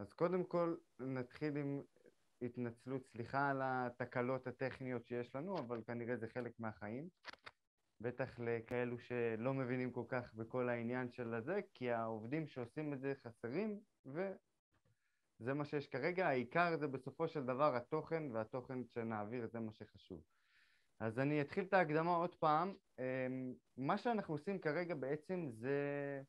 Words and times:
אז 0.00 0.12
קודם 0.12 0.44
כל 0.44 0.76
נתחיל 1.00 1.56
עם 1.56 1.82
התנצלות, 2.42 3.06
סליחה 3.06 3.50
על 3.50 3.60
התקלות 3.64 4.46
הטכניות 4.46 5.06
שיש 5.06 5.34
לנו, 5.34 5.58
אבל 5.58 5.82
כנראה 5.86 6.16
זה 6.16 6.28
חלק 6.28 6.60
מהחיים. 6.60 7.08
בטח 8.00 8.38
לכאלו 8.38 8.98
שלא 8.98 9.54
מבינים 9.54 9.90
כל 9.90 10.04
כך 10.08 10.34
בכל 10.34 10.68
העניין 10.68 11.12
של 11.12 11.34
הזה, 11.34 11.60
כי 11.74 11.90
העובדים 11.90 12.46
שעושים 12.46 12.92
את 12.92 13.00
זה 13.00 13.12
חסרים, 13.22 13.80
וזה 14.06 15.54
מה 15.54 15.64
שיש 15.64 15.88
כרגע. 15.88 16.28
העיקר 16.28 16.76
זה 16.76 16.88
בסופו 16.88 17.28
של 17.28 17.44
דבר 17.44 17.76
התוכן, 17.76 18.22
והתוכן 18.32 18.84
שנעביר 18.84 19.46
זה 19.46 19.60
מה 19.60 19.72
שחשוב. 19.72 20.22
אז 21.00 21.18
אני 21.18 21.40
אתחיל 21.40 21.64
את 21.64 21.74
ההקדמה 21.74 22.16
עוד 22.16 22.34
פעם. 22.34 22.74
אמ, 22.98 23.54
מה 23.76 23.98
שאנחנו 23.98 24.34
עושים 24.34 24.58
כרגע 24.58 24.94
בעצם 24.94 25.48
זה, 25.50 26.22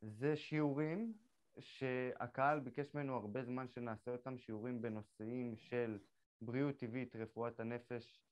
זה 0.00 0.36
שיעורים 0.36 1.14
שהקהל 1.60 2.60
ביקש 2.60 2.94
ממנו 2.94 3.16
הרבה 3.16 3.44
זמן 3.44 3.68
שנעשה 3.68 4.10
אותם, 4.10 4.38
שיעורים 4.38 4.82
בנושאים 4.82 5.56
של 5.56 5.98
בריאות 6.42 6.76
טבעית, 6.76 7.16
רפואת 7.16 7.60
הנפש, 7.60 8.22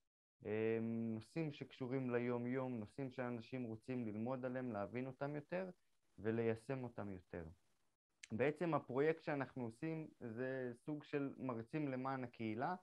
אמ, 0.44 1.14
נושאים 1.14 1.52
שקשורים 1.52 2.10
ליום-יום, 2.10 2.78
נושאים 2.80 3.10
שאנשים 3.10 3.64
רוצים 3.64 4.06
ללמוד 4.06 4.44
עליהם, 4.44 4.72
להבין 4.72 5.06
אותם 5.06 5.34
יותר 5.34 5.70
וליישם 6.18 6.84
אותם 6.84 7.12
יותר. 7.12 7.44
בעצם 8.32 8.74
הפרויקט 8.74 9.22
שאנחנו 9.22 9.64
עושים 9.64 10.08
זה 10.20 10.72
סוג 10.84 11.04
של 11.04 11.34
מרצים 11.38 11.88
למען 11.88 12.24
הקהילה. 12.24 12.74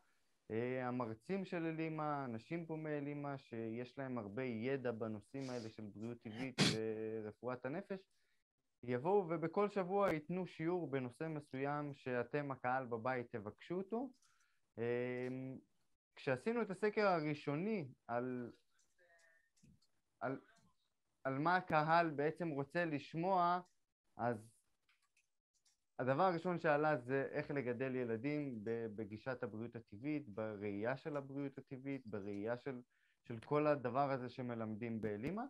אה, 0.51 0.87
המרצים 0.87 1.45
של 1.45 1.65
אלימה, 1.65 2.25
אנשים 2.25 2.65
פה 2.65 2.75
מאלימה 2.75 3.37
שיש 3.37 3.97
להם 3.97 4.17
הרבה 4.17 4.43
ידע 4.43 4.91
בנושאים 4.91 5.49
האלה 5.49 5.69
של 5.69 5.83
בריאות 5.83 6.17
טבעית 6.21 6.55
ורפואת 6.73 7.65
הנפש, 7.65 7.99
יבואו 8.89 9.29
ובכל 9.29 9.69
שבוע 9.69 10.13
ייתנו 10.13 10.47
שיעור 10.47 10.87
בנושא 10.87 11.27
מסוים 11.27 11.93
שאתם, 11.95 12.51
הקהל 12.51 12.85
בבית, 12.85 13.31
תבקשו 13.31 13.75
אותו. 13.75 14.09
אמ, 14.77 15.57
כשעשינו 16.15 16.61
את 16.61 16.69
הסקר 16.69 17.07
הראשוני 17.07 17.87
על, 18.07 18.51
על, 20.19 20.39
על 21.23 21.39
מה 21.39 21.55
הקהל 21.55 22.09
בעצם 22.09 22.49
רוצה 22.49 22.85
לשמוע, 22.85 23.61
אז 24.17 24.55
הדבר 25.99 26.23
הראשון 26.23 26.59
שעלה 26.59 26.97
זה 26.97 27.27
איך 27.31 27.51
לגדל 27.51 27.95
ילדים 27.95 28.59
בגישת 28.95 29.43
הבריאות 29.43 29.75
הטבעית, 29.75 30.29
בראייה 30.29 30.97
של 30.97 31.17
הבריאות 31.17 31.57
הטבעית, 31.57 32.07
בראייה 32.07 32.57
של, 32.57 32.81
של 33.23 33.39
כל 33.39 33.67
הדבר 33.67 34.11
הזה 34.11 34.29
שמלמדים 34.29 35.01
באלימה. 35.01 35.45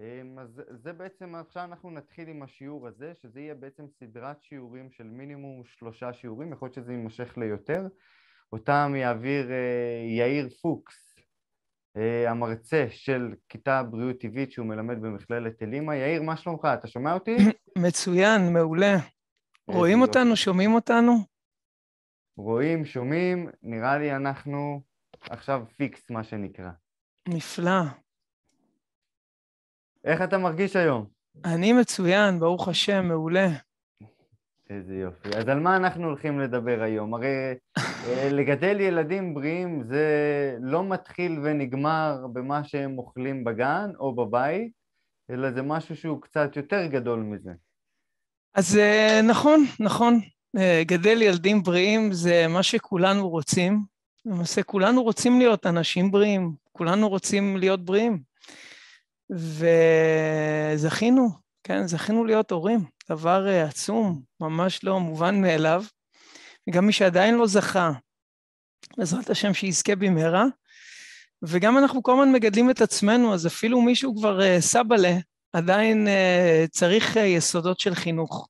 אמ, 0.00 0.38
אז 0.38 0.62
זה 0.82 0.92
בעצם, 0.92 1.34
עכשיו 1.34 1.64
אנחנו 1.64 1.90
נתחיל 1.90 2.28
עם 2.28 2.42
השיעור 2.42 2.88
הזה, 2.88 3.12
שזה 3.22 3.40
יהיה 3.40 3.54
בעצם 3.54 3.84
סדרת 3.88 4.42
שיעורים 4.42 4.90
של 4.90 5.04
מינימום 5.04 5.62
שלושה 5.64 6.12
שיעורים, 6.12 6.52
יכול 6.52 6.66
להיות 6.66 6.74
שזה 6.74 6.92
יימשך 6.92 7.38
ליותר. 7.38 7.86
אותם 8.52 8.92
יעביר 8.96 9.50
אה, 9.50 10.04
יאיר 10.18 10.48
פוקס, 10.62 11.14
אה, 11.96 12.30
המרצה 12.30 12.86
של 12.90 13.34
כיתה 13.48 13.82
בריאות 13.82 14.20
טבעית 14.20 14.52
שהוא 14.52 14.66
מלמד 14.66 15.00
במכללת 15.00 15.62
אלימה. 15.62 15.96
יאיר, 15.96 16.22
מה 16.22 16.36
שלומך? 16.36 16.64
אתה 16.64 16.86
שומע 16.86 17.14
אותי? 17.14 17.36
מצוין, 17.86 18.52
מעולה. 18.52 18.96
רואים 19.68 20.00
אותנו? 20.00 20.36
שומעים 20.36 20.74
אותנו? 20.74 21.12
רואים, 22.36 22.84
שומעים, 22.84 23.48
נראה 23.62 23.98
לי 23.98 24.16
אנחנו 24.16 24.80
עכשיו 25.20 25.64
פיקס, 25.76 26.10
מה 26.10 26.24
שנקרא. 26.24 26.70
נפלא. 27.28 28.03
איך 30.04 30.22
אתה 30.22 30.38
מרגיש 30.38 30.76
היום? 30.76 31.06
אני 31.44 31.72
מצוין, 31.72 32.40
ברוך 32.40 32.68
השם, 32.68 33.08
מעולה. 33.08 33.48
איזה 34.70 34.94
יופי. 34.94 35.28
אז 35.36 35.48
על 35.48 35.60
מה 35.60 35.76
אנחנו 35.76 36.04
הולכים 36.04 36.40
לדבר 36.40 36.82
היום? 36.82 37.14
הרי 37.14 37.54
אה, 37.78 38.28
לגדל 38.32 38.80
ילדים 38.80 39.34
בריאים 39.34 39.82
זה 39.88 40.06
לא 40.60 40.84
מתחיל 40.84 41.40
ונגמר 41.42 42.26
במה 42.32 42.64
שהם 42.64 42.98
אוכלים 42.98 43.44
בגן 43.44 43.90
או 43.98 44.14
בבית, 44.14 44.72
אלא 45.30 45.50
זה 45.50 45.62
משהו 45.62 45.96
שהוא 45.96 46.22
קצת 46.22 46.56
יותר 46.56 46.86
גדול 46.86 47.20
מזה. 47.20 47.52
אז 48.54 48.76
אה, 48.76 49.20
נכון, 49.28 49.64
נכון. 49.80 50.20
אה, 50.58 50.82
גדל 50.86 51.22
ילדים 51.22 51.62
בריאים 51.62 52.12
זה 52.12 52.46
מה 52.48 52.62
שכולנו 52.62 53.28
רוצים. 53.28 53.80
למעשה 54.26 54.62
כולנו 54.62 55.02
רוצים 55.02 55.38
להיות 55.38 55.66
אנשים 55.66 56.10
בריאים, 56.10 56.52
כולנו 56.72 57.08
רוצים 57.08 57.56
להיות 57.56 57.84
בריאים. 57.84 58.33
וזכינו, 59.30 61.28
כן, 61.64 61.86
זכינו 61.86 62.24
להיות 62.24 62.50
הורים, 62.50 62.84
דבר 63.10 63.48
אה, 63.48 63.64
עצום, 63.64 64.22
ממש 64.40 64.84
לא 64.84 65.00
מובן 65.00 65.40
מאליו. 65.40 65.84
וגם 66.68 66.86
מי 66.86 66.92
שעדיין 66.92 67.34
לא 67.34 67.46
זכה, 67.46 67.92
בעזרת 68.96 69.30
השם 69.30 69.54
שיזכה 69.54 69.96
במהרה. 69.96 70.44
וגם 71.42 71.78
אנחנו 71.78 72.02
כל 72.02 72.12
הזמן 72.12 72.32
מגדלים 72.32 72.70
את 72.70 72.80
עצמנו, 72.80 73.34
אז 73.34 73.46
אפילו 73.46 73.80
מישהו 73.80 74.16
כבר 74.16 74.40
uh, 74.40 74.60
סבאלה, 74.60 75.16
עדיין 75.52 76.06
uh, 76.06 76.68
צריך 76.70 77.16
uh, 77.16 77.20
יסודות 77.20 77.80
של 77.80 77.94
חינוך. 77.94 78.48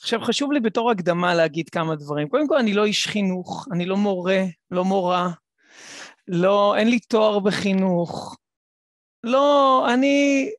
עכשיו, 0.00 0.20
חשוב 0.20 0.52
לי 0.52 0.60
בתור 0.60 0.90
הקדמה 0.90 1.34
להגיד 1.34 1.68
כמה 1.68 1.96
דברים. 1.96 2.28
קודם 2.28 2.48
כל, 2.48 2.56
אני 2.56 2.74
לא 2.74 2.84
איש 2.84 3.06
חינוך, 3.06 3.68
אני 3.72 3.86
לא 3.86 3.96
מורה, 3.96 4.44
לא 4.70 4.84
מורה, 4.84 5.30
לא, 6.28 6.76
אין 6.76 6.88
לי 6.88 6.98
תואר 6.98 7.38
בחינוך, 7.38 8.36
לא, 9.24 9.86
אני 9.94 10.50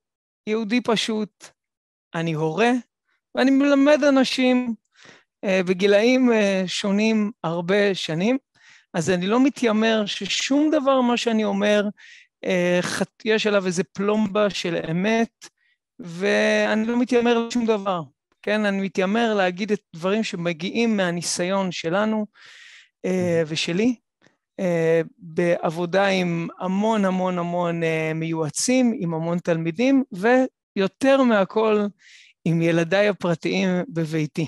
יהודי 0.47 0.81
פשוט, 0.81 1.47
אני 2.15 2.33
הורה, 2.33 2.71
ואני 3.35 3.51
מלמד 3.51 4.03
אנשים 4.03 4.75
אה, 5.43 5.61
בגילאים 5.65 6.31
אה, 6.31 6.63
שונים 6.67 7.31
הרבה 7.43 7.95
שנים, 7.95 8.37
אז 8.93 9.09
אני 9.09 9.27
לא 9.27 9.43
מתיימר 9.43 10.05
ששום 10.05 10.69
דבר 10.71 11.01
מה 11.01 11.17
שאני 11.17 11.43
אומר, 11.43 11.83
אה, 12.45 12.79
יש 13.25 13.47
עליו 13.47 13.65
איזה 13.65 13.83
פלומבה 13.83 14.49
של 14.49 14.75
אמת, 14.91 15.45
ואני 15.99 16.85
לא 16.85 16.99
מתיימר 16.99 17.47
לשום 17.47 17.65
דבר, 17.65 18.01
כן? 18.41 18.65
אני 18.65 18.81
מתיימר 18.81 19.33
להגיד 19.33 19.71
את 19.71 19.81
דברים 19.95 20.23
שמגיעים 20.23 20.97
מהניסיון 20.97 21.71
שלנו 21.71 22.25
אה, 23.05 23.43
ושלי, 23.47 23.85
אה, 23.85 24.08
בעבודה 25.17 26.07
עם 26.07 26.47
המון 26.59 27.05
המון 27.05 27.37
המון 27.37 27.83
אה, 27.83 28.11
מיועצים, 28.15 28.93
עם 28.99 29.13
המון 29.13 29.39
תלמידים, 29.39 30.03
ויותר 30.11 31.21
מהכל 31.23 31.85
עם 32.45 32.61
ילדיי 32.61 33.07
הפרטיים 33.07 33.69
בביתי. 33.89 34.47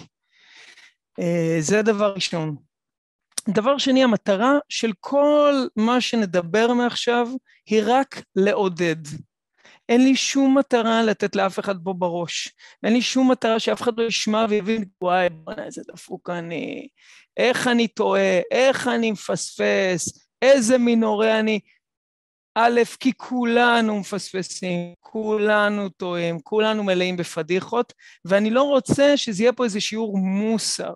אה, 1.19 1.57
זה 1.59 1.79
הדבר 1.79 2.13
ראשון. 2.13 2.55
דבר 3.49 3.77
שני, 3.77 4.03
המטרה 4.03 4.57
של 4.69 4.91
כל 4.99 5.53
מה 5.75 6.01
שנדבר 6.01 6.73
מעכשיו 6.73 7.27
היא 7.65 7.83
רק 7.85 8.21
לעודד. 8.35 8.95
אין 9.91 10.03
לי 10.03 10.15
שום 10.15 10.57
מטרה 10.57 11.03
לתת 11.03 11.35
לאף 11.35 11.59
אחד 11.59 11.75
פה 11.83 11.93
בראש. 11.93 12.49
אין 12.83 12.93
לי 12.93 13.01
שום 13.01 13.31
מטרה 13.31 13.59
שאף 13.59 13.81
אחד 13.81 13.99
לא 13.99 14.03
ישמע 14.03 14.45
ויבין, 14.49 14.85
וואי, 15.01 15.29
בוא'נה, 15.29 15.65
איזה 15.65 15.81
דפוק 15.87 16.29
אני, 16.29 16.87
איך 17.37 17.67
אני 17.67 17.87
טועה, 17.87 18.39
איך 18.51 18.87
אני 18.87 19.11
מפספס, 19.11 20.27
איזה 20.41 20.77
מין 20.77 21.03
הורה 21.03 21.39
אני. 21.39 21.59
א', 22.55 22.81
כי 22.99 23.11
כולנו 23.17 23.99
מפספסים, 23.99 24.93
כולנו 24.99 25.89
טועים, 25.89 26.39
כולנו 26.39 26.83
מלאים 26.83 27.17
בפדיחות, 27.17 27.93
ואני 28.25 28.49
לא 28.49 28.63
רוצה 28.63 29.17
שזה 29.17 29.43
יהיה 29.43 29.53
פה 29.53 29.63
איזה 29.63 29.81
שיעור 29.81 30.17
מוסר. 30.17 30.93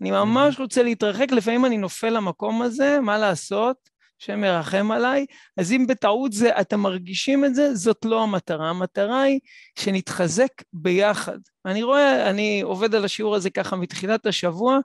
אני 0.00 0.10
ממש 0.10 0.58
רוצה 0.58 0.82
להתרחק, 0.82 1.32
לפעמים 1.32 1.64
אני 1.66 1.78
נופל 1.78 2.10
למקום 2.10 2.62
הזה, 2.62 3.00
מה 3.00 3.18
לעשות? 3.18 3.91
השם 4.22 4.40
מרחם 4.40 4.90
עליי, 4.90 5.26
אז 5.56 5.72
אם 5.72 5.86
בטעות 5.86 6.32
זה, 6.32 6.60
אתם 6.60 6.80
מרגישים 6.80 7.44
את 7.44 7.54
זה, 7.54 7.74
זאת 7.74 8.04
לא 8.04 8.22
המטרה. 8.22 8.70
המטרה 8.70 9.22
היא 9.22 9.40
שנתחזק 9.78 10.48
ביחד. 10.72 11.38
אני 11.66 11.82
רואה, 11.82 12.30
אני 12.30 12.60
עובד 12.60 12.94
על 12.94 13.04
השיעור 13.04 13.34
הזה 13.34 13.50
ככה 13.50 13.76
מתחילת 13.76 14.26
השבוע, 14.26 14.78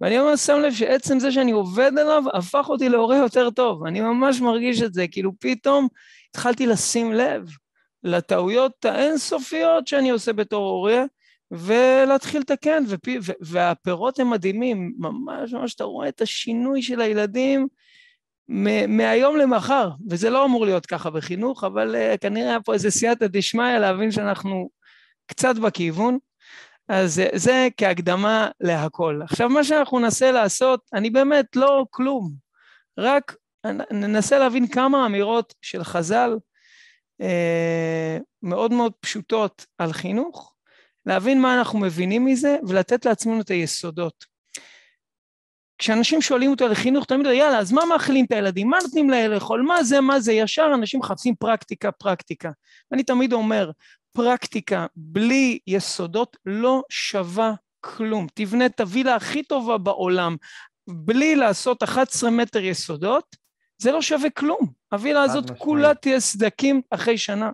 ואני 0.00 0.18
ממש 0.18 0.40
שם 0.40 0.60
לב 0.60 0.74
שעצם 0.74 1.20
זה 1.20 1.32
שאני 1.32 1.52
עובד 1.52 1.92
עליו, 1.98 2.24
הפך 2.34 2.68
אותי 2.68 2.88
להורה 2.88 3.16
יותר 3.16 3.50
טוב. 3.50 3.86
אני 3.86 4.00
ממש 4.00 4.40
מרגיש 4.40 4.82
את 4.82 4.94
זה, 4.94 5.08
כאילו 5.08 5.32
פתאום 5.40 5.88
התחלתי 6.30 6.66
לשים 6.66 7.12
לב 7.12 7.48
לטעויות 8.02 8.84
האינסופיות 8.84 9.86
שאני 9.86 10.10
עושה 10.10 10.32
בתור 10.32 10.70
הורה, 10.70 11.04
ולהתחיל 11.50 12.40
לתקן, 12.40 12.84
והפירות 13.40 14.18
הם 14.18 14.30
מדהימים, 14.30 14.92
ממש 14.98 15.52
ממש 15.52 15.74
אתה 15.74 15.84
רואה 15.84 16.08
את 16.08 16.20
השינוי 16.20 16.82
של 16.82 17.00
הילדים, 17.00 17.68
מהיום 18.88 19.36
למחר, 19.36 19.90
וזה 20.10 20.30
לא 20.30 20.44
אמור 20.44 20.64
להיות 20.64 20.86
ככה 20.86 21.10
בחינוך, 21.10 21.64
אבל 21.64 21.94
uh, 21.94 22.18
כנראה 22.18 22.48
היה 22.48 22.60
פה 22.60 22.74
איזה 22.74 22.90
סייעתא 22.90 23.26
דשמיא 23.26 23.78
להבין 23.78 24.10
שאנחנו 24.10 24.70
קצת 25.26 25.56
בכיוון, 25.56 26.18
אז 26.88 27.18
uh, 27.18 27.38
זה 27.38 27.68
כהקדמה 27.76 28.48
להכל. 28.60 29.20
עכשיו, 29.24 29.48
מה 29.48 29.64
שאנחנו 29.64 29.98
ננסה 29.98 30.32
לעשות, 30.32 30.80
אני 30.92 31.10
באמת 31.10 31.56
לא 31.56 31.86
כלום, 31.90 32.32
רק 32.98 33.36
ננסה 33.90 34.38
להבין 34.38 34.66
כמה 34.68 35.06
אמירות 35.06 35.54
של 35.62 35.84
חז"ל 35.84 36.36
uh, 37.22 38.22
מאוד 38.42 38.72
מאוד 38.72 38.92
פשוטות 39.00 39.66
על 39.78 39.92
חינוך, 39.92 40.54
להבין 41.06 41.40
מה 41.40 41.58
אנחנו 41.58 41.78
מבינים 41.78 42.24
מזה 42.24 42.56
ולתת 42.68 43.04
לעצמנו 43.04 43.40
את 43.40 43.48
היסודות. 43.48 44.33
כשאנשים 45.84 46.22
שואלים 46.22 46.50
אותי 46.50 46.64
על 46.64 46.74
חינוך, 46.74 47.04
תמיד 47.04 47.26
יאללה, 47.26 47.58
אז 47.58 47.72
מה 47.72 47.82
מאכילים 47.84 48.24
את 48.24 48.32
הילדים? 48.32 48.68
מה 48.68 48.78
נותנים 48.82 49.10
להם 49.10 49.30
לאכול? 49.30 49.62
מה 49.62 49.84
זה, 49.84 50.00
מה 50.00 50.20
זה? 50.20 50.32
ישר 50.32 50.70
אנשים 50.74 51.00
מחפשים 51.00 51.34
פרקטיקה, 51.34 51.92
פרקטיקה. 51.92 52.50
ואני 52.90 53.02
תמיד 53.02 53.32
אומר, 53.32 53.70
פרקטיקה 54.12 54.86
בלי 54.96 55.58
יסודות 55.66 56.36
לא 56.46 56.82
שווה 56.88 57.54
כלום. 57.80 58.26
תבנה 58.34 58.66
את 58.66 58.80
הווילה 58.80 59.14
הכי 59.14 59.42
טובה 59.42 59.78
בעולם, 59.78 60.36
בלי 60.88 61.36
לעשות 61.36 61.82
11 61.82 62.30
מטר 62.30 62.64
יסודות, 62.64 63.36
זה 63.78 63.92
לא 63.92 64.02
שווה 64.02 64.30
כלום. 64.30 64.72
הווילה 64.92 65.22
הזאת 65.22 65.44
משמעית. 65.44 65.62
כולה 65.62 65.94
תהיה 65.94 66.20
סדקים 66.20 66.82
אחרי 66.90 67.18
שנה. 67.18 67.50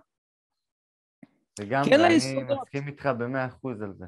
לגמרי, 1.59 1.95
אני 1.95 2.15
מסכים 2.15 2.87
איתך 2.87 3.05
במאה 3.05 3.45
אחוז 3.45 3.81
על 3.81 3.93
זה. 3.97 4.05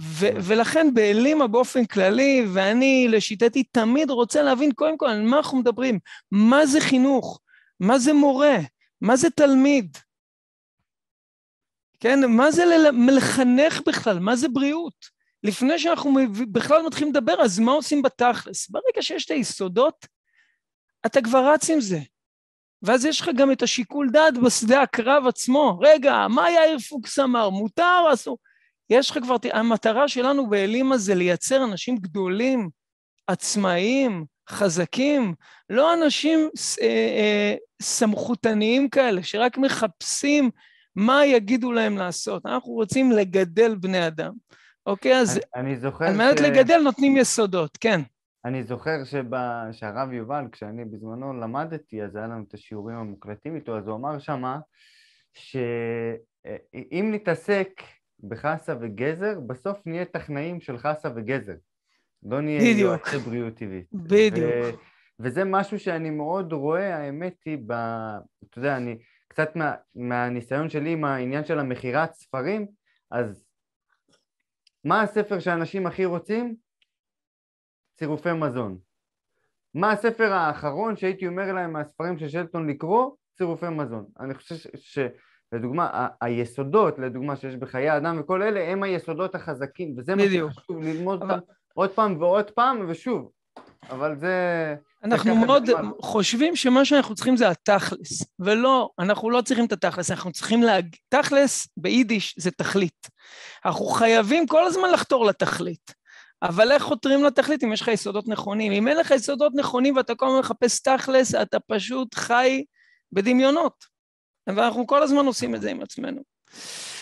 ו- 0.00 0.36
ולכן 0.42 0.94
באלימה 0.94 1.46
באופן 1.46 1.84
כללי, 1.84 2.46
ואני 2.52 3.08
לשיטתי 3.10 3.62
תמיד 3.62 4.10
רוצה 4.10 4.42
להבין 4.42 4.72
קודם 4.72 4.98
כל 4.98 5.06
על 5.06 5.22
מה 5.22 5.36
אנחנו 5.36 5.58
מדברים, 5.58 5.98
מה 6.30 6.66
זה 6.66 6.80
חינוך, 6.80 7.40
מה 7.80 7.98
זה 7.98 8.12
מורה, 8.12 8.56
מה 9.00 9.16
זה 9.16 9.30
תלמיד, 9.30 9.96
כן, 12.00 12.20
מה 12.28 12.50
זה 12.50 12.64
לחנך 13.16 13.80
בכלל, 13.86 14.18
מה 14.18 14.36
זה 14.36 14.48
בריאות. 14.48 15.16
לפני 15.42 15.78
שאנחנו 15.78 16.12
בכלל 16.52 16.82
מתחילים 16.86 17.14
לדבר, 17.14 17.42
אז 17.42 17.58
מה 17.58 17.72
עושים 17.72 18.02
בתכלס? 18.02 18.70
ברגע 18.70 19.02
שיש 19.02 19.24
את 19.24 19.30
היסודות, 19.30 20.06
אתה 21.06 21.22
כבר 21.22 21.52
רץ 21.52 21.70
עם 21.70 21.80
זה. 21.80 21.98
ואז 22.82 23.04
יש 23.04 23.20
לך 23.20 23.30
גם 23.36 23.52
את 23.52 23.62
השיקול 23.62 24.10
דעת 24.10 24.38
בשדה 24.38 24.82
הקרב 24.82 25.26
עצמו. 25.26 25.78
רגע, 25.82 26.26
מה 26.28 26.50
יאיר 26.50 26.78
פוקס 26.78 27.18
אמר? 27.18 27.50
מותר 27.50 28.04
אסור? 28.12 28.38
יש 28.90 29.10
לך 29.10 29.18
כבר, 29.22 29.36
המטרה 29.52 30.08
שלנו 30.08 30.50
באלימה 30.50 30.98
זה 30.98 31.14
לייצר 31.14 31.64
אנשים 31.64 31.96
גדולים, 31.96 32.68
עצמאיים, 33.26 34.24
חזקים, 34.50 35.34
לא 35.70 35.94
אנשים 35.94 36.50
אה, 36.82 36.86
אה, 36.86 37.54
סמכותניים 37.82 38.88
כאלה, 38.88 39.22
שרק 39.22 39.58
מחפשים 39.58 40.50
מה 40.96 41.26
יגידו 41.26 41.72
להם 41.72 41.98
לעשות. 41.98 42.46
אנחנו 42.46 42.72
רוצים 42.72 43.12
לגדל 43.12 43.74
בני 43.74 44.06
אדם, 44.06 44.32
אוקיי? 44.86 45.20
אז 45.20 45.40
אני, 45.54 45.64
אני 45.64 45.76
זוכר 45.76 46.04
על 46.04 46.16
מנת 46.16 46.38
ש... 46.38 46.40
לגדל 46.40 46.78
נותנים 46.78 47.16
יסודות, 47.16 47.76
כן. 47.76 48.00
אני 48.44 48.64
זוכר 48.64 49.04
שבה, 49.04 49.64
שהרב 49.72 50.12
יובל, 50.12 50.44
כשאני 50.52 50.84
בזמנו 50.84 51.40
למדתי, 51.40 52.02
אז 52.02 52.16
היה 52.16 52.26
לנו 52.26 52.44
את 52.48 52.54
השיעורים 52.54 52.96
המוקלטים 52.96 53.56
איתו, 53.56 53.78
אז 53.78 53.88
הוא 53.88 53.96
אמר 53.96 54.18
שמה 54.18 54.58
שאם 55.32 57.10
נתעסק 57.12 57.68
בחסה 58.28 58.74
וגזר, 58.80 59.40
בסוף 59.40 59.86
נהיה 59.86 60.04
טכנאים 60.04 60.60
של 60.60 60.78
חסה 60.78 61.08
וגזר. 61.16 61.54
לא 62.22 62.40
נהיה 62.40 62.78
יועצי 62.80 63.18
בריאות 63.18 63.54
טבעית. 63.54 63.86
בדיוק. 63.92 64.50
ו- 64.64 64.70
וזה 65.20 65.44
משהו 65.44 65.78
שאני 65.78 66.10
מאוד 66.10 66.52
רואה, 66.52 66.96
האמת 66.96 67.36
היא, 67.44 67.58
ב... 67.66 67.72
אתה 68.50 68.58
יודע, 68.58 68.76
אני 68.76 68.98
קצת 69.28 69.56
מה, 69.56 69.74
מהניסיון 69.94 70.70
שלי 70.70 70.92
עם 70.92 71.04
העניין 71.04 71.44
של 71.44 71.58
המכירת 71.58 72.14
ספרים, 72.14 72.66
אז 73.10 73.46
מה 74.84 75.02
הספר 75.02 75.38
שאנשים 75.38 75.86
הכי 75.86 76.04
רוצים? 76.04 76.56
צירופי 77.98 78.32
מזון. 78.32 78.78
מה 79.74 79.92
הספר 79.92 80.32
האחרון 80.32 80.96
שהייתי 80.96 81.26
אומר 81.26 81.52
להם 81.52 81.72
מהספרים 81.72 82.18
של 82.18 82.28
שלטון 82.28 82.70
לקרוא? 82.70 83.10
צירופי 83.38 83.68
מזון. 83.68 84.06
אני 84.20 84.34
חושב 84.34 84.54
ש... 84.54 84.66
ש... 84.74 84.98
לדוגמה, 85.52 86.08
היסודות, 86.20 86.98
לדוגמה, 86.98 87.36
שיש 87.36 87.56
בחיי 87.56 87.88
האדם 87.88 88.20
וכל 88.20 88.42
אלה, 88.42 88.60
הם 88.60 88.82
היסודות 88.82 89.34
החזקים, 89.34 89.94
וזה 89.96 90.14
מה 90.14 90.22
שחשוב 90.22 90.82
ללמוד 90.82 91.22
אבל... 91.22 91.40
עוד 91.74 91.90
פעם 91.90 92.16
ועוד 92.20 92.50
פעם, 92.50 92.86
ושוב, 92.88 93.30
אבל 93.90 94.16
זה... 94.18 94.74
אנחנו 95.04 95.34
זה 95.34 95.46
מאוד 95.46 95.66
זה 95.66 95.72
חושבים 96.00 96.56
שמה 96.56 96.84
שאנחנו 96.84 97.14
צריכים 97.14 97.36
זה 97.36 97.48
התכלס, 97.48 98.24
ולא, 98.38 98.90
אנחנו 98.98 99.30
לא 99.30 99.40
צריכים 99.40 99.64
את 99.64 99.72
התכלס, 99.72 100.10
אנחנו 100.10 100.32
צריכים 100.32 100.62
להגיד, 100.62 101.00
תכלס 101.08 101.68
ביידיש 101.76 102.34
זה 102.38 102.50
תכלית. 102.50 103.06
אנחנו 103.64 103.86
חייבים 103.86 104.46
כל 104.46 104.64
הזמן 104.64 104.90
לחתור 104.92 105.24
לתכלית. 105.24 105.94
אבל 106.42 106.72
איך 106.72 106.82
חותרים 106.82 107.24
לתכלית 107.24 107.64
אם 107.64 107.72
יש 107.72 107.80
לך 107.80 107.88
יסודות 107.88 108.28
נכונים? 108.28 108.72
אם 108.72 108.88
אין 108.88 108.96
לך 108.96 109.10
יסודות 109.10 109.52
נכונים 109.54 109.96
ואתה 109.96 110.14
כל 110.14 110.26
הזמן 110.26 110.38
מחפש 110.38 110.82
תכלס, 110.82 111.34
אתה 111.34 111.60
פשוט 111.60 112.14
חי 112.14 112.64
בדמיונות. 113.12 113.95
ואנחנו 114.46 114.86
כל 114.86 115.02
הזמן 115.02 115.26
עושים 115.26 115.54
את 115.54 115.60
זה 115.60 115.70
עם 115.70 115.82
עצמנו. 115.82 116.22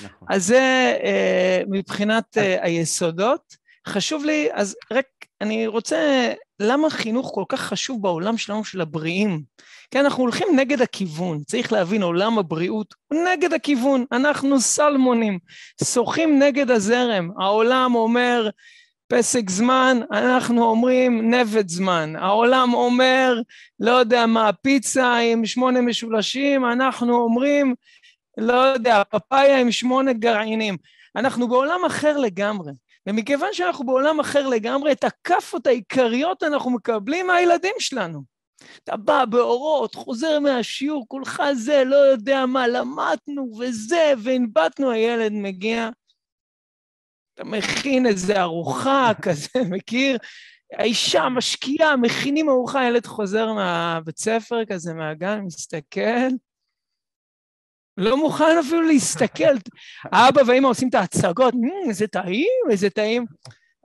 נכון. 0.05 0.29
אז 0.31 0.47
זה 0.47 0.97
אה, 1.05 1.63
מבחינת 1.69 2.39
אה, 2.39 2.57
היסודות. 2.65 3.65
חשוב 3.89 4.25
לי, 4.25 4.49
אז 4.53 4.77
רק 4.93 5.07
אני 5.41 5.67
רוצה, 5.67 6.33
למה 6.61 6.91
חינוך 6.91 7.31
כל 7.35 7.45
כך 7.49 7.61
חשוב 7.61 8.03
בעולם 8.03 8.37
שלנו 8.37 8.65
של 8.65 8.81
הבריאים? 8.81 9.43
כי 9.91 10.01
אנחנו 10.01 10.23
הולכים 10.23 10.49
נגד 10.57 10.81
הכיוון, 10.81 11.43
צריך 11.47 11.73
להבין, 11.73 12.03
עולם 12.03 12.39
הבריאות 12.39 12.95
הוא 13.09 13.25
נגד 13.25 13.53
הכיוון, 13.53 14.05
אנחנו 14.13 14.61
סלמונים, 14.61 15.39
שוחים 15.85 16.39
נגד 16.39 16.71
הזרם, 16.71 17.31
העולם 17.39 17.95
אומר 17.95 18.51
פסק 19.17 19.51
זמן, 19.51 20.01
אנחנו 20.13 20.65
אומרים 20.65 21.35
נבט 21.35 21.69
זמן, 21.69 22.17
העולם 22.17 22.75
אומר, 22.75 23.41
לא 23.81 23.91
יודע 23.91 24.27
מה, 24.27 24.53
פיצה 24.53 25.17
עם 25.17 25.47
שמונה 25.47 25.81
משולשים, 25.81 26.65
אנחנו 26.65 27.17
אומרים, 27.17 27.75
לא 28.39 28.53
יודע, 28.53 29.03
פפאיה 29.11 29.61
עם 29.61 29.73
שמונה 29.73 30.13
גרעינים. 30.13 30.77
אנחנו 31.17 31.49
בעולם 31.49 31.85
אחר 31.87 32.19
לגמרי. 32.19 32.73
ומכיוון 33.07 33.49
שאנחנו 33.53 33.87
בעולם 33.87 34.21
אחר 34.21 34.49
לגמרי, 34.49 34.93
את 34.93 35.05
הכאפות 35.05 35.67
העיקריות 35.67 36.43
אנחנו 36.43 36.71
מקבלים 36.71 37.27
מהילדים 37.27 37.75
שלנו. 37.79 38.23
אתה 38.85 38.97
בא 38.97 39.25
באורות, 39.25 39.95
חוזר 39.95 40.41
מהשיעור, 40.41 41.05
כולך 41.09 41.43
זה, 41.55 41.85
לא 41.85 41.97
יודע 41.97 42.47
מה, 42.47 42.69
למדנו 42.69 43.53
וזה, 43.59 44.13
והנבטנו, 44.19 44.91
הילד 44.91 45.33
מגיע, 45.33 45.91
אתה 47.35 47.45
מכין 47.45 48.07
איזה 48.07 48.41
ארוחה 48.41 49.11
כזה, 49.23 49.49
מכיר? 49.71 50.19
האישה 50.73 51.29
משקיעה, 51.29 51.97
מכינים 51.97 52.49
ארוחה, 52.49 52.81
הילד 52.81 53.07
חוזר 53.07 53.53
מהבית 53.53 54.19
ספר 54.19 54.65
כזה, 54.65 54.95
מהגן, 54.95 55.41
מסתכל, 55.41 56.29
לא 57.97 58.17
מוכן 58.17 58.59
אפילו 58.61 58.83
להסתכל. 58.83 59.55
אבא 60.13 60.43
ואמא 60.47 60.69
עושים 60.69 60.89
את 60.89 60.95
ההצגות, 60.95 61.55
איזה 61.89 62.07
טעים, 62.07 62.71
איזה 62.71 62.91
טעים. 62.91 63.27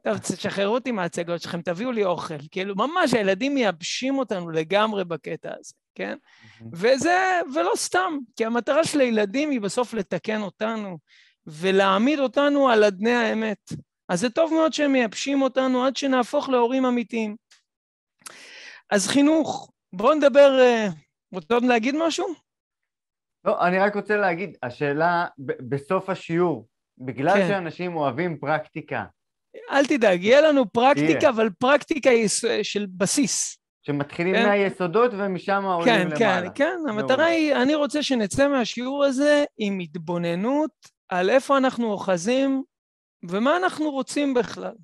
טוב, 0.03 0.17
תשחררו 0.17 0.73
אותי 0.73 0.91
מההצגות 0.91 1.41
שלכם, 1.41 1.61
תביאו 1.61 1.91
לי 1.91 2.06
אוכל. 2.06 2.37
כאילו, 2.51 2.75
ממש 2.75 3.13
הילדים 3.13 3.53
מייבשים 3.53 4.18
אותנו 4.18 4.49
לגמרי 4.49 5.06
בקטע 5.06 5.49
הזה, 5.59 5.73
כן? 5.95 6.18
וזה, 6.73 7.39
ולא 7.53 7.71
סתם, 7.75 8.18
כי 8.35 8.45
המטרה 8.45 8.83
של 8.83 8.99
הילדים 8.99 9.49
היא 9.49 9.61
בסוף 9.61 9.94
לתקן 9.94 10.41
אותנו 10.41 10.97
ולהעמיד 11.49 12.19
אותנו 12.19 12.69
על 12.69 12.83
אדני 12.83 13.11
האמת. 13.11 13.73
אז 14.09 14.19
זה 14.19 14.29
טוב 14.29 14.53
מאוד 14.53 14.73
שהם 14.73 14.91
מייבשים 14.91 15.41
אותנו 15.41 15.85
עד 15.85 15.95
שנהפוך 15.95 16.49
להורים 16.49 16.85
אמיתיים. 16.85 17.35
אז 18.89 19.07
חינוך, 19.07 19.71
בואו 19.94 20.13
נדבר, 20.13 20.59
אה, 20.59 20.87
רוצות 21.33 21.63
להגיד 21.63 21.95
משהו? 21.97 22.27
לא, 23.45 23.68
אני 23.68 23.79
רק 23.79 23.95
רוצה 23.95 24.18
להגיד, 24.18 24.57
השאלה 24.63 25.25
בסוף 25.69 26.09
השיעור, 26.09 26.68
בגלל 26.97 27.33
כן. 27.33 27.47
שאנשים 27.47 27.95
אוהבים 27.95 28.37
פרקטיקה. 28.37 29.06
אל 29.71 29.85
תדאג, 29.85 30.23
יהיה 30.23 30.41
לנו 30.41 30.71
פרקטיקה, 30.71 31.27
yeah. 31.27 31.29
אבל 31.29 31.49
פרקטיקה. 31.59 32.09
של 32.63 32.85
בסיס. 32.97 33.57
שמתחילים 33.81 34.35
כן? 34.35 34.47
מהיסודות 34.47 35.11
ומשם 35.13 35.63
עולים 35.63 35.94
כן, 35.94 36.07
למעלה. 36.07 36.49
כן, 36.49 36.56
כן, 36.56 36.75
כן, 36.85 36.89
המטרה 36.89 37.25
היא, 37.25 37.56
אני 37.56 37.75
רוצה 37.75 38.03
שנצא 38.03 38.47
מהשיעור 38.47 39.06
הזה 39.06 39.44
עם 39.57 39.79
התבוננות 39.79 40.71
על 41.09 41.30
איפה 41.30 41.57
אנחנו 41.57 41.92
אוחזים 41.92 42.63
ומה 43.30 43.57
אנחנו 43.57 43.92
רוצים 43.92 44.33
בכלל, 44.33 44.75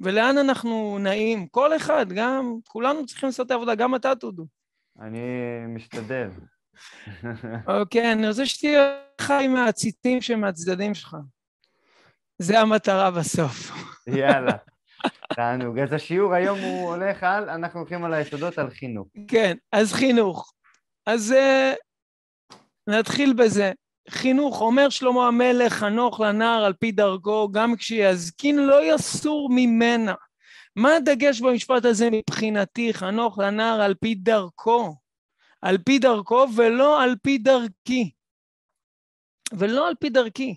ולאן 0.00 0.38
אנחנו 0.38 0.98
נעים. 1.00 1.46
כל 1.46 1.76
אחד, 1.76 2.12
גם, 2.12 2.58
כולנו 2.68 3.06
צריכים 3.06 3.26
לעשות 3.26 3.46
את 3.46 3.50
העבודה, 3.50 3.74
גם 3.74 3.94
אתה, 3.94 4.14
טודו. 4.14 4.46
אני 5.00 5.20
משתדל. 5.68 6.30
אוקיי, 7.80 8.12
אני 8.12 8.28
רוצה 8.28 8.46
שתהיה 8.46 8.98
חי 9.20 9.48
מהציטים 9.48 10.20
שמהצדדים 10.20 10.94
שלך. 10.94 11.16
זה 12.38 12.60
המטרה 12.60 13.10
בסוף. 13.10 13.70
יאללה, 14.06 14.56
תענוג. 15.34 15.78
אז 15.78 15.92
השיעור 15.92 16.34
היום 16.34 16.58
הוא 16.58 16.94
הולך 16.94 17.22
על, 17.22 17.48
אנחנו 17.48 17.80
הולכים 17.80 18.04
על 18.04 18.14
היסודות 18.14 18.58
על 18.58 18.70
חינוך. 18.70 19.08
כן, 19.28 19.56
אז 19.72 19.92
חינוך. 19.92 20.52
אז 21.06 21.32
uh, 21.32 22.56
נתחיל 22.86 23.32
בזה. 23.32 23.72
חינוך, 24.10 24.60
אומר 24.60 24.88
שלמה 24.88 25.28
המלך, 25.28 25.72
חנוך 25.72 26.20
לנער 26.20 26.64
על 26.64 26.72
פי 26.72 26.92
דרכו, 26.92 27.48
גם 27.52 27.76
כשיזקין 27.76 28.58
לא 28.58 28.94
יסור 28.94 29.48
ממנה. 29.52 30.14
מה 30.76 30.96
הדגש 30.96 31.40
במשפט 31.40 31.84
הזה 31.84 32.08
מבחינתי, 32.12 32.94
חנוך 32.94 33.38
לנער 33.38 33.80
על 33.80 33.94
פי 33.94 34.14
דרכו? 34.14 34.96
על 35.62 35.78
פי 35.78 35.98
דרכו 35.98 36.46
ולא 36.56 37.02
על 37.02 37.16
פי 37.22 37.38
דרכי. 37.38 38.10
ולא 39.52 39.88
על 39.88 39.94
פי 39.94 40.10
דרכי. 40.10 40.54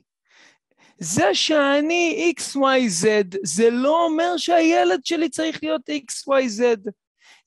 זה 0.99 1.33
שאני 1.33 2.33
XYZ, 2.39 3.07
זה 3.43 3.69
לא 3.69 4.05
אומר 4.05 4.37
שהילד 4.37 5.05
שלי 5.05 5.29
צריך 5.29 5.63
להיות 5.63 5.81
XYZ. 5.89 6.63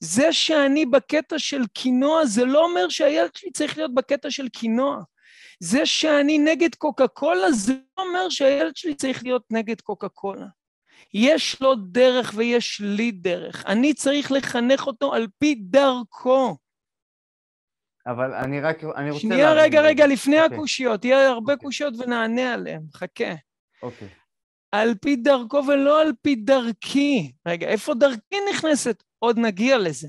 זה 0.00 0.32
שאני 0.32 0.86
בקטע 0.86 1.38
של 1.38 1.66
קינוע, 1.66 2.26
זה 2.26 2.44
לא 2.44 2.64
אומר 2.64 2.88
שהילד 2.88 3.34
שלי 3.34 3.50
צריך 3.50 3.78
להיות 3.78 3.94
בקטע 3.94 4.30
של 4.30 4.48
קינוע. 4.48 5.02
זה 5.60 5.86
שאני 5.86 6.38
נגד 6.38 6.74
קוקה 6.74 7.08
קולה, 7.08 7.52
זה 7.52 7.72
לא 7.72 8.02
אומר 8.02 8.28
שהילד 8.28 8.76
שלי 8.76 8.94
צריך 8.94 9.22
להיות 9.22 9.44
נגד 9.50 9.80
קוקה 9.80 10.08
קולה. 10.08 10.46
יש 11.14 11.62
לו 11.62 11.74
דרך 11.74 12.32
ויש 12.36 12.80
לי 12.84 13.10
דרך. 13.10 13.66
אני 13.66 13.94
צריך 13.94 14.32
לחנך 14.32 14.86
אותו 14.86 15.14
על 15.14 15.26
פי 15.38 15.54
דרכו. 15.54 16.56
אבל 18.06 18.34
אני 18.34 18.60
רק, 18.60 18.84
אני 18.84 19.10
רוצה... 19.10 19.22
שנייה, 19.22 19.52
רגע, 19.52 19.80
רגע, 19.80 20.06
לפני 20.06 20.40
okay. 20.40 20.42
אוקיי. 20.42 20.56
הקושיות, 20.56 21.04
יהיה 21.04 21.28
הרבה 21.28 21.52
okay. 21.52 21.56
אוקיי. 21.56 21.66
קושיות 21.66 21.94
ונענה 21.98 22.54
עליהן, 22.54 22.82
חכה. 22.94 23.34
אוקיי. 23.82 24.08
Okay. 24.08 24.20
על 24.72 24.94
פי 25.00 25.16
דרכו 25.16 25.62
ולא 25.68 26.00
על 26.00 26.12
פי 26.22 26.34
דרכי. 26.34 27.32
רגע, 27.46 27.68
איפה 27.68 27.94
דרכי 27.94 28.36
נכנסת? 28.50 29.02
עוד 29.18 29.38
נגיע 29.38 29.78
לזה. 29.78 30.08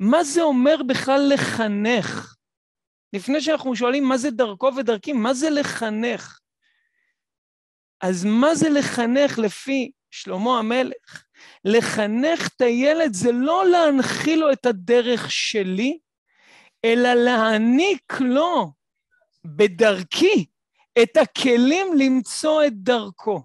מה 0.00 0.24
זה 0.24 0.42
אומר 0.42 0.82
בכלל 0.88 1.30
לחנך? 1.34 2.37
לפני 3.12 3.40
שאנחנו 3.40 3.76
שואלים 3.76 4.04
מה 4.04 4.18
זה 4.18 4.30
דרכו 4.30 4.70
ודרכי, 4.76 5.12
מה 5.12 5.34
זה 5.34 5.50
לחנך? 5.50 6.40
אז 8.00 8.24
מה 8.24 8.54
זה 8.54 8.68
לחנך 8.68 9.38
לפי 9.38 9.90
שלמה 10.10 10.58
המלך? 10.58 11.24
לחנך 11.64 12.48
את 12.48 12.60
הילד 12.60 13.14
זה 13.14 13.32
לא 13.32 13.66
להנחיל 13.66 14.38
לו 14.38 14.52
את 14.52 14.66
הדרך 14.66 15.30
שלי, 15.30 15.98
אלא 16.84 17.14
להעניק 17.14 18.12
לו 18.20 18.72
בדרכי 19.44 20.46
את 21.02 21.16
הכלים 21.16 21.86
למצוא 21.98 22.64
את 22.64 22.72
דרכו. 22.72 23.42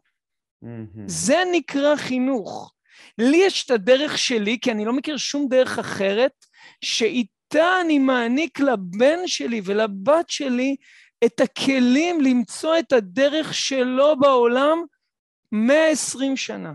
Mm-hmm. 0.63 0.99
זה 1.07 1.43
נקרא 1.51 1.95
חינוך. 1.95 2.73
לי 3.17 3.37
יש 3.37 3.65
את 3.65 3.71
הדרך 3.71 4.17
שלי, 4.17 4.57
כי 4.61 4.71
אני 4.71 4.85
לא 4.85 4.93
מכיר 4.93 5.17
שום 5.17 5.47
דרך 5.49 5.79
אחרת, 5.79 6.45
שאיתה 7.53 7.81
אני 7.81 7.99
מעניק 7.99 8.59
לבן 8.59 9.27
שלי 9.27 9.61
ולבת 9.65 10.29
שלי 10.29 10.75
את 11.25 11.39
הכלים 11.39 12.21
למצוא 12.21 12.79
את 12.79 12.93
הדרך 12.93 13.53
שלו 13.53 14.19
בעולם 14.19 14.83
120 15.51 16.37
שנה. 16.37 16.73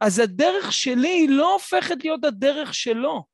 אז 0.00 0.18
הדרך 0.18 0.72
שלי 0.72 1.08
היא 1.08 1.28
לא 1.28 1.52
הופכת 1.52 2.04
להיות 2.04 2.24
הדרך 2.24 2.74
שלו. 2.74 3.24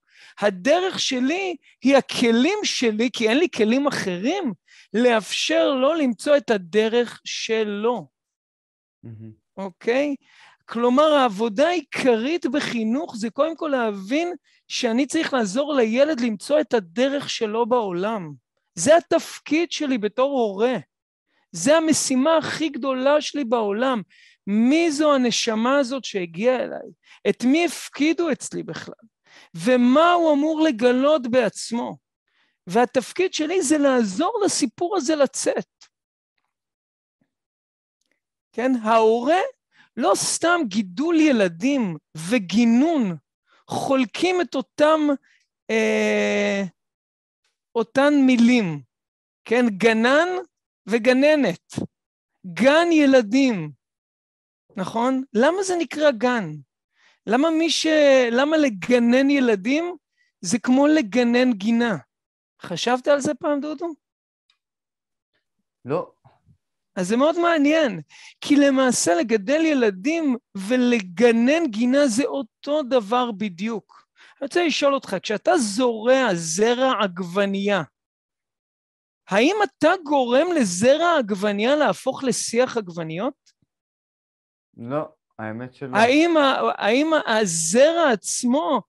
הדרך 0.40 1.00
שלי 1.00 1.56
היא 1.82 1.96
הכלים 1.96 2.58
שלי, 2.64 3.10
כי 3.12 3.28
אין 3.28 3.38
לי 3.38 3.48
כלים 3.56 3.86
אחרים, 3.86 4.52
לאפשר 4.94 5.74
לו 5.74 5.94
למצוא 5.94 6.36
את 6.36 6.50
הדרך 6.50 7.20
שלו. 7.24 8.06
אוקיי? 9.56 10.14
Mm-hmm. 10.18 10.22
Okay? 10.22 10.42
כלומר, 10.64 11.14
העבודה 11.14 11.68
העיקרית 11.68 12.46
בחינוך 12.46 13.16
זה 13.16 13.30
קודם 13.30 13.56
כל 13.56 13.68
להבין 13.72 14.34
שאני 14.72 15.06
צריך 15.06 15.34
לעזור 15.34 15.74
לילד 15.74 16.20
למצוא 16.20 16.60
את 16.60 16.74
הדרך 16.74 17.30
שלו 17.30 17.66
בעולם. 17.66 18.32
זה 18.74 18.96
התפקיד 18.96 19.72
שלי 19.72 19.98
בתור 19.98 20.30
הורה. 20.30 20.76
זה 21.52 21.76
המשימה 21.76 22.36
הכי 22.36 22.68
גדולה 22.68 23.20
שלי 23.20 23.44
בעולם. 23.44 24.02
מי 24.46 24.92
זו 24.92 25.14
הנשמה 25.14 25.78
הזאת 25.78 26.04
שהגיעה 26.04 26.56
אליי? 26.56 26.90
את 27.28 27.44
מי 27.44 27.64
הפקידו 27.64 28.32
אצלי 28.32 28.62
בכלל? 28.62 29.04
ומה 29.54 30.12
הוא 30.12 30.32
אמור 30.32 30.60
לגלות 30.60 31.30
בעצמו? 31.30 31.96
והתפקיד 32.66 33.34
שלי 33.34 33.62
זה 33.62 33.78
לעזור 33.78 34.40
לסיפור 34.44 34.96
הזה 34.96 35.16
לצאת. 35.16 35.68
כן, 38.52 38.72
ההורה 38.82 39.40
לא 39.96 40.12
סתם 40.14 40.60
גידול 40.68 41.20
ילדים 41.20 41.96
וגינון 42.30 43.16
חולקים 43.72 44.40
את 44.40 44.54
אותם, 44.54 45.00
אה, 45.70 46.62
אותן 47.74 48.14
מילים, 48.26 48.82
כן? 49.44 49.64
גנן 49.68 50.28
וגננת, 50.86 51.72
גן 52.46 52.92
ילדים, 52.92 53.70
נכון? 54.76 55.24
למה 55.34 55.62
זה 55.62 55.74
נקרא 55.78 56.10
גן? 56.10 56.50
למה 57.26 57.50
מי 57.50 57.70
ש... 57.70 57.86
למה 58.30 58.56
לגנן 58.56 59.30
ילדים 59.30 59.96
זה 60.40 60.58
כמו 60.58 60.86
לגנן 60.86 61.52
גינה? 61.52 61.96
חשבת 62.62 63.08
על 63.08 63.20
זה 63.20 63.34
פעם, 63.34 63.60
דודו? 63.60 63.86
לא. 65.84 66.12
אז 66.96 67.08
זה 67.08 67.16
מאוד 67.16 67.40
מעניין, 67.40 68.00
כי 68.40 68.56
למעשה 68.56 69.14
לגדל 69.14 69.60
ילדים 69.64 70.36
ולגנן 70.68 71.66
גינה 71.66 72.06
זה 72.06 72.24
אותו 72.24 72.82
דבר 72.82 73.32
בדיוק. 73.32 74.06
אני 74.40 74.46
רוצה 74.46 74.64
לשאול 74.64 74.94
אותך, 74.94 75.16
כשאתה 75.22 75.56
זורע 75.56 76.28
זרע 76.34 76.92
עגבנייה, 77.02 77.82
האם 79.28 79.56
אתה 79.64 79.88
גורם 80.04 80.46
לזרע 80.56 81.18
עגבנייה 81.18 81.76
להפוך 81.76 82.24
לשיח 82.24 82.76
עגבניות? 82.76 83.52
לא, 84.76 85.08
האמת 85.38 85.74
שלא. 85.74 85.96
האם, 85.96 86.34
האם 86.78 87.10
הזרע 87.26 88.12
עצמו, 88.12 88.82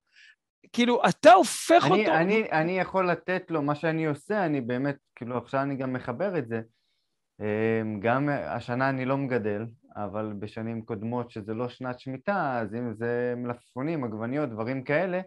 כאילו, 0.74 1.02
אתה 1.10 1.34
הופך 1.34 1.86
אני, 1.86 2.00
אותו... 2.00 2.16
אני, 2.18 2.52
אני 2.52 2.80
יכול 2.80 3.12
לתת 3.12 3.52
לו, 3.52 3.62
מה 3.62 3.76
שאני 3.76 4.06
עושה, 4.06 4.46
אני 4.46 4.62
באמת, 4.62 4.96
כאילו, 5.16 5.38
עכשיו 5.38 5.62
אני 5.62 5.76
גם 5.76 5.94
מחבר 5.94 6.38
את 6.38 6.48
זה. 6.48 6.62
אמ, 7.44 8.00
גם 8.00 8.30
השנה 8.30 8.90
אני 8.90 9.06
לא 9.06 9.18
מגדל, 9.18 9.66
אבל 9.96 10.34
בשנים 10.40 10.82
קודמות 10.82 11.32
שזה 11.32 11.54
לא 11.54 11.70
שנת 11.70 12.00
שמיטה, 12.00 12.60
אז 12.60 12.76
אם 12.76 12.94
זה 12.94 13.34
מלפפונים, 13.38 14.04
עגבניות, 14.04 14.50
דברים 14.50 14.84
כאלה, 14.84 15.22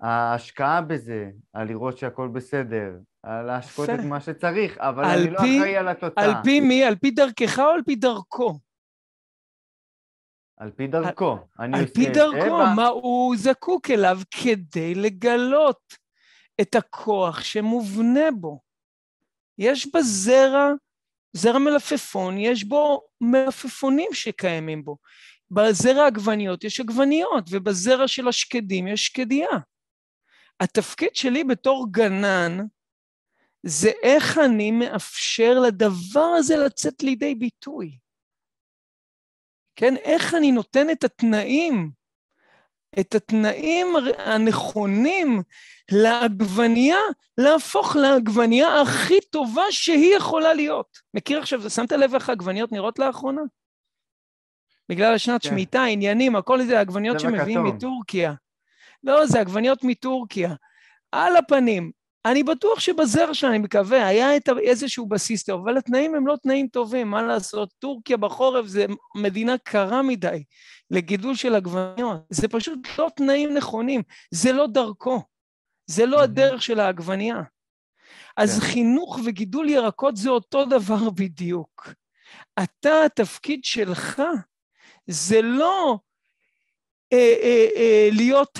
ההשקעה 0.00 0.80
בזה, 0.82 1.30
על 1.52 1.68
לראות 1.68 1.98
שהכל 1.98 2.28
בסדר, 2.28 2.98
על 3.22 3.46
להשקות 3.46 3.88
את 3.88 4.04
מה 4.04 4.20
שצריך, 4.20 4.78
אבל 4.78 5.04
אני 5.04 5.30
לא 5.30 5.40
פי, 5.40 5.58
לא 5.58 5.62
אחראי 5.62 5.76
על 5.76 5.88
התוצאה. 5.88 6.24
על 6.24 6.32
פי 6.44 6.60
מי? 6.60 6.84
על 6.84 6.96
פי 6.96 7.10
דרכך 7.10 7.58
או 7.58 7.64
על 7.64 7.82
פי 7.82 7.96
דרכו? 7.96 8.58
על 10.56 10.70
פי 10.70 10.86
דרכו. 10.86 11.38
על, 11.58 11.74
על 11.74 11.86
פי 11.86 12.10
דרכו. 12.10 12.56
מה 12.76 12.86
הוא 12.86 13.36
זקוק 13.36 13.90
אליו 13.90 14.18
כדי 14.30 14.94
לגלות 14.94 15.94
את 16.60 16.74
הכוח 16.74 17.40
שמובנה 17.40 18.30
בו. 18.40 18.60
יש 19.58 19.88
בזרע 19.94 20.72
זרע 21.32 21.58
מלפפון, 21.58 22.38
יש 22.38 22.64
בו 22.64 23.02
מלפפונים 23.20 24.08
שקיימים 24.12 24.84
בו. 24.84 24.96
בזרע 25.50 26.06
עגבניות 26.06 26.64
יש 26.64 26.80
עגבניות, 26.80 27.44
ובזרע 27.50 28.08
של 28.08 28.28
השקדים 28.28 28.86
יש 28.86 29.06
שקדיה. 29.06 29.48
התפקיד 30.60 31.16
שלי 31.16 31.44
בתור 31.44 31.86
גנן 31.90 32.58
זה 33.62 33.90
איך 34.02 34.38
אני 34.38 34.70
מאפשר 34.70 35.58
לדבר 35.66 36.34
הזה 36.38 36.56
לצאת 36.56 37.02
לידי 37.02 37.34
ביטוי. 37.34 37.98
כן, 39.76 39.96
איך 39.96 40.34
אני 40.34 40.52
נותן 40.52 40.90
את 40.90 41.04
התנאים, 41.04 41.90
את 43.00 43.14
התנאים 43.14 43.86
הנכונים 44.18 45.42
לעגבנייה 45.92 46.98
להפוך 47.38 47.96
לעגבנייה 47.96 48.80
הכי 48.80 49.20
טובה 49.30 49.62
שהיא 49.70 50.16
יכולה 50.16 50.54
להיות. 50.54 50.98
מכיר 51.14 51.38
עכשיו, 51.38 51.70
שמת 51.70 51.92
לב 51.92 52.14
איך 52.14 52.28
העגבניות 52.28 52.72
נראות 52.72 52.98
לאחרונה? 52.98 53.42
בגלל 54.88 55.14
השנת 55.14 55.42
כן. 55.42 55.48
שמיטה, 55.48 55.84
עניינים, 55.84 56.36
הכל 56.36 56.62
זה 56.62 56.80
עגבניות 56.80 57.20
שמביאים 57.20 57.64
מטורקיה. 57.64 58.34
לא, 59.04 59.26
זה 59.26 59.40
עגבניות 59.40 59.84
מטורקיה. 59.84 60.54
על 61.12 61.36
הפנים. 61.36 62.01
אני 62.24 62.42
בטוח 62.42 62.80
שבזרע 62.80 63.34
שלה, 63.34 63.50
אני 63.50 63.58
מקווה, 63.58 64.06
היה 64.06 64.36
את 64.36 64.48
איזשהו 64.62 65.06
בסיס 65.06 65.44
טוב, 65.44 65.60
אבל 65.60 65.78
התנאים 65.78 66.14
הם 66.14 66.26
לא 66.26 66.36
תנאים 66.42 66.68
טובים, 66.68 67.10
מה 67.10 67.22
לעשות? 67.22 67.72
טורקיה 67.78 68.16
בחורף 68.16 68.66
זה 68.66 68.86
מדינה 69.14 69.58
קרה 69.58 70.02
מדי 70.02 70.44
לגידול 70.90 71.34
של 71.34 71.54
עגבניות. 71.54 72.20
זה 72.30 72.48
פשוט 72.48 72.78
לא 72.98 73.08
תנאים 73.16 73.54
נכונים, 73.54 74.02
זה 74.30 74.52
לא 74.52 74.66
דרכו. 74.66 75.22
זה 75.86 76.06
לא 76.06 76.22
הדרך 76.22 76.62
של 76.62 76.80
העגבנייה. 76.80 77.42
אז 78.36 78.60
כן. 78.60 78.66
חינוך 78.66 79.18
וגידול 79.24 79.70
ירקות 79.70 80.16
זה 80.16 80.30
אותו 80.30 80.64
דבר 80.64 81.10
בדיוק. 81.10 81.88
אתה, 82.62 83.04
התפקיד 83.04 83.64
שלך 83.64 84.22
זה 85.06 85.42
לא 85.42 85.98
אה, 87.12 87.34
אה, 87.42 87.66
אה, 87.76 88.08
להיות, 88.12 88.58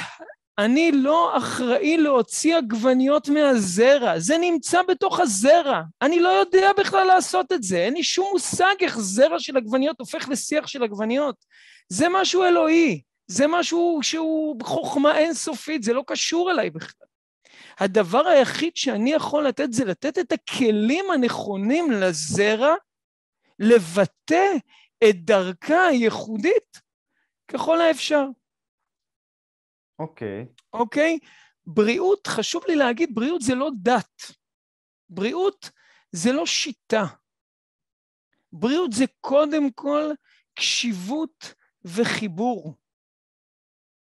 אני 0.64 0.92
לא 0.92 1.36
אחראי 1.38 1.96
להוציא 1.96 2.56
עגבניות 2.56 3.28
מהזרע, 3.28 4.18
זה 4.18 4.38
נמצא 4.38 4.82
בתוך 4.82 5.20
הזרע. 5.20 5.82
אני 6.02 6.20
לא 6.20 6.28
יודע 6.28 6.70
בכלל 6.78 7.06
לעשות 7.06 7.52
את 7.52 7.62
זה, 7.62 7.78
אין 7.78 7.94
לי 7.94 8.02
שום 8.02 8.28
מושג 8.32 8.74
איך 8.80 8.98
זרע 8.98 9.38
של 9.38 9.56
עגבניות 9.56 10.00
הופך 10.00 10.28
לשיח 10.28 10.66
של 10.66 10.82
עגבניות. 10.82 11.36
זה 11.88 12.06
משהו 12.10 12.44
אלוהי, 12.44 13.00
זה 13.26 13.46
משהו 13.46 13.98
שהוא 14.02 14.56
חוכמה 14.62 15.18
אינסופית, 15.18 15.82
זה 15.82 15.92
לא 15.92 16.02
קשור 16.06 16.50
אליי 16.50 16.70
בכלל. 16.70 17.06
הדבר 17.78 18.28
היחיד 18.28 18.76
שאני 18.76 19.12
יכול 19.12 19.46
לתת 19.46 19.72
זה 19.72 19.84
לתת 19.84 20.18
את 20.18 20.32
הכלים 20.32 21.04
הנכונים 21.14 21.90
לזרע 21.90 22.74
לבטא 23.58 24.46
את 25.08 25.24
דרכה 25.24 25.86
הייחודית 25.86 26.80
ככל 27.48 27.80
האפשר. 27.80 28.24
אוקיי. 30.02 30.42
Okay. 30.42 30.62
אוקיי? 30.72 31.18
Okay? 31.22 31.26
בריאות, 31.66 32.26
חשוב 32.26 32.62
לי 32.68 32.76
להגיד, 32.76 33.14
בריאות 33.14 33.42
זה 33.42 33.54
לא 33.54 33.70
דת. 33.82 34.22
בריאות 35.08 35.70
זה 36.12 36.32
לא 36.32 36.46
שיטה. 36.46 37.04
בריאות 38.52 38.92
זה 38.92 39.04
קודם 39.20 39.70
כל 39.70 40.10
קשיבות 40.54 41.54
וחיבור. 41.84 42.74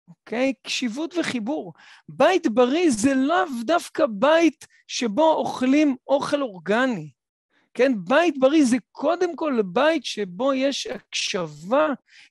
אוקיי? 0.09 0.53
Okay? 0.57 0.63
קשיבות 0.67 1.15
וחיבור. 1.19 1.73
בית 2.09 2.47
בריא 2.47 2.91
זה 2.91 3.15
לאו 3.15 3.65
דווקא 3.65 4.07
בית 4.07 4.67
שבו 4.87 5.33
אוכלים 5.33 5.97
אוכל 6.07 6.43
אורגני. 6.43 7.11
כן, 7.75 7.93
בית 8.05 8.39
בריא 8.39 8.65
זה 8.65 8.77
קודם 8.93 9.37
כל 9.37 9.63
בית 9.65 10.05
שבו 10.05 10.55
יש 10.55 10.87
הקשבה 10.87 11.87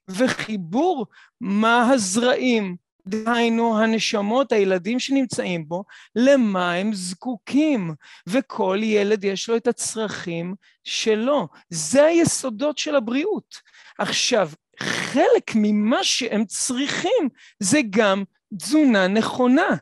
וחיבור 0.07 1.05
מה 1.41 1.89
הזרעים, 1.91 2.75
דהיינו 3.07 3.79
הנשמות, 3.79 4.51
הילדים 4.51 4.99
שנמצאים 4.99 5.67
בו, 5.67 5.83
למה 6.15 6.73
הם 6.73 6.93
זקוקים, 6.93 7.93
וכל 8.27 8.79
ילד 8.81 9.23
יש 9.23 9.49
לו 9.49 9.57
את 9.57 9.67
הצרכים 9.67 10.55
שלו. 10.83 11.47
זה 11.69 12.03
היסודות 12.03 12.77
של 12.77 12.95
הבריאות. 12.95 13.55
עכשיו, 13.99 14.49
חלק 14.79 15.51
ממה 15.55 16.03
שהם 16.03 16.45
צריכים 16.45 17.29
זה 17.59 17.79
גם 17.89 18.23
תזונה 18.57 19.07
נכונה, 19.07 19.75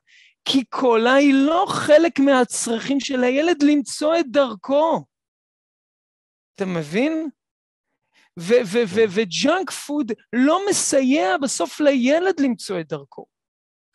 כי 0.46 0.64
קולה 0.64 1.14
היא 1.14 1.34
לא 1.34 1.66
חלק 1.70 2.20
מהצרכים 2.20 3.00
של 3.00 3.24
הילד 3.24 3.64
למצוא 3.64 4.20
את 4.20 4.26
דרכו. 4.28 5.06
אתה 6.56 6.66
מבין? 6.66 7.30
כן. 8.48 8.64
וג'אנק 9.10 9.72
פוד 9.72 10.12
לא 10.34 10.60
מסייע 10.70 11.38
בסוף 11.38 11.80
לילד 11.80 12.40
למצוא 12.40 12.80
את 12.80 12.88
דרכו. 12.88 13.26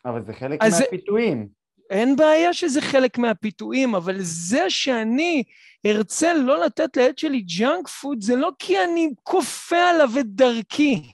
אבל 0.05 0.25
זה 0.25 0.33
חלק 0.33 0.59
מהפיתויים. 0.63 1.47
אין 1.89 2.15
בעיה 2.15 2.53
שזה 2.53 2.81
חלק 2.81 3.17
מהפיתויים, 3.17 3.95
אבל 3.95 4.15
זה 4.19 4.69
שאני 4.69 5.43
ארצה 5.85 6.33
לא 6.33 6.65
לתת 6.65 6.97
לילד 6.97 7.17
שלי 7.17 7.41
ג'אנק 7.41 7.87
פוד, 7.87 8.21
זה 8.21 8.35
לא 8.35 8.51
כי 8.59 8.83
אני 8.83 9.09
כופה 9.23 9.89
עליו 9.89 10.09
את 10.19 10.25
דרכי, 10.25 11.11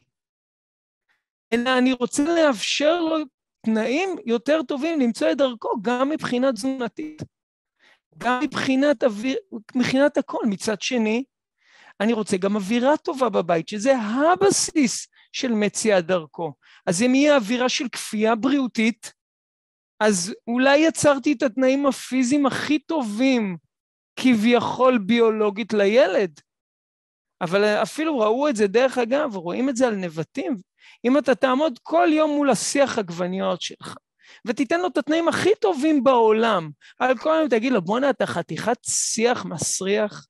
אלא 1.53 1.77
אני 1.77 1.93
רוצה 1.93 2.23
לאפשר 2.23 3.01
לו 3.01 3.17
תנאים 3.65 4.15
יותר 4.25 4.63
טובים 4.63 4.99
למצוא 4.99 5.31
את 5.31 5.37
דרכו, 5.37 5.69
גם 5.81 6.09
מבחינה 6.09 6.53
תזונתית, 6.53 7.21
גם 8.17 8.39
מבחינת, 8.43 9.03
אוויר, 9.03 9.37
מבחינת 9.75 10.17
הכל. 10.17 10.45
מצד 10.45 10.81
שני, 10.81 11.23
אני 12.01 12.13
רוצה 12.13 12.38
גם 12.38 12.55
אווירה 12.55 12.97
טובה 12.97 13.29
בבית, 13.29 13.67
שזה 13.67 13.97
הבסיס 13.97 15.07
של 15.31 15.51
מציאת 15.51 16.05
דרכו. 16.05 16.53
אז 16.85 17.01
אם 17.01 17.15
יהיה 17.15 17.35
אווירה 17.35 17.69
של 17.69 17.89
כפייה 17.89 18.35
בריאותית, 18.35 19.13
אז 20.00 20.33
אולי 20.47 20.77
יצרתי 20.77 21.33
את 21.33 21.43
התנאים 21.43 21.85
הפיזיים 21.85 22.45
הכי 22.45 22.79
טובים 22.79 23.57
כביכול 24.15 24.97
ביולוגית 24.97 25.73
לילד. 25.73 26.39
אבל 27.41 27.63
אפילו 27.63 28.19
ראו 28.19 28.50
את 28.50 28.55
זה, 28.55 28.67
דרך 28.67 28.97
אגב, 28.97 29.35
רואים 29.35 29.69
את 29.69 29.75
זה 29.75 29.88
על 29.88 29.95
נבטים. 29.95 30.57
אם 31.05 31.17
אתה 31.17 31.35
תעמוד 31.35 31.79
כל 31.83 32.07
יום 32.12 32.31
מול 32.31 32.50
השיח 32.50 32.97
עגבניות 32.97 33.62
שלך, 33.62 33.95
ותיתן 34.47 34.79
לו 34.79 34.88
את 34.88 34.97
התנאים 34.97 35.27
הכי 35.27 35.50
טובים 35.62 36.03
בעולם, 36.03 36.69
על 37.00 37.17
כל 37.17 37.35
יום 37.39 37.50
תגיד 37.50 37.73
לו, 37.73 37.81
בואנה, 37.81 38.09
אתה 38.09 38.25
חתיכת 38.25 38.77
שיח 38.85 39.45
מסריח, 39.45 40.25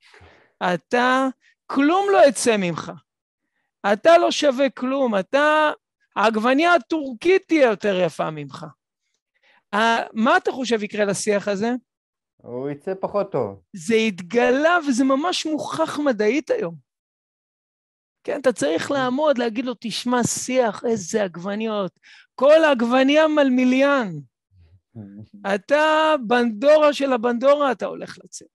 אתה 0.73 1.27
כלום 1.65 2.05
לא 2.11 2.27
יצא 2.27 2.55
ממך. 2.57 2.91
אתה 3.93 4.17
לא 4.17 4.31
שווה 4.31 4.69
כלום, 4.69 5.19
אתה... 5.19 5.71
העגבניה 6.15 6.73
הטורקית 6.73 7.47
תהיה 7.47 7.69
יותר 7.69 7.99
יפה 8.05 8.31
ממך. 8.31 8.65
מה 10.13 10.37
אתה 10.37 10.51
חושב 10.51 10.83
יקרה 10.83 11.05
לשיח 11.05 11.47
הזה? 11.47 11.71
הוא 12.37 12.69
יצא 12.69 12.93
פחות 12.99 13.31
טוב. 13.31 13.61
זה 13.73 13.95
התגלה 13.95 14.77
וזה 14.87 15.03
ממש 15.03 15.45
מוכח 15.45 15.99
מדעית 15.99 16.49
היום. 16.49 16.75
כן, 18.23 18.41
אתה 18.41 18.53
צריך 18.53 18.91
לעמוד, 18.91 19.37
להגיד 19.37 19.65
לו, 19.65 19.73
תשמע, 19.79 20.23
שיח, 20.23 20.83
איזה 20.85 21.23
עגבניות. 21.23 21.99
כל 22.35 22.63
עגבניה 22.71 23.27
מלמיליאן. 23.27 24.11
אתה 25.55 26.15
בנדורה 26.27 26.93
של 26.93 27.13
הבנדורה, 27.13 27.71
אתה 27.71 27.85
הולך 27.85 28.17
לצאת. 28.23 28.52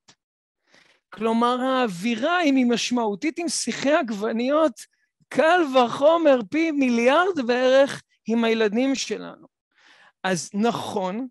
כלומר, 1.10 1.60
האווירה, 1.60 2.42
אם 2.42 2.56
היא 2.56 2.66
משמעותית 2.66 3.38
עם 3.38 3.48
שיחי 3.48 3.92
עגבניות, 3.92 4.72
קל 5.28 5.60
וחומר 5.74 6.40
פי 6.50 6.70
מיליארד 6.70 7.46
בערך 7.46 8.02
עם 8.26 8.44
הילדים 8.44 8.94
שלנו. 8.94 9.46
אז 10.24 10.50
נכון 10.54 11.28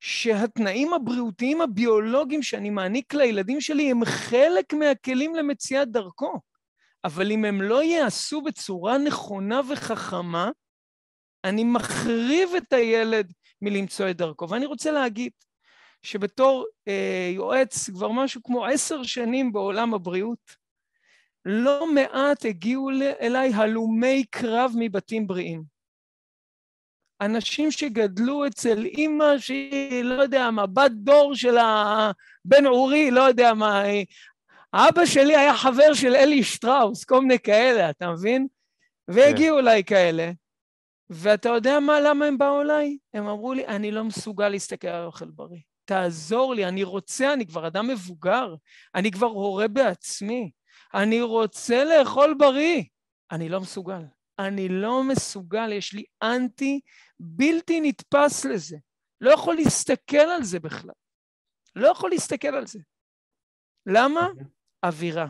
שהתנאים 0.00 0.92
הבריאותיים 0.92 1.60
הביולוגיים 1.60 2.42
שאני 2.42 2.70
מעניק 2.70 3.14
לילדים 3.14 3.60
שלי 3.60 3.90
הם 3.90 4.04
חלק 4.04 4.72
מהכלים 4.72 5.34
למציאת 5.34 5.88
דרכו, 5.88 6.40
אבל 7.04 7.32
אם 7.32 7.44
הם 7.44 7.62
לא 7.62 7.82
ייעשו 7.82 8.42
בצורה 8.42 8.98
נכונה 8.98 9.60
וחכמה, 9.68 10.50
אני 11.44 11.64
מחריב 11.64 12.50
את 12.56 12.72
הילד 12.72 13.32
מלמצוא 13.62 14.10
את 14.10 14.16
דרכו. 14.16 14.48
ואני 14.50 14.66
רוצה 14.66 14.90
להגיד, 14.90 15.32
שבתור 16.02 16.66
אה, 16.88 17.30
יועץ 17.34 17.90
כבר 17.90 18.08
משהו 18.08 18.42
כמו 18.42 18.64
עשר 18.64 19.02
שנים 19.02 19.52
בעולם 19.52 19.94
הבריאות, 19.94 20.56
לא 21.44 21.92
מעט 21.94 22.44
הגיעו 22.44 22.90
אליי 23.20 23.52
הלומי 23.54 24.24
קרב 24.30 24.72
מבתים 24.78 25.26
בריאים. 25.26 25.62
אנשים 27.20 27.70
שגדלו 27.70 28.46
אצל 28.46 28.84
אימא 28.84 29.38
שהיא, 29.38 30.04
לא 30.04 30.22
יודע 30.22 30.50
מה, 30.50 30.66
בת 30.66 30.90
דור 30.90 31.34
של 31.34 31.56
הבן 31.58 32.66
אורי, 32.66 33.10
לא 33.10 33.20
יודע 33.20 33.54
מה, 33.54 33.82
אבא 34.74 35.06
שלי 35.06 35.36
היה 35.36 35.56
חבר 35.56 35.94
של 35.94 36.14
אלי 36.14 36.42
שטראוס, 36.42 37.04
כל 37.04 37.20
מיני 37.20 37.38
כאלה, 37.38 37.90
אתה 37.90 38.10
מבין? 38.10 38.46
והגיעו 39.08 39.56
כן. 39.56 39.62
אליי 39.62 39.84
כאלה. 39.84 40.30
ואתה 41.10 41.48
יודע 41.48 41.80
מה, 41.80 42.00
למה 42.00 42.26
הם 42.26 42.38
באו 42.38 42.60
אליי? 42.60 42.98
הם 43.14 43.26
אמרו 43.26 43.52
לי, 43.54 43.66
אני 43.66 43.90
לא 43.90 44.04
מסוגל 44.04 44.48
להסתכל 44.48 44.88
על 44.88 45.04
אוכל 45.04 45.30
בריא. 45.30 45.60
תעזור 45.84 46.54
לי, 46.54 46.68
אני 46.68 46.82
רוצה, 46.82 47.32
אני 47.32 47.46
כבר 47.46 47.66
אדם 47.66 47.88
מבוגר, 47.88 48.54
אני 48.94 49.10
כבר 49.10 49.26
הורה 49.26 49.68
בעצמי, 49.68 50.50
אני 50.94 51.22
רוצה 51.22 51.84
לאכול 51.84 52.34
בריא. 52.38 52.82
אני 53.30 53.48
לא 53.48 53.60
מסוגל. 53.60 54.02
אני 54.38 54.68
לא 54.68 55.04
מסוגל, 55.04 55.72
יש 55.72 55.92
לי 55.92 56.04
אנטי 56.22 56.80
בלתי 57.20 57.80
נתפס 57.80 58.44
לזה. 58.44 58.76
לא 59.20 59.30
יכול 59.30 59.54
להסתכל 59.54 60.16
על 60.16 60.42
זה 60.42 60.60
בכלל. 60.60 60.94
לא 61.76 61.88
יכול 61.88 62.10
להסתכל 62.10 62.48
על 62.48 62.66
זה. 62.66 62.78
למה? 63.86 64.26
אוקיי. 64.26 64.44
אווירה. 64.84 65.26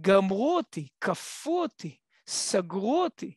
גמרו 0.00 0.56
אותי, 0.56 0.88
כפו 1.00 1.62
אותי, 1.62 1.98
סגרו 2.26 3.04
אותי. 3.04 3.34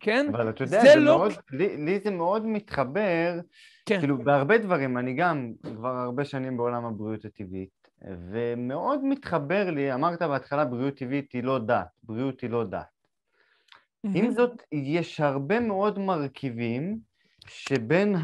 כן? 0.00 0.26
אבל 0.34 0.50
אתה 0.50 0.64
יודע, 0.64 0.80
זה, 0.80 0.88
זה 0.88 0.96
לא... 0.96 1.18
מאוד, 1.18 1.32
לי, 1.50 1.76
לי 1.76 2.00
זה 2.04 2.10
מאוד 2.10 2.46
מתחבר, 2.46 3.32
כן. 3.90 4.00
כאילו 4.00 4.18
בהרבה 4.18 4.58
דברים, 4.58 4.98
אני 4.98 5.14
גם 5.14 5.52
כבר 5.76 5.96
הרבה 5.96 6.24
שנים 6.24 6.56
בעולם 6.56 6.84
הבריאות 6.84 7.24
הטבעית, 7.24 7.88
ומאוד 8.30 9.04
מתחבר 9.04 9.70
לי, 9.70 9.94
אמרת 9.94 10.22
בהתחלה 10.22 10.64
בריאות 10.64 10.94
טבעית 10.94 11.32
היא 11.32 11.44
לא 11.44 11.58
דת, 11.58 11.86
בריאות 12.02 12.40
היא 12.40 12.50
לא 12.50 12.64
דת. 12.64 12.80
Mm-hmm. 12.80 14.10
עם 14.14 14.30
זאת, 14.30 14.62
יש 14.72 15.20
הרבה 15.20 15.60
מאוד 15.60 15.98
מרכיבים 15.98 16.98
שבין 17.46 18.14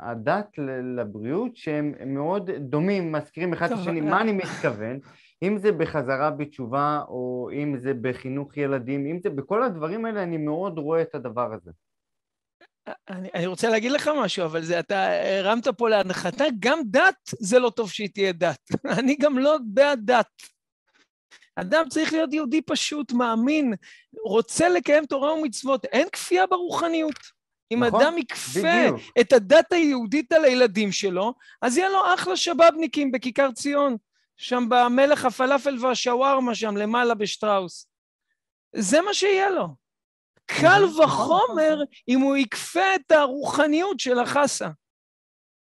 הדת 0.00 0.58
לבריאות 0.96 1.56
שהם 1.56 1.94
מאוד 2.06 2.50
דומים, 2.50 3.12
מזכירים 3.12 3.52
אחד 3.52 3.72
את 3.72 3.78
השני, 3.78 4.00
מה 4.00 4.20
אני 4.20 4.32
מתכוון? 4.32 4.98
אם 5.42 5.58
זה 5.58 5.72
בחזרה 5.72 6.30
בתשובה, 6.30 7.02
או 7.08 7.50
אם 7.52 7.76
זה 7.76 7.94
בחינוך 8.00 8.56
ילדים, 8.56 9.06
אם 9.06 9.18
זה 9.22 9.30
בכל 9.30 9.62
הדברים 9.62 10.04
האלה, 10.04 10.22
אני 10.22 10.36
מאוד 10.36 10.78
רואה 10.78 11.02
את 11.02 11.14
הדבר 11.14 11.52
הזה. 11.52 11.70
אני, 13.08 13.28
אני 13.34 13.46
רוצה 13.46 13.68
להגיד 13.68 13.92
לך 13.92 14.10
משהו, 14.22 14.44
אבל 14.44 14.64
זה, 14.64 14.78
אתה 14.78 15.08
הרמת 15.38 15.68
פה 15.68 15.88
להנחתה, 15.88 16.44
גם 16.58 16.80
דת 16.84 17.30
זה 17.38 17.58
לא 17.58 17.70
טוב 17.70 17.90
שהיא 17.90 18.08
תהיה 18.14 18.32
דת. 18.32 18.60
אני 18.98 19.16
גם 19.16 19.38
לא 19.38 19.56
בעד 19.64 20.00
דת. 20.04 20.42
אדם 21.56 21.88
צריך 21.88 22.12
להיות 22.12 22.32
יהודי 22.32 22.62
פשוט, 22.62 23.12
מאמין, 23.12 23.74
רוצה 24.24 24.68
לקיים 24.68 25.06
תורה 25.06 25.34
ומצוות, 25.34 25.84
אין 25.84 26.08
כפייה 26.12 26.46
ברוחניות. 26.46 27.36
אם 27.72 27.84
נכון, 27.84 28.00
אדם 28.00 28.18
יכפה 28.18 28.60
בדיוק. 28.60 29.00
את 29.20 29.32
הדת 29.32 29.72
היהודית 29.72 30.32
על 30.32 30.44
הילדים 30.44 30.92
שלו, 30.92 31.34
אז 31.62 31.76
יהיה 31.76 31.88
לו 31.88 32.14
אחלה 32.14 32.36
שבאבניקים 32.36 33.12
בכיכר 33.12 33.52
ציון. 33.52 33.96
שם 34.36 34.64
במלך 34.68 35.24
הפלאפל 35.24 35.76
והשווארמה 35.80 36.54
שם 36.54 36.76
למעלה 36.76 37.14
בשטראוס. 37.14 37.88
זה 38.72 39.00
מה 39.00 39.14
שיהיה 39.14 39.50
לו. 39.50 39.85
קל 40.46 40.84
נכון, 40.84 41.04
וחומר 41.04 41.74
נכון. 41.74 41.86
אם 42.08 42.20
הוא 42.20 42.36
יכפה 42.36 42.94
את 42.94 43.12
הרוחניות 43.12 44.00
של 44.00 44.18
החסה. 44.18 44.68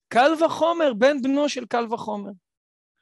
קל 0.09 0.33
וחומר, 0.45 0.93
בן 0.95 1.23
בנו 1.23 1.49
של 1.49 1.67
קל 1.67 1.93
וחומר. 1.93 2.31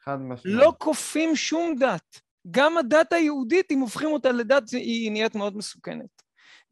חד 0.05 0.17
משמעית. 0.21 0.57
לא 0.59 0.73
כופים 0.79 1.37
שום 1.37 1.75
דת. 1.79 2.21
גם 2.51 2.79
הדת 2.79 3.13
היהודית, 3.13 3.71
אם 3.71 3.81
הופכים 3.81 4.09
אותה 4.09 4.33
לדת, 4.33 4.71
היא 4.71 5.13
נהיית 5.13 5.35
מאוד 5.35 5.57
מסוכנת. 5.57 6.23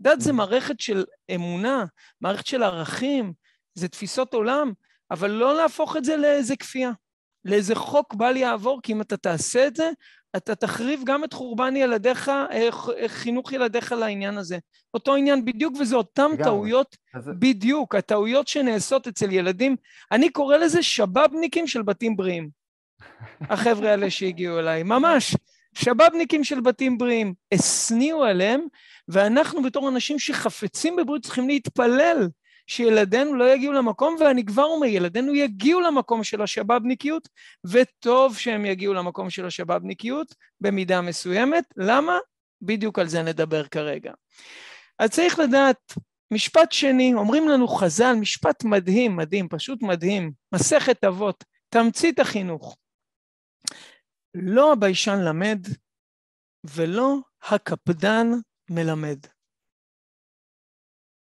דת 0.00 0.20
זה 0.20 0.32
מערכת 0.32 0.80
של 0.80 1.04
אמונה, 1.34 1.84
מערכת 2.20 2.46
של 2.46 2.62
ערכים, 2.62 3.32
זה 3.74 3.88
תפיסות 3.88 4.34
עולם, 4.34 4.72
אבל 5.10 5.30
לא 5.30 5.56
להפוך 5.56 5.96
את 5.96 6.04
זה 6.04 6.16
לאיזה 6.16 6.56
כפייה, 6.56 6.90
לאיזה 7.46 7.74
חוק 7.74 8.14
בל 8.14 8.36
יעבור, 8.36 8.80
כי 8.82 8.92
אם 8.92 9.00
אתה 9.00 9.16
תעשה 9.16 9.66
את 9.66 9.76
זה, 9.76 9.90
אתה 10.36 10.54
תחריב 10.54 11.02
גם 11.04 11.24
את 11.24 11.32
חורבן 11.32 11.76
ילדיך, 11.76 12.28
אה, 12.28 12.68
חינוך 13.06 13.52
ילדיך 13.52 13.92
לעניין 13.92 14.38
הזה. 14.38 14.58
אותו 14.94 15.14
עניין 15.14 15.44
בדיוק, 15.44 15.74
וזה 15.80 15.96
אותן 15.96 16.30
גם. 16.38 16.44
טעויות, 16.44 16.96
אז... 17.14 17.30
בדיוק, 17.38 17.94
הטעויות 17.94 18.48
שנעשות 18.48 19.06
אצל 19.06 19.32
ילדים. 19.32 19.76
אני 20.12 20.28
קורא 20.30 20.56
לזה 20.56 20.82
שבאבניקים 20.82 21.66
של 21.66 21.82
בתים 21.82 22.16
בריאים. 22.16 22.48
החבר'ה 23.40 23.90
האלה 23.90 24.10
שהגיעו 24.10 24.58
אליי, 24.58 24.82
ממש. 24.82 25.36
שבאבניקים 25.74 26.44
של 26.44 26.60
בתים 26.60 26.98
בריאים. 26.98 27.34
השניאו 27.52 28.24
עליהם, 28.24 28.60
ואנחנו 29.08 29.62
בתור 29.62 29.88
אנשים 29.88 30.18
שחפצים 30.18 30.96
בבריאות 30.96 31.22
צריכים 31.22 31.48
להתפלל 31.48 32.28
שילדינו 32.66 33.34
לא 33.34 33.54
יגיעו 33.54 33.72
למקום, 33.72 34.16
ואני 34.20 34.44
כבר 34.44 34.64
אומר, 34.64 34.86
ילדינו 34.86 35.34
יגיעו 35.34 35.80
למקום 35.80 36.24
של 36.24 36.42
השבאבניקיות, 36.42 37.28
וטוב 37.64 38.36
שהם 38.36 38.64
יגיעו 38.64 38.94
למקום 38.94 39.30
של 39.30 39.46
השבאבניקיות 39.46 40.34
במידה 40.60 41.00
מסוימת. 41.00 41.64
למה? 41.76 42.18
בדיוק 42.62 42.98
על 42.98 43.08
זה 43.08 43.22
נדבר 43.22 43.66
כרגע. 43.66 44.12
אז 44.98 45.10
צריך 45.10 45.38
לדעת, 45.38 45.92
משפט 46.30 46.72
שני, 46.72 47.14
אומרים 47.14 47.48
לנו 47.48 47.68
חז"ל, 47.68 48.12
משפט 48.20 48.64
מדהים, 48.64 49.16
מדהים, 49.16 49.48
פשוט 49.48 49.82
מדהים, 49.82 50.32
מסכת 50.54 51.04
אבות, 51.04 51.44
תמצית 51.68 52.20
החינוך. 52.20 52.76
לא 54.34 54.72
הביישן 54.72 55.18
למד 55.28 55.66
ולא 56.64 57.16
הקפדן 57.42 58.26
מלמד. 58.70 59.18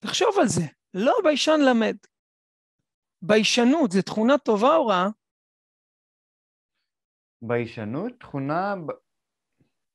תחשוב 0.01 0.39
על 0.41 0.49
זה. 0.49 0.80
לא 0.95 1.15
ביישן 1.25 1.61
למד. 1.61 1.97
ביישנות 3.23 3.93
זה 3.93 4.03
תכונה 4.03 4.39
טובה 4.39 4.77
או 4.77 4.87
רעה? 4.87 5.09
ביישנות? 7.43 8.13
תכונה... 8.21 8.75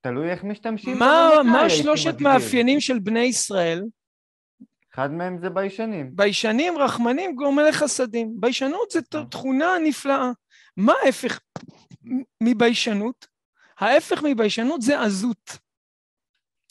תלוי 0.02 0.32
איך 0.32 0.44
משתמשים 0.44 1.00
מה, 1.00 1.30
מה 1.52 1.70
שלושת 1.70 2.22
מאפיינים 2.22 2.80
של 2.80 3.00
בני 3.00 3.20
ישראל? 3.20 3.84
אחד 4.94 5.12
מהם 5.12 5.38
זה 5.38 5.50
ביישנים. 5.50 6.16
ביישנים, 6.16 6.78
רחמנים, 6.78 7.36
גומלי 7.36 7.72
חסדים. 7.72 8.34
ביישנות 8.40 8.92
זה 8.92 9.00
אה. 9.16 9.26
תכונה 9.26 9.68
נפלאה. 9.84 10.32
מה 10.78 10.94
ההפך 11.06 11.40
מביישנות? 12.44 13.28
ההפך 13.80 14.24
מביישנות 14.24 14.82
זה 14.82 15.02
עזות. 15.02 15.58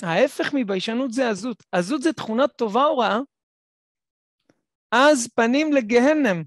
ההפך 0.03 0.55
מביישנות 0.55 1.13
זה 1.13 1.31
עזות. 1.31 1.63
עזות 1.73 2.03
זה 2.03 2.13
תכונה 2.13 2.49
טובה 2.49 2.85
או 2.85 2.99
רעה? 2.99 3.21
אז 4.97 5.29
פנים 5.35 5.73
לגהנם, 5.73 6.43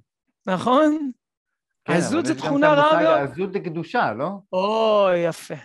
נכון? 0.46 1.12
כן, 1.86 1.94
עזות 1.94 2.26
זו 2.26 2.36
תכונה 2.36 2.74
רעה 2.74 3.04
מאוד. 3.04 3.32
עזות 3.32 3.54
זה 3.54 3.60
קדושה, 3.60 4.14
לא? 4.14 4.30
או, 4.54 5.08
יפה. 5.28 5.56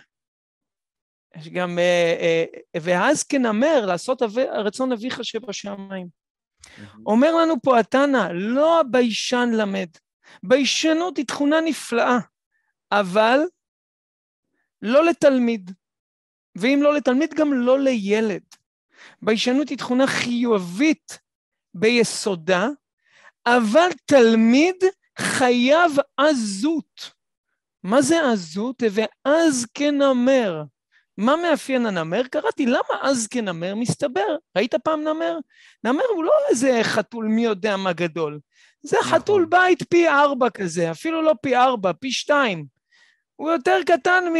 יש 1.35 1.49
גם, 1.49 1.79
אה, 1.79 2.15
אה, 2.19 2.79
ואז 2.81 3.23
כנמר, 3.23 3.85
לעשות 3.85 4.21
רצון 4.53 4.91
אביך 4.91 5.23
שבשמיים. 5.23 6.07
אומר 7.05 7.35
לנו 7.35 7.55
פה 7.63 7.79
התנא, 7.79 8.27
לא 8.33 8.79
הביישן 8.79 9.49
למד. 9.53 9.89
ביישנות 10.43 11.17
היא 11.17 11.25
תכונה 11.25 11.61
נפלאה, 11.61 12.17
אבל 12.91 13.39
לא 14.81 15.05
לתלמיד. 15.05 15.71
ואם 16.55 16.79
לא 16.81 16.93
לתלמיד, 16.93 17.33
גם 17.33 17.53
לא 17.53 17.79
לילד. 17.79 18.43
ביישנות 19.21 19.69
היא 19.69 19.77
תכונה 19.77 20.07
חיובית 20.07 21.22
ביסודה, 21.73 22.67
אבל 23.45 23.89
תלמיד 24.05 24.75
חייב 25.19 25.91
עזות. 26.17 27.11
מה 27.83 28.01
זה 28.01 28.31
עזות? 28.31 28.83
ואז 28.91 29.65
כנמר. 29.73 30.63
מה 31.17 31.35
מאפיין 31.35 31.85
הנמר? 31.85 32.23
קראתי, 32.31 32.65
למה 32.65 32.99
אז 33.01 33.27
כנמר? 33.27 33.75
מסתבר. 33.75 34.35
ראית 34.57 34.75
פעם 34.75 35.01
נמר? 35.01 35.37
נמר 35.83 36.03
הוא 36.15 36.23
לא 36.23 36.31
איזה 36.49 36.79
חתול 36.83 37.25
מי 37.25 37.43
יודע 37.43 37.77
מה 37.77 37.93
גדול. 37.93 38.39
זה 38.81 38.97
נכון. 38.99 39.11
חתול 39.11 39.45
בית 39.45 39.83
פי 39.89 40.09
ארבע 40.09 40.49
כזה, 40.49 40.91
אפילו 40.91 41.21
לא 41.21 41.33
פי 41.41 41.55
ארבע, 41.55 41.91
פי 41.93 42.11
שתיים. 42.11 42.65
הוא 43.35 43.51
יותר 43.51 43.79
קטן 43.85 44.23
מ... 44.33 44.37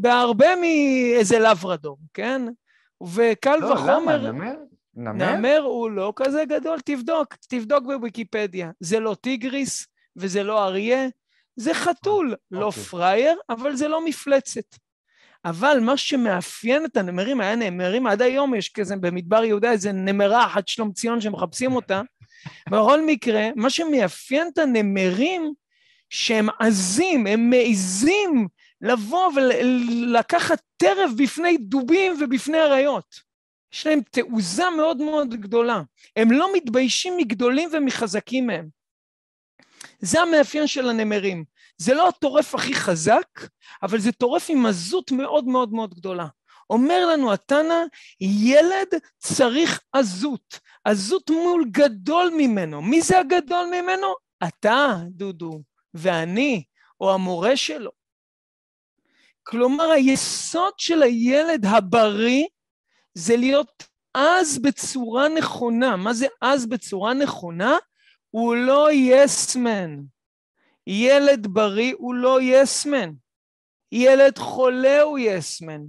בהרבה 0.00 0.56
מאיזה 0.56 1.38
לברדור, 1.38 1.98
כן? 2.14 2.42
וקל 3.14 3.56
לא, 3.56 3.66
וחומר... 3.66 4.16
למה? 4.16 4.32
נמר? 4.32 4.54
נמר? 4.96 5.36
נמר 5.36 5.60
הוא 5.64 5.90
לא 5.90 6.12
כזה 6.16 6.44
גדול, 6.44 6.80
תבדוק, 6.84 7.34
תבדוק 7.48 7.84
בוויקיפדיה. 7.84 8.70
זה 8.80 9.00
לא 9.00 9.16
טיגריס 9.20 9.86
וזה 10.16 10.42
לא 10.42 10.64
אריה, 10.64 11.06
זה 11.56 11.74
חתול, 11.74 12.34
לא 12.50 12.66
אוקיי. 12.66 12.82
פראייר, 12.82 13.38
אבל 13.48 13.76
זה 13.76 13.88
לא 13.88 14.04
מפלצת. 14.04 14.76
אבל 15.44 15.78
מה 15.80 15.96
שמאפיין 15.96 16.84
את 16.84 16.96
הנמרים, 16.96 17.40
היה 17.40 17.56
נמרים, 17.56 18.06
עד 18.06 18.22
היום 18.22 18.54
יש 18.54 18.68
כזה 18.68 18.96
במדבר 18.96 19.44
יהודה 19.44 19.70
איזה 19.70 19.92
נמרה 19.92 20.46
אחת 20.46 20.68
שלום 20.68 20.92
ציון 20.92 21.20
שמחפשים 21.20 21.72
אותה. 21.72 22.02
בכל 22.70 23.06
מקרה, 23.06 23.48
מה 23.56 23.70
שמאפיין 23.70 24.48
את 24.52 24.58
הנמרים, 24.58 25.52
שהם 26.10 26.48
עזים, 26.58 27.26
הם 27.26 27.50
מעיזים 27.50 28.48
לבוא 28.80 29.30
ולקחת 29.36 30.60
טרף 30.76 31.10
בפני 31.16 31.56
דובים 31.56 32.12
ובפני 32.20 32.58
אריות. 32.58 33.25
יש 33.72 33.86
להם 33.86 34.00
תעוזה 34.10 34.64
מאוד 34.76 34.96
מאוד 34.96 35.34
גדולה. 35.34 35.82
הם 36.16 36.32
לא 36.32 36.50
מתביישים 36.54 37.16
מגדולים 37.16 37.68
ומחזקים 37.72 38.46
מהם. 38.46 38.68
זה 40.00 40.20
המאפיין 40.20 40.66
של 40.66 40.88
הנמרים. 40.88 41.44
זה 41.78 41.94
לא 41.94 42.08
הטורף 42.08 42.54
הכי 42.54 42.74
חזק, 42.74 43.28
אבל 43.82 43.98
זה 43.98 44.12
טורף 44.12 44.46
עם 44.48 44.66
עזות 44.66 45.10
מאוד 45.12 45.44
מאוד 45.44 45.72
מאוד 45.72 45.94
גדולה. 45.94 46.26
אומר 46.70 47.06
לנו 47.06 47.32
התנא, 47.32 47.82
ילד 48.20 48.88
צריך 49.18 49.80
עזות. 49.92 50.60
עזות 50.84 51.30
מול 51.30 51.64
גדול 51.70 52.30
ממנו. 52.36 52.82
מי 52.82 53.02
זה 53.02 53.18
הגדול 53.18 53.66
ממנו? 53.66 54.06
אתה, 54.48 54.96
דודו, 55.08 55.62
ואני, 55.94 56.64
או 57.00 57.14
המורה 57.14 57.56
שלו. 57.56 57.90
כלומר, 59.42 59.90
היסוד 59.90 60.72
של 60.78 61.02
הילד 61.02 61.66
הבריא 61.66 62.44
זה 63.18 63.36
להיות 63.36 63.82
אז 64.14 64.58
בצורה 64.58 65.28
נכונה. 65.28 65.96
מה 65.96 66.14
זה 66.14 66.26
אז 66.40 66.66
בצורה 66.66 67.14
נכונה? 67.14 67.76
הוא 68.30 68.54
לא 68.56 68.88
יסמן. 68.92 69.96
ילד 70.86 71.46
בריא 71.46 71.94
הוא 71.98 72.14
לא 72.14 72.38
יסמן. 72.42 73.10
ילד 73.92 74.38
חולה 74.38 75.02
הוא 75.02 75.18
יסמן. 75.18 75.80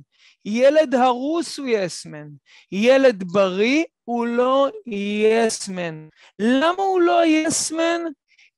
ילד 0.45 0.95
הרוס 0.95 1.59
הוא 1.59 1.67
יסמן. 1.67 2.27
ילד 2.71 3.23
בריא 3.23 3.83
הוא 4.03 4.27
לא 4.27 4.69
יסמן. 4.85 6.07
למה 6.39 6.83
הוא 6.83 7.01
לא 7.01 7.25
יסמן? 7.25 8.01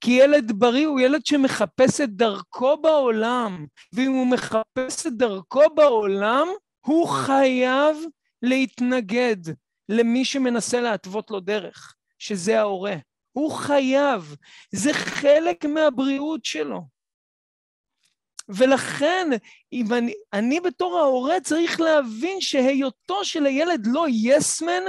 כי 0.01 0.11
ילד 0.11 0.51
בריא 0.51 0.87
הוא 0.87 0.99
ילד 0.99 1.25
שמחפש 1.25 2.01
את 2.01 2.09
דרכו 2.09 2.77
בעולם, 2.77 3.65
ואם 3.93 4.11
הוא 4.11 4.27
מחפש 4.27 5.07
את 5.07 5.13
דרכו 5.13 5.63
בעולם, 5.75 6.47
הוא 6.85 7.07
חייב 7.07 7.97
להתנגד 8.41 9.37
למי 9.89 10.25
שמנסה 10.25 10.81
להתוות 10.81 11.31
לו 11.31 11.39
דרך, 11.39 11.95
שזה 12.19 12.59
ההורה. 12.59 12.95
הוא 13.31 13.51
חייב, 13.51 14.35
זה 14.71 14.93
חלק 14.93 15.65
מהבריאות 15.65 16.45
שלו. 16.45 16.81
ולכן, 18.49 19.29
אם 19.73 19.93
אני, 19.93 20.13
אני 20.33 20.59
בתור 20.59 20.99
ההורה 20.99 21.41
צריך 21.41 21.79
להבין 21.79 22.41
שהיותו 22.41 23.25
של 23.25 23.45
הילד 23.45 23.87
לא 23.87 24.05
יסמן, 24.09 24.83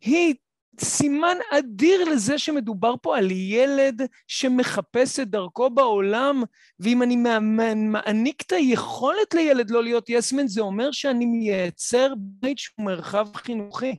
היא 0.00 0.34
סימן 0.80 1.36
אדיר 1.50 2.04
לזה 2.04 2.38
שמדובר 2.38 2.94
פה 3.02 3.18
על 3.18 3.30
ילד 3.30 4.02
שמחפש 4.26 5.20
את 5.20 5.30
דרכו 5.30 5.70
בעולם, 5.70 6.42
ואם 6.80 7.02
אני 7.02 7.16
מעניק 7.74 8.42
את 8.42 8.52
היכולת 8.52 9.34
לילד 9.34 9.70
לא 9.70 9.82
להיות 9.82 10.08
יסמן, 10.08 10.46
זה 10.46 10.60
אומר 10.60 10.92
שאני 10.92 11.26
מייצר 11.26 12.14
בית 12.16 12.58
שהוא 12.58 12.86
מרחב 12.86 13.36
חינוכי. 13.36 13.96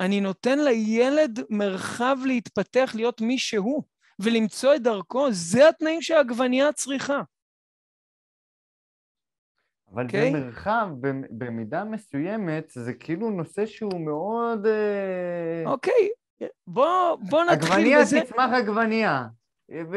אני 0.00 0.20
נותן 0.20 0.58
לילד 0.58 1.40
מרחב 1.50 2.16
להתפתח, 2.24 2.92
להיות 2.94 3.20
מי 3.20 3.38
שהוא, 3.38 3.82
ולמצוא 4.18 4.74
את 4.74 4.82
דרכו, 4.82 5.32
זה 5.32 5.68
התנאים 5.68 6.02
שהעגבנייה 6.02 6.72
צריכה. 6.72 7.22
אבל 9.94 10.06
okay. 10.06 10.12
זה 10.12 10.26
אוקיי? 10.26 10.30
מרחב, 10.30 10.88
במידה 11.30 11.84
מסוימת, 11.84 12.72
זה 12.74 12.92
כאילו 12.92 13.30
נושא 13.30 13.66
שהוא 13.66 14.00
מאוד... 14.00 14.66
אה, 14.66 15.70
אוקיי, 15.70 15.92
okay. 16.42 16.46
בוא, 16.66 17.16
בוא 17.30 17.44
נתחיל 17.44 17.72
עגבניה 17.72 18.00
בזה. 18.00 18.16
עגבניה 18.16 18.32
תצמח 18.32 18.50
עגבנייה. 18.52 19.26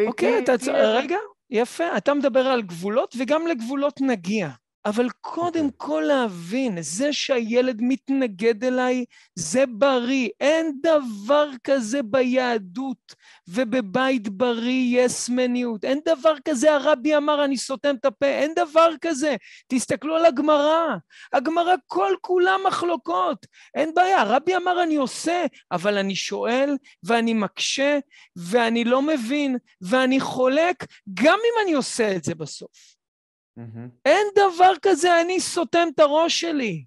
אוקיי, 0.08 0.40
okay, 0.40 0.44
אתה. 0.44 0.72
רגע, 0.72 1.18
יפה, 1.50 1.98
אתה 1.98 2.14
מדבר 2.14 2.48
על 2.48 2.62
גבולות 2.62 3.16
וגם 3.20 3.48
לגבולות 3.48 4.02
נגיע. 4.02 4.50
אבל 4.88 5.10
קודם. 5.22 5.66
אוקיי. 5.66 5.78
כל 5.78 6.04
להבין, 6.08 6.82
זה 6.82 7.14
שהילד 7.14 7.78
מתנגד 7.82 8.64
אליי, 8.64 9.06
זה 9.36 9.66
בריא. 9.66 10.30
אין 10.40 10.72
דבר 10.82 11.50
כזה 11.64 12.04
ביהדות 12.04 13.16
ובבית 13.48 14.30
בריא 14.30 15.02
יסמניות. 15.02 15.86
אין 15.86 16.00
דבר 16.06 16.34
כזה, 16.46 16.74
הרבי 16.74 17.18
אמר, 17.18 17.46
אני 17.46 17.58
סותם 17.58 17.96
את 17.96 18.06
הפה. 18.06 18.26
אין 18.26 18.54
דבר 18.56 18.90
כזה. 19.02 19.36
תסתכלו 19.68 20.16
על 20.16 20.26
הגמרא. 20.26 20.96
הגמרא 21.34 21.76
כל 21.88 22.14
כולה 22.22 22.56
מחלוקות. 22.68 23.46
אין 23.76 23.94
בעיה, 23.94 24.22
הרבי 24.22 24.56
אמר, 24.56 24.84
אני 24.84 24.96
עושה, 24.96 25.46
אבל 25.72 25.98
אני 25.98 26.16
שואל 26.16 26.78
ואני 27.04 27.34
מקשה 27.34 28.00
ואני 28.36 28.84
לא 28.84 29.02
מבין 29.02 29.58
ואני 29.82 30.20
חולק, 30.20 30.86
גם 31.14 31.40
אם 31.40 31.64
אני 31.64 31.74
עושה 31.74 32.16
את 32.16 32.24
זה 32.24 32.36
בסוף. 32.36 32.97
Mm-hmm. 33.58 33.90
אין 34.06 34.28
דבר 34.36 34.72
כזה, 34.82 35.22
אני 35.22 35.40
סותם 35.40 35.88
את 35.96 36.00
הראש 36.00 36.40
שלי. 36.40 36.86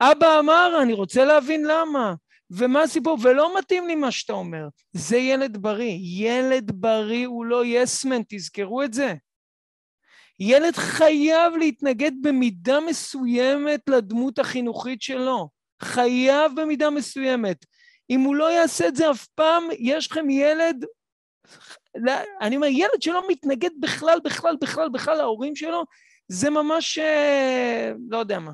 אבא 0.00 0.38
אמר, 0.38 0.78
אני 0.82 0.92
רוצה 0.92 1.24
להבין 1.24 1.64
למה. 1.64 2.14
ומה 2.50 2.82
הסיפור? 2.82 3.18
ולא 3.22 3.58
מתאים 3.58 3.86
לי 3.86 3.94
מה 3.94 4.10
שאתה 4.10 4.32
אומר. 4.32 4.68
זה 4.92 5.16
ילד 5.16 5.56
בריא. 5.56 5.98
ילד 6.00 6.70
בריא 6.74 7.26
הוא 7.26 7.44
לא 7.44 7.62
יסמן, 7.64 8.20
תזכרו 8.28 8.82
את 8.82 8.94
זה. 8.94 9.14
ילד 10.40 10.76
חייב 10.76 11.56
להתנגד 11.56 12.12
במידה 12.22 12.80
מסוימת 12.80 13.80
לדמות 13.88 14.38
החינוכית 14.38 15.02
שלו. 15.02 15.48
חייב 15.82 16.52
במידה 16.60 16.90
מסוימת. 16.90 17.64
אם 18.10 18.20
הוא 18.20 18.34
לא 18.34 18.52
יעשה 18.52 18.88
את 18.88 18.96
זה 18.96 19.10
אף 19.10 19.26
פעם, 19.26 19.64
יש 19.78 20.10
לכם 20.10 20.30
ילד 20.30 20.84
אני 22.40 22.56
אומר, 22.56 22.66
ילד 22.66 23.02
שלא 23.02 23.22
מתנגד 23.28 23.70
בכלל, 23.80 24.18
בכלל, 24.24 24.56
בכלל, 24.60 24.88
בכלל 24.88 25.16
להורים 25.16 25.56
שלו, 25.56 25.84
זה 26.28 26.50
ממש, 26.50 26.98
אה, 26.98 27.92
לא 28.10 28.18
יודע 28.18 28.38
מה. 28.38 28.52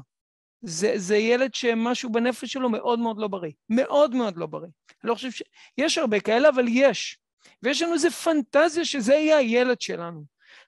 זה, 0.62 0.92
זה 0.96 1.16
ילד 1.16 1.54
שמשהו 1.54 2.12
בנפש 2.12 2.52
שלו 2.52 2.70
מאוד 2.70 2.98
מאוד 2.98 3.18
לא 3.18 3.28
בריא. 3.28 3.52
מאוד 3.70 4.14
מאוד 4.14 4.36
לא 4.36 4.46
בריא. 4.46 4.68
אני 5.02 5.08
לא 5.10 5.14
חושב 5.14 5.30
ש... 5.30 5.42
יש 5.78 5.98
הרבה 5.98 6.20
כאלה, 6.20 6.48
אבל 6.48 6.64
יש. 6.68 7.18
ויש 7.62 7.82
לנו 7.82 7.94
איזו 7.94 8.10
פנטזיה 8.10 8.84
שזה 8.84 9.14
יהיה 9.14 9.36
הילד 9.36 9.80
שלנו. 9.80 10.24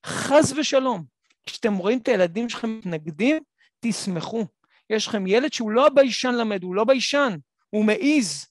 חס 0.06 0.52
ושלום. 0.52 1.04
כשאתם 1.46 1.74
רואים 1.74 1.98
את 1.98 2.08
הילדים 2.08 2.48
שלכם 2.48 2.78
מתנגדים, 2.78 3.42
תשמחו. 3.80 4.46
יש 4.90 5.06
לכם 5.06 5.26
ילד 5.26 5.52
שהוא 5.52 5.70
לא 5.70 5.86
הביישן 5.86 6.34
למד, 6.34 6.62
הוא 6.62 6.74
לא 6.74 6.84
ביישן, 6.84 7.36
הוא 7.70 7.84
מעיז. 7.84 8.46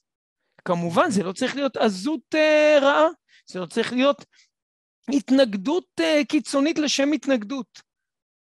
כמובן, 0.64 1.10
זה 1.10 1.22
לא 1.22 1.32
צריך 1.32 1.56
להיות 1.56 1.76
עזות 1.76 2.34
אה, 2.34 2.78
רעה, 2.80 3.06
זה 3.52 3.60
צריך 3.70 3.92
להיות 3.92 4.24
התנגדות 5.08 5.86
uh, 6.00 6.24
קיצונית 6.28 6.78
לשם 6.78 7.12
התנגדות. 7.12 7.90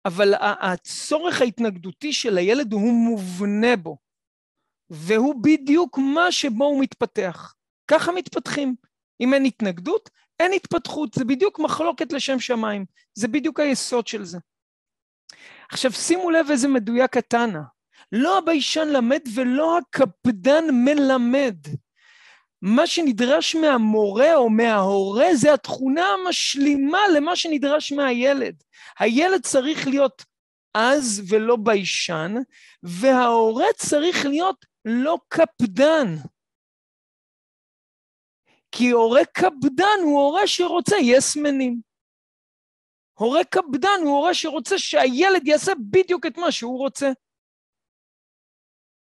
אבל 0.05 0.35
הצורך 0.41 1.41
ההתנגדותי 1.41 2.13
של 2.13 2.39
הילד 2.39 2.73
הוא 2.73 2.93
מובנה 2.93 3.77
בו, 3.77 3.99
והוא 4.91 5.35
בדיוק 5.43 5.99
מה 5.99 6.33
שבו 6.33 6.65
הוא 6.65 6.81
מתפתח. 6.81 7.55
ככה 7.91 8.13
מתפתחים. 8.13 8.75
אם 9.21 9.35
אין 9.35 9.45
התנגדות, 9.45 10.11
אין 10.41 10.53
התפתחות, 10.53 11.15
זה 11.15 11.25
בדיוק 11.25 11.59
מחלוקת 11.59 12.13
לשם 12.13 12.41
שמיים, 12.41 12.85
זה 13.15 13.29
בדיוק 13.29 13.61
היסוד 13.61 14.07
של 14.07 14.25
זה. 14.25 14.39
עכשיו 15.71 15.93
שימו 15.93 16.31
לב 16.31 16.47
איזה 16.51 16.69
מדויק 16.69 17.17
התנא, 17.17 17.61
לא 18.13 18.39
הביישן 18.39 18.89
למד 18.89 19.23
ולא 19.35 19.79
הקפדן 19.79 20.65
מלמד. 20.73 21.57
מה 22.63 22.87
שנדרש 22.87 23.57
מהמורה 23.57 24.37
או 24.37 24.51
מההורה 24.51 25.35
זה 25.35 25.55
התכונה 25.55 26.07
המשלימה 26.07 26.99
למה 27.17 27.37
שנדרש 27.37 27.93
מהילד. 27.93 28.63
הילד 28.99 29.43
צריך 29.43 29.87
להיות 29.87 30.25
עז 30.75 31.23
ולא 31.29 31.57
ביישן, 31.57 32.35
וההורה 32.83 33.67
צריך 33.77 34.27
להיות 34.27 34.67
לא 34.85 35.19
קפדן. 35.29 36.07
כי 38.73 38.91
הורה 38.91 39.25
קפדן 39.25 39.99
הוא 40.03 40.21
הורה 40.21 40.47
שרוצה 40.47 40.97
יסמנים. 40.97 41.81
הורה 43.19 43.45
קפדן 43.45 44.01
הוא 44.03 44.17
הורה 44.17 44.35
שרוצה 44.35 44.79
שהילד 44.79 45.47
יעשה 45.47 45.73
בדיוק 45.91 46.27
את 46.27 46.39
מה 46.39 46.53
שהוא 46.53 46.79
רוצה. 46.79 47.11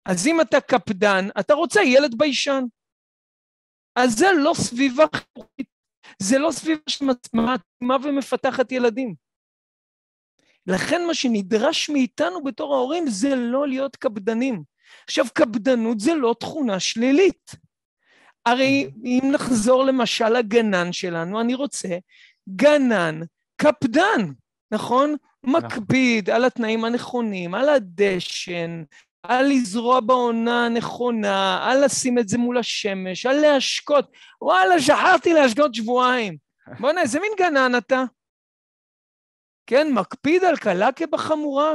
אז 0.05 0.26
אם 0.26 0.40
אתה 0.40 0.61
קפדן, 0.61 1.29
אתה 1.40 1.55
רוצה 1.55 1.81
ילד 1.83 2.18
ביישן. 2.18 2.64
אז 3.96 4.18
זה 4.18 4.26
לא 4.37 4.53
סביבה 4.55 5.05
חינוכית, 5.14 5.68
זה 6.18 6.38
לא 6.38 6.50
סביבה 6.50 6.83
שמתאימה 6.88 7.96
ומפתחת 8.03 8.72
ילדים. 8.72 9.14
לכן 10.66 11.07
מה 11.07 11.14
שנדרש 11.14 11.90
מאיתנו 11.90 12.44
בתור 12.44 12.74
ההורים 12.74 13.05
זה 13.09 13.35
לא 13.37 13.68
להיות 13.68 13.96
קפדנים. 13.96 14.62
עכשיו, 15.05 15.24
קפדנות 15.35 16.00
זה 16.00 16.14
לא 16.14 16.35
תכונה 16.40 16.81
שלילית. 16.81 17.50
הרי 18.46 18.90
אם 19.05 19.31
נחזור 19.33 19.85
למשל 19.85 20.29
לגנן 20.29 20.92
שלנו, 20.92 21.40
אני 21.40 21.55
רוצה 21.55 21.88
גנן 22.48 23.20
קפדן, 23.57 24.33
נכון? 24.70 25.16
נכון. 25.44 25.61
מקפיד 25.64 26.31
על 26.31 26.44
התנאים 26.44 26.85
הנכונים, 26.85 27.55
על 27.55 27.68
הדשן, 27.68 28.83
על 29.22 29.46
לזרוע 29.46 30.00
בעונה 30.00 30.66
הנכונה, 30.66 31.61
על 31.70 31.85
לשים 31.85 32.18
את 32.18 32.28
זה 32.28 32.38
מול 32.38 32.59
השמש, 32.59 33.26
על 33.26 33.37
להשקות. 33.37 34.11
וואלה, 34.42 34.80
שכחתי 34.80 35.33
להשקות 35.33 35.74
שבועיים. 35.74 36.37
בוא'נה, 36.80 37.00
איזה 37.00 37.20
מין 37.20 37.33
גנן 37.38 37.78
אתה? 37.78 38.04
כן, 39.66 39.92
מקפיד 39.92 40.44
על 40.44 40.56
קלה 40.56 40.92
כבחמורה. 40.92 41.74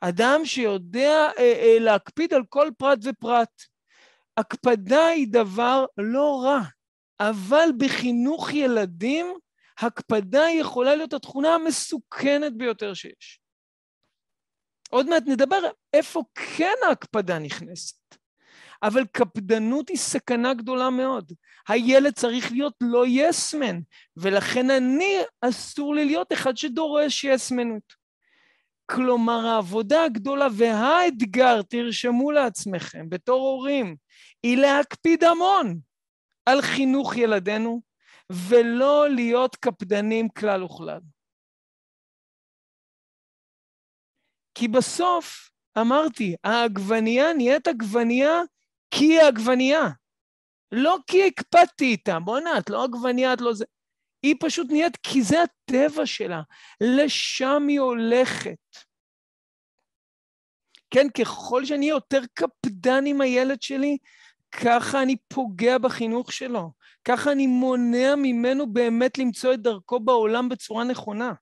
אדם 0.00 0.40
שיודע 0.44 1.28
אה, 1.38 1.38
אה, 1.38 1.76
להקפיד 1.80 2.34
על 2.34 2.42
כל 2.48 2.70
פרט 2.78 2.98
ופרט. 3.04 3.62
הקפדה 4.36 5.06
היא 5.06 5.26
דבר 5.30 5.84
לא 5.98 6.42
רע, 6.44 6.60
אבל 7.20 7.68
בחינוך 7.78 8.52
ילדים, 8.52 9.26
הקפדה 9.78 10.44
יכולה 10.58 10.94
להיות 10.94 11.12
התכונה 11.12 11.54
המסוכנת 11.54 12.56
ביותר 12.56 12.94
שיש. 12.94 13.39
עוד 14.90 15.08
מעט 15.08 15.22
נדבר 15.26 15.60
איפה 15.92 16.22
כן 16.34 16.74
ההקפדה 16.88 17.38
נכנסת. 17.38 18.00
אבל 18.82 19.04
קפדנות 19.12 19.88
היא 19.88 19.98
סכנה 19.98 20.54
גדולה 20.54 20.90
מאוד. 20.90 21.32
הילד 21.68 22.12
צריך 22.12 22.52
להיות 22.52 22.74
לא 22.80 23.04
יסמן, 23.06 23.80
ולכן 24.16 24.70
אני, 24.70 25.16
אסור 25.40 25.94
לי 25.94 26.04
להיות 26.04 26.32
אחד 26.32 26.56
שדורש 26.56 27.24
יסמנות. 27.24 28.00
כלומר, 28.86 29.46
העבודה 29.46 30.04
הגדולה 30.04 30.46
והאתגר, 30.52 31.62
תרשמו 31.62 32.30
לעצמכם 32.30 33.10
בתור 33.10 33.40
הורים, 33.40 33.96
היא 34.42 34.56
להקפיד 34.56 35.24
המון 35.24 35.78
על 36.46 36.62
חינוך 36.62 37.16
ילדינו, 37.16 37.80
ולא 38.30 39.10
להיות 39.10 39.56
קפדנים 39.56 40.28
כלל 40.28 40.62
וכלל. 40.62 41.00
כי 44.54 44.68
בסוף, 44.68 45.50
אמרתי, 45.78 46.34
העגבנייה 46.44 47.32
נהיית 47.32 47.68
עגבנייה 47.68 48.40
כי 48.90 49.04
היא 49.04 49.20
עגבנייה. 49.20 49.88
לא 50.72 50.96
כי 51.06 51.26
הקפדתי 51.26 51.84
איתה, 51.84 52.20
בוא'נה, 52.20 52.58
את 52.58 52.70
לא 52.70 52.84
עגבנייה, 52.84 53.32
את 53.32 53.40
לא 53.40 53.54
זה. 53.54 53.64
היא 54.22 54.34
פשוט 54.40 54.66
נהיית 54.70 54.96
כי 54.96 55.22
זה 55.22 55.36
הטבע 55.42 56.06
שלה, 56.06 56.42
לשם 56.80 57.66
היא 57.68 57.80
הולכת. 57.80 58.56
כן, 60.90 61.06
ככל 61.10 61.64
שאני 61.64 61.88
יותר 61.88 62.20
קפדן 62.34 63.06
עם 63.06 63.20
הילד 63.20 63.62
שלי, 63.62 63.98
ככה 64.50 65.02
אני 65.02 65.16
פוגע 65.28 65.78
בחינוך 65.78 66.32
שלו, 66.32 66.72
ככה 67.04 67.32
אני 67.32 67.46
מונע 67.46 68.14
ממנו 68.16 68.72
באמת 68.72 69.18
למצוא 69.18 69.54
את 69.54 69.62
דרכו 69.62 70.00
בעולם 70.00 70.48
בצורה 70.48 70.84
נכונה. 70.84 71.32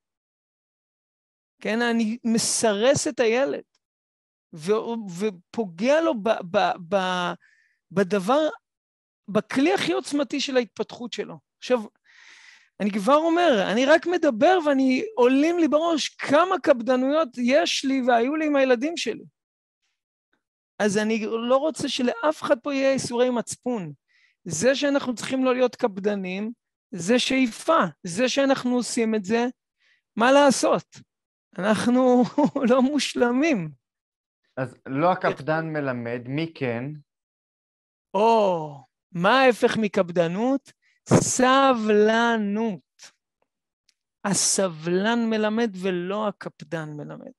כן, 1.60 1.82
אני 1.82 2.18
מסרס 2.24 3.08
את 3.08 3.20
הילד 3.20 3.62
ו- 4.54 4.72
ופוגע 5.18 6.00
לו 6.00 6.14
ב- 6.22 6.56
ב- 6.56 6.94
ב- 6.94 7.32
בדבר, 7.90 8.48
בכלי 9.28 9.74
הכי 9.74 9.92
עוצמתי 9.92 10.40
של 10.40 10.56
ההתפתחות 10.56 11.12
שלו. 11.12 11.38
עכשיו, 11.58 11.80
אני 12.80 12.90
כבר 12.90 13.16
אומר, 13.16 13.68
אני 13.72 13.86
רק 13.86 14.06
מדבר 14.06 14.58
ואני, 14.66 15.04
עולים 15.14 15.58
לי 15.58 15.68
בראש 15.68 16.08
כמה 16.08 16.58
קפדנויות 16.62 17.28
יש 17.38 17.84
לי 17.84 18.02
והיו 18.06 18.36
לי 18.36 18.46
עם 18.46 18.56
הילדים 18.56 18.96
שלי. 18.96 19.24
אז 20.78 20.98
אני 20.98 21.26
לא 21.26 21.56
רוצה 21.56 21.88
שלאף 21.88 22.42
אחד 22.42 22.58
פה 22.58 22.74
יהיה 22.74 22.92
איסורי 22.92 23.30
מצפון. 23.30 23.92
זה 24.44 24.74
שאנחנו 24.74 25.14
צריכים 25.14 25.44
לא 25.44 25.54
להיות 25.54 25.76
קפדנים, 25.76 26.52
זה 26.90 27.18
שאיפה. 27.18 27.78
זה 28.02 28.28
שאנחנו 28.28 28.74
עושים 28.74 29.14
את 29.14 29.24
זה, 29.24 29.46
מה 30.16 30.32
לעשות? 30.32 30.84
אנחנו 31.58 32.22
לא 32.70 32.82
מושלמים. 32.82 33.70
אז 34.56 34.74
לא 34.86 35.12
הקפדן 35.12 35.66
מלמד, 35.72 36.22
מי 36.26 36.52
כן? 36.54 36.84
או, 38.14 38.76
מה 39.12 39.40
ההפך 39.40 39.76
מקפדנות? 39.76 40.72
סבלנות. 41.08 42.80
הסבלן 44.24 45.30
מלמד 45.30 45.70
ולא 45.82 46.28
הקפדן 46.28 46.88
מלמד. 46.96 47.32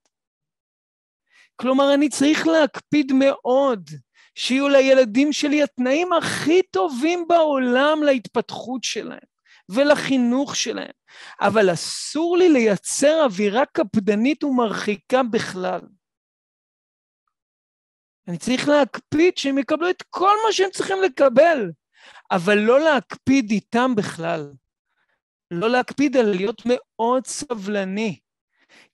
כלומר, 1.56 1.93
אני 1.93 2.10
צריך 2.10 2.48
להקפיד 2.48 3.12
מאוד 3.19 3.89
שיהיו 4.36 4.69
לילדים 4.69 5.34
שלי 5.34 5.63
התנאים 5.63 6.13
הכי 6.13 6.63
טובים 6.63 7.26
בעולם 7.28 8.04
להתפתחות 8.06 8.84
שלהם 8.84 9.30
ולחינוך 9.70 10.56
שלהם, 10.56 10.92
אבל 11.42 11.74
אסור 11.74 12.38
לי 12.38 12.50
לייצר 12.50 13.24
אווירה 13.26 13.66
קפדנית 13.66 14.44
ומרחיקה 14.44 15.24
בכלל. 15.24 15.82
אני 18.28 18.38
צריך 18.38 18.68
להקפיד 18.68 19.38
שהם 19.38 19.58
יקבלו 19.58 19.90
את 19.90 20.04
כל 20.10 20.36
מה 20.46 20.52
שהם 20.52 20.70
צריכים 20.72 20.98
לקבל, 21.04 21.72
אבל 22.32 22.58
לא 22.58 22.80
להקפיד 22.80 23.52
איתם 23.52 23.92
בכלל. 23.98 24.52
לא 25.52 25.70
להקפיד 25.70 26.18
על 26.18 26.26
להיות 26.26 26.62
מאוד 26.66 27.28
סבלני. 27.28 28.20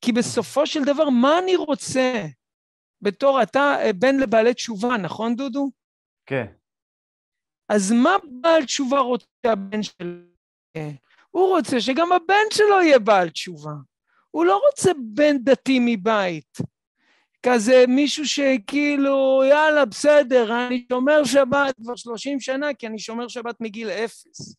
כי 0.01 0.11
בסופו 0.11 0.67
של 0.67 0.83
דבר, 0.85 1.09
מה 1.09 1.39
אני 1.39 1.55
רוצה? 1.55 2.25
בתור 3.01 3.41
אתה 3.43 3.75
אה, 3.79 3.93
בן 3.93 4.19
לבעלי 4.19 4.53
תשובה, 4.53 4.97
נכון 4.97 5.35
דודו? 5.35 5.71
כן. 6.25 6.45
אז 7.69 7.91
מה 7.91 8.15
בעל 8.41 8.65
תשובה 8.65 8.99
רוצה 8.99 9.25
הבן 9.45 9.83
שלו? 9.83 10.34
הוא 11.31 11.49
רוצה 11.49 11.81
שגם 11.81 12.11
הבן 12.11 12.45
שלו 12.53 12.81
יהיה 12.81 12.99
בעל 12.99 13.29
תשובה. 13.29 13.73
הוא 14.31 14.45
לא 14.45 14.61
רוצה 14.69 14.91
בן 15.13 15.37
דתי 15.37 15.79
מבית. 15.81 16.57
כזה 17.45 17.83
מישהו 17.87 18.27
שכאילו, 18.27 19.43
יאללה, 19.49 19.85
בסדר, 19.85 20.67
אני 20.67 20.85
שומר 20.91 21.23
שבת 21.23 21.75
כבר 21.83 21.95
30 21.95 22.39
שנה, 22.39 22.73
כי 22.73 22.87
אני 22.87 22.99
שומר 22.99 23.27
שבת 23.27 23.55
מגיל 23.61 23.89
אפס. 23.89 24.55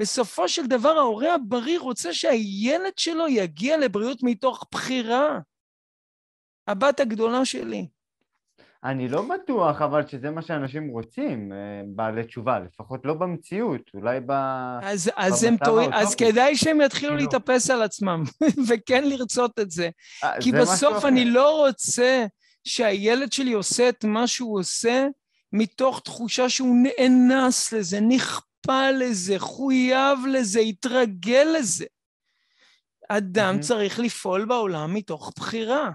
בסופו 0.00 0.48
של 0.48 0.66
דבר 0.66 0.98
ההורה 0.98 1.34
הבריא 1.34 1.78
רוצה 1.78 2.14
שהילד 2.14 2.92
שלו 2.96 3.28
יגיע 3.28 3.78
לבריאות 3.78 4.18
מתוך 4.22 4.66
בחירה. 4.72 5.38
הבת 6.66 7.00
הגדולה 7.00 7.44
שלי. 7.44 7.88
אני 8.86 9.08
לא 9.08 9.22
בטוח, 9.22 9.82
אבל 9.82 10.06
שזה 10.06 10.30
מה 10.30 10.42
שאנשים 10.42 10.88
רוצים, 10.88 11.52
אה, 11.52 11.56
בעלי 11.86 12.24
תשובה, 12.24 12.58
לפחות 12.58 13.00
לא 13.04 13.14
במציאות, 13.14 13.80
אולי 13.94 14.20
ב... 14.26 14.32
אז, 14.82 15.10
אז, 15.16 15.44
הם 15.44 15.56
טועים, 15.64 15.92
אז 15.92 16.14
כדאי 16.14 16.56
שהם 16.56 16.80
יתחילו 16.80 17.12
כאילו... 17.12 17.16
להתאפס 17.16 17.70
על 17.70 17.82
עצמם, 17.82 18.22
וכן 18.68 19.04
לרצות 19.04 19.58
את 19.58 19.70
זה. 19.70 19.88
아, 19.88 20.26
אה, 20.26 20.40
כי 20.40 20.50
זה 20.50 20.60
בסוף 20.60 21.04
אני 21.04 21.24
לא 21.24 21.66
רוצה 21.66 22.26
שהילד 22.64 23.32
שלי 23.32 23.52
עושה 23.52 23.88
את 23.88 24.04
מה 24.04 24.26
שהוא 24.26 24.58
עושה 24.60 25.06
מתוך 25.52 26.00
תחושה 26.00 26.48
שהוא 26.48 26.76
נאנס 26.82 27.72
לזה, 27.72 28.00
נכפה 28.00 28.90
לזה, 28.90 29.38
חויב 29.38 30.18
לזה, 30.32 30.60
התרגל 30.60 31.48
לזה. 31.58 31.84
אדם. 33.08 33.60
צריך 33.60 33.98
לפעול 33.98 34.44
בעולם 34.44 34.94
מתוך 34.94 35.32
בחירה. 35.36 35.90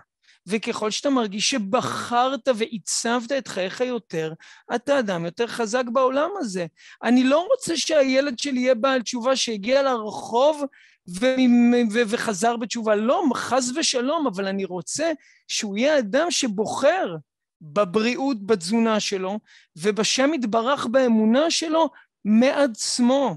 וככל 0.51 0.91
שאתה 0.91 1.09
מרגיש 1.09 1.49
שבחרת 1.49 2.47
ועיצבת 2.55 3.31
את 3.31 3.47
חייך 3.47 3.81
יותר, 3.81 4.33
אתה 4.75 4.99
אדם 4.99 5.25
יותר 5.25 5.47
חזק 5.47 5.83
בעולם 5.93 6.29
הזה. 6.39 6.65
אני 7.03 7.23
לא 7.23 7.47
רוצה 7.51 7.77
שהילד 7.77 8.39
שלי 8.39 8.59
יהיה 8.59 8.75
בעל 8.75 9.01
תשובה 9.01 9.35
שהגיע 9.35 9.83
לרחוב 9.83 10.63
וחזר 12.09 12.57
בתשובה. 12.57 12.95
לא, 12.95 13.23
חס 13.33 13.69
ושלום, 13.75 14.27
אבל 14.27 14.47
אני 14.47 14.65
רוצה 14.65 15.11
שהוא 15.47 15.77
יהיה 15.77 15.99
אדם 15.99 16.31
שבוחר 16.31 17.15
בבריאות, 17.61 18.45
בתזונה 18.45 18.99
שלו, 18.99 19.39
ובשם 19.75 20.33
יתברך 20.33 20.85
באמונה 20.85 21.51
שלו 21.51 21.89
מעצמו. 22.25 23.35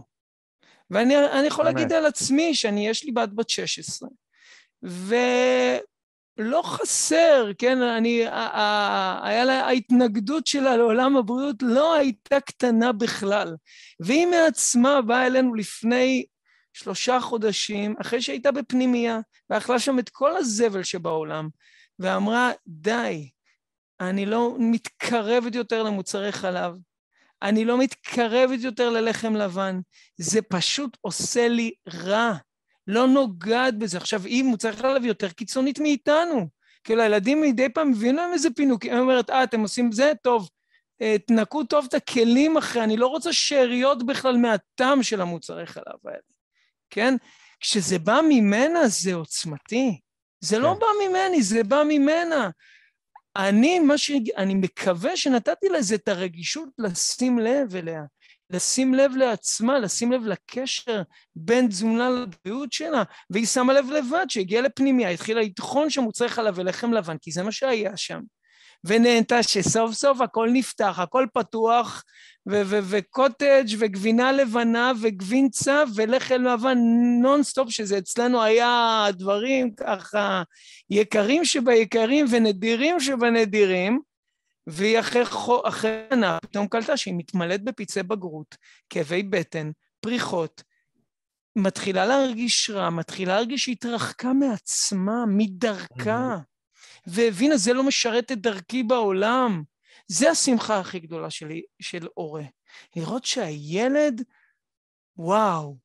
ואני 0.90 1.46
יכול 1.46 1.64
להגיד 1.64 1.92
על 1.92 2.07
עצמי 2.07 2.55
שאני, 2.55 2.88
יש 2.88 3.05
לי 3.05 3.12
בת 3.12 3.29
בת 3.29 3.50
16, 3.50 4.09
ו... 4.85 5.14
לא 6.38 6.62
חסר, 6.64 7.51
כן, 7.59 7.83
אני, 7.83 8.25
היה 9.23 9.44
לה, 9.44 9.66
ההתנגדות 9.66 10.47
שלה 10.47 10.77
לעולם 10.77 11.16
הבריאות 11.16 11.57
לא 11.62 11.94
הייתה 11.94 12.40
קטנה 12.40 12.92
בכלל. 12.92 13.57
והיא 14.01 14.27
מעצמה 14.27 15.03
באה 15.03 15.27
אלינו 15.27 15.55
לפני 15.55 16.25
שלושה 16.73 17.20
חודשים, 17.20 17.94
אחרי 18.01 18.23
שהייתה 18.23 18.53
בפנימייה, 18.53 19.18
ואכלה 19.51 19.79
שם 19.79 19.99
את 19.99 20.09
כל 20.09 20.37
הזבל 20.37 20.83
שבעולם, 20.83 21.49
ואמרה, 21.99 22.53
די, 22.66 23.31
אני 24.01 24.27
לא 24.27 24.57
מתקרבת 24.59 25.55
יותר 25.55 25.83
למוצרי 25.83 26.33
חלב, 26.33 26.73
אני 27.42 27.64
לא 27.64 27.79
מתקרבת 27.79 28.61
יותר 28.61 28.90
ללחם 28.90 29.37
לבן, 29.37 29.81
זה 30.16 30.42
פשוט 30.42 30.97
עושה 31.01 31.49
לי 31.49 31.73
רע. 32.05 32.35
לא 32.87 33.07
נוגעת 33.07 33.79
בזה. 33.79 33.97
עכשיו, 33.97 34.25
היא 34.25 34.44
מוצרי 34.44 34.73
חלב 34.73 35.05
יותר 35.05 35.29
קיצונית 35.29 35.79
מאיתנו. 35.79 36.49
כאילו, 36.85 37.03
הילדים 37.03 37.40
מדי 37.40 37.68
פעם 37.68 37.90
מביאים 37.90 38.16
להם 38.16 38.33
איזה 38.33 38.49
פינוק, 38.51 38.83
היא 38.83 38.92
אומרת, 38.92 39.31
אה, 39.31 39.44
אתם 39.44 39.61
עושים 39.61 39.92
זה? 39.92 40.12
טוב, 40.23 40.49
אה, 41.03 41.16
תנקו 41.27 41.64
טוב 41.64 41.87
את 41.88 41.94
הכלים 41.94 42.57
אחרי, 42.57 42.85
אני 42.85 42.97
לא 42.97 43.07
רוצה 43.07 43.33
שאריות 43.33 44.07
בכלל 44.07 44.37
מהטעם 44.37 45.03
של 45.03 45.20
המוצרי 45.20 45.66
חלב 45.66 45.99
האלה, 46.05 46.18
כן? 46.90 47.14
כשזה 47.61 47.99
בא 47.99 48.20
ממנה 48.29 48.88
זה 48.88 49.14
עוצמתי. 49.14 50.01
זה 50.40 50.59
לא 50.59 50.62
כן. 50.62 50.68
לא 50.68 50.79
בא 50.79 51.09
ממני, 51.09 51.42
זה 51.42 51.64
בא 51.64 51.83
ממנה. 51.88 52.51
אני, 53.37 53.79
מה 53.79 53.99
ש... 53.99 54.11
אני 54.37 54.55
מקווה 54.55 55.16
שנתתי 55.16 55.68
לזה 55.68 55.94
את 55.94 56.09
הרגישות 56.09 56.68
לשים 56.79 57.38
לב 57.38 57.77
אליה. 57.77 58.03
לשים 58.54 58.94
לב 58.94 59.16
לעצמה, 59.16 59.78
לשים 59.78 60.12
לב 60.12 60.26
לקשר 60.26 61.02
בין 61.36 61.68
תזונה 61.68 62.10
לבריאות 62.10 62.72
שלה, 62.72 63.02
והיא 63.30 63.46
שמה 63.46 63.72
לב 63.72 63.90
לבד 63.90 64.26
שהגיעה 64.28 64.62
לפנימיה, 64.62 65.08
התחילה 65.08 65.40
לטחון 65.42 65.90
שם 65.90 66.02
מוצרי 66.02 66.28
חלב 66.28 66.54
ולחם 66.56 66.92
לבן, 66.92 67.16
כי 67.18 67.32
זה 67.32 67.42
מה 67.42 67.52
שהיה 67.52 67.96
שם. 67.96 68.20
ונהנתה 68.84 69.42
שסוף 69.42 69.92
סוף 69.92 70.20
הכל 70.20 70.48
נפתח, 70.52 70.98
הכל 70.98 71.26
פתוח, 71.34 72.04
וקוטג' 72.46 73.64
וגבינה 73.78 74.32
לבנה 74.32 74.92
וגבינצה 75.02 75.84
ולחם 75.94 76.42
לבן 76.42 76.78
נונסטופ, 77.22 77.70
שזה 77.70 77.98
אצלנו 77.98 78.42
היה 78.42 79.06
דברים 79.12 79.74
ככה 79.74 80.42
יקרים 80.90 81.44
שביקרים 81.44 82.26
ונדירים 82.30 83.00
שבנדירים, 83.00 84.00
והיא 84.66 85.00
אחרי, 85.00 85.22
אחרי 85.64 86.07
שנה 86.11 86.38
פתאום 86.42 86.68
קלטה 86.68 86.96
שהיא 86.96 87.14
מתמלאת 87.16 87.64
בפצעי 87.64 88.03
בגרות, 88.03 88.57
כאבי 88.90 89.22
בטן, 89.22 89.70
פריחות, 90.00 90.62
מתחילה 91.57 92.07
להרגיש 92.07 92.70
רע, 92.70 92.90
מתחילה 92.90 93.35
להרגיש 93.35 93.64
שהיא 93.64 93.72
התרחקה 93.72 94.33
מעצמה, 94.33 95.24
מדרכה, 95.29 96.37
והבינה, 97.07 97.57
זה 97.57 97.72
לא 97.72 97.83
משרת 97.83 98.33
את 98.33 98.40
דרכי 98.40 98.83
בעולם. 98.83 99.62
זה 100.09 100.31
השמחה 100.31 100.81
הכי 100.81 101.00
גדולה 101.00 101.31
שלי, 101.31 101.62
של 101.81 102.09
הורה. 102.14 102.44
לראות 102.96 103.24
שהילד, 103.24 104.22
וואו, 105.16 105.77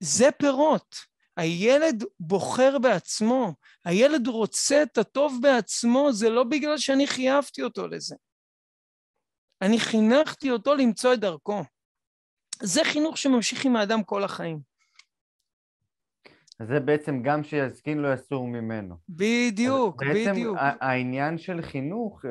זה 0.00 0.30
פירות. 0.30 0.96
הילד 1.36 2.04
בוחר 2.20 2.78
בעצמו, 2.78 3.54
הילד 3.86 4.26
רוצה 4.26 4.82
את 4.82 4.98
הטוב 4.98 5.38
בעצמו, 5.42 6.12
זה 6.12 6.30
לא 6.30 6.44
בגלל 6.44 6.78
שאני 6.78 7.06
חייבתי 7.06 7.62
אותו 7.62 7.88
לזה. 7.88 8.16
אני 9.62 9.80
חינכתי 9.80 10.50
אותו 10.50 10.74
למצוא 10.74 11.14
את 11.14 11.20
דרכו. 11.20 11.62
זה 12.62 12.80
חינוך 12.84 13.18
שממשיך 13.18 13.64
עם 13.64 13.76
האדם 13.76 14.04
כל 14.04 14.24
החיים. 14.24 14.58
זה 16.62 16.80
בעצם 16.80 17.22
גם 17.22 17.44
שיזקין 17.44 17.98
לא 17.98 18.12
יסור 18.12 18.46
ממנו. 18.46 18.96
בדיוק, 19.08 20.02
בעצם 20.02 20.32
בדיוק. 20.32 20.56
בעצם 20.56 20.76
העניין 20.80 21.38
של 21.38 21.62
חינוך, 21.62 22.24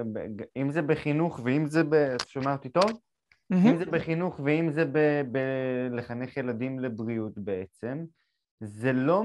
אם 0.58 0.72
זה 0.72 0.82
בחינוך 0.82 1.40
ואם 1.44 1.68
זה 1.68 1.84
ב... 1.84 2.16
שומע 2.28 2.54
אותי 2.54 2.70
טוב? 2.70 2.92
Mm-hmm. 2.92 3.56
אם 3.56 3.78
זה 3.78 3.86
בחינוך 3.86 4.40
ואם 4.40 4.72
זה 4.72 4.86
בלחנך 5.32 6.38
ילדים 6.38 6.80
לבריאות 6.80 7.38
בעצם, 7.38 8.06
זה 8.60 8.94
לא, 8.94 9.24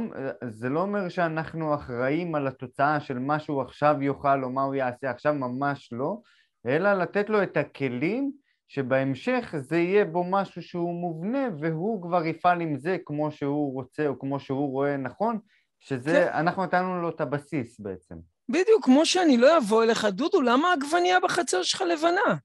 זה 0.50 0.68
לא 0.68 0.80
אומר 0.80 1.08
שאנחנו 1.08 1.74
אחראים 1.74 2.34
על 2.34 2.46
התוצאה 2.46 3.00
של 3.00 3.18
מה 3.18 3.38
שהוא 3.38 3.62
עכשיו 3.62 4.02
יאכל 4.02 4.44
או 4.44 4.50
מה 4.50 4.62
הוא 4.62 4.74
יעשה 4.74 5.10
עכשיו, 5.10 5.34
ממש 5.34 5.88
לא, 5.92 6.18
אלא 6.66 6.92
לתת 6.92 7.30
לו 7.30 7.42
את 7.42 7.56
הכלים 7.56 8.32
שבהמשך 8.68 9.54
זה 9.58 9.76
יהיה 9.76 10.04
בו 10.04 10.24
משהו 10.24 10.62
שהוא 10.62 11.00
מובנה 11.00 11.48
והוא 11.60 12.02
כבר 12.02 12.26
יפעל 12.26 12.60
עם 12.60 12.76
זה 12.76 12.96
כמו 13.06 13.30
שהוא 13.30 13.74
רוצה 13.74 14.06
או 14.06 14.18
כמו 14.18 14.40
שהוא 14.40 14.70
רואה 14.70 14.96
נכון, 14.96 15.38
שזה, 15.80 16.12
כן. 16.12 16.38
אנחנו 16.38 16.64
נתנו 16.64 17.02
לו 17.02 17.08
את 17.08 17.20
הבסיס 17.20 17.80
בעצם. 17.80 18.14
בדיוק, 18.48 18.84
כמו 18.84 19.06
שאני 19.06 19.36
לא 19.36 19.58
אבוא 19.58 19.82
אליך, 19.84 20.04
דודו, 20.04 20.42
למה 20.42 20.68
העגבנייה 20.68 21.20
בחצר 21.20 21.62
שלך 21.62 21.82
לבנה? 21.82 22.36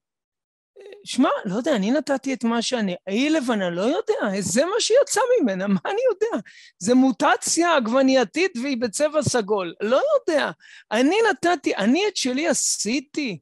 שמע, 1.04 1.28
לא 1.44 1.54
יודע, 1.54 1.76
אני 1.76 1.90
נתתי 1.90 2.34
את 2.34 2.44
מה 2.44 2.62
שאני... 2.62 2.94
היא 3.06 3.30
לבנה, 3.30 3.70
לא 3.70 3.82
יודע, 3.82 4.40
זה 4.40 4.64
מה 4.64 4.80
שיצא 4.80 5.20
ממנה, 5.40 5.66
מה 5.66 5.80
אני 5.84 6.00
יודע? 6.10 6.42
זה 6.78 6.94
מוטציה 6.94 7.76
עגבנייתית 7.76 8.52
והיא 8.62 8.76
בצבע 8.80 9.22
סגול, 9.22 9.74
לא 9.80 10.00
יודע. 10.14 10.50
אני 10.92 11.16
נתתי, 11.30 11.76
אני 11.76 12.08
את 12.08 12.16
שלי 12.16 12.48
עשיתי. 12.48 13.38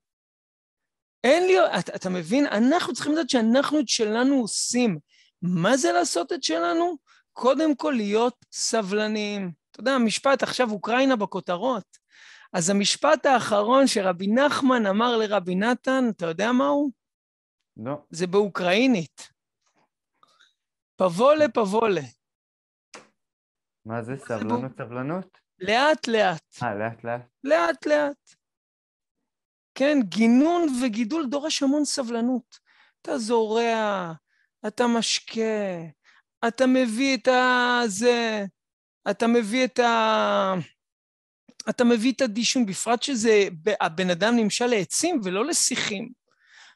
אין 1.25 1.47
לי... 1.47 1.55
אתה, 1.79 1.95
אתה 1.95 2.11
מבין? 2.11 2.47
אנחנו 2.47 2.95
צריכים 2.95 3.13
לדעת 3.13 3.31
שאנחנו 3.31 3.81
את 3.81 3.89
שלנו 3.89 4.35
עושים. 4.41 4.99
מה 5.43 5.77
זה 5.77 5.93
לעשות 5.93 6.33
את 6.33 6.43
שלנו? 6.43 6.97
קודם 7.33 7.75
כל 7.75 7.93
להיות 7.97 8.35
סבלניים. 8.53 9.53
אתה 9.71 9.81
יודע, 9.81 9.93
המשפט, 9.93 10.43
עכשיו 10.43 10.71
אוקראינה 10.71 11.17
בכותרות, 11.17 11.85
אז 12.53 12.71
המשפט 12.71 13.27
האחרון 13.27 13.87
שרבי 13.87 14.27
נחמן 14.27 14.87
אמר 14.87 15.17
לרבי 15.17 15.55
נתן, 15.55 16.11
אתה 16.17 16.27
יודע 16.27 16.53
מה 16.53 16.67
הוא? 16.67 16.91
לא. 17.77 18.03
זה 18.11 18.27
באוקראינית. 18.27 19.33
פבולה 20.97 21.49
פבולה. 21.49 22.01
מה 23.85 24.03
זה? 24.03 24.13
סבלנות, 24.17 24.73
סבלנות? 24.79 25.39
לאט 25.59 26.09
לאט. 26.09 26.57
אה, 26.63 26.75
לאט 26.75 27.05
לאט. 27.05 27.29
לאט 27.45 27.87
לאט. 27.87 28.35
כן, 29.75 29.99
גינון 30.05 30.67
וגידול 30.83 31.27
דורש 31.31 31.63
המון 31.63 31.85
סבלנות. 31.85 32.59
אתה 33.03 33.19
זורע, 33.19 34.13
אתה 34.67 34.85
משקה, 34.99 35.85
אתה 36.49 36.67
מביא 36.67 37.17
את 37.17 37.29
ה... 37.29 37.81
זה, 37.87 38.45
אתה 39.11 39.27
מביא 39.27 39.65
את 39.65 39.79
ה... 39.79 40.55
אתה 41.71 41.85
מביא 41.85 42.13
את 42.13 42.21
הדישון, 42.21 42.67
בפרט 42.67 43.03
שזה, 43.03 43.49
הבן 43.81 44.11
אדם 44.11 44.37
נמשל 44.37 44.67
לעצים 44.67 45.21
ולא 45.25 45.45
לשיחים. 45.45 46.24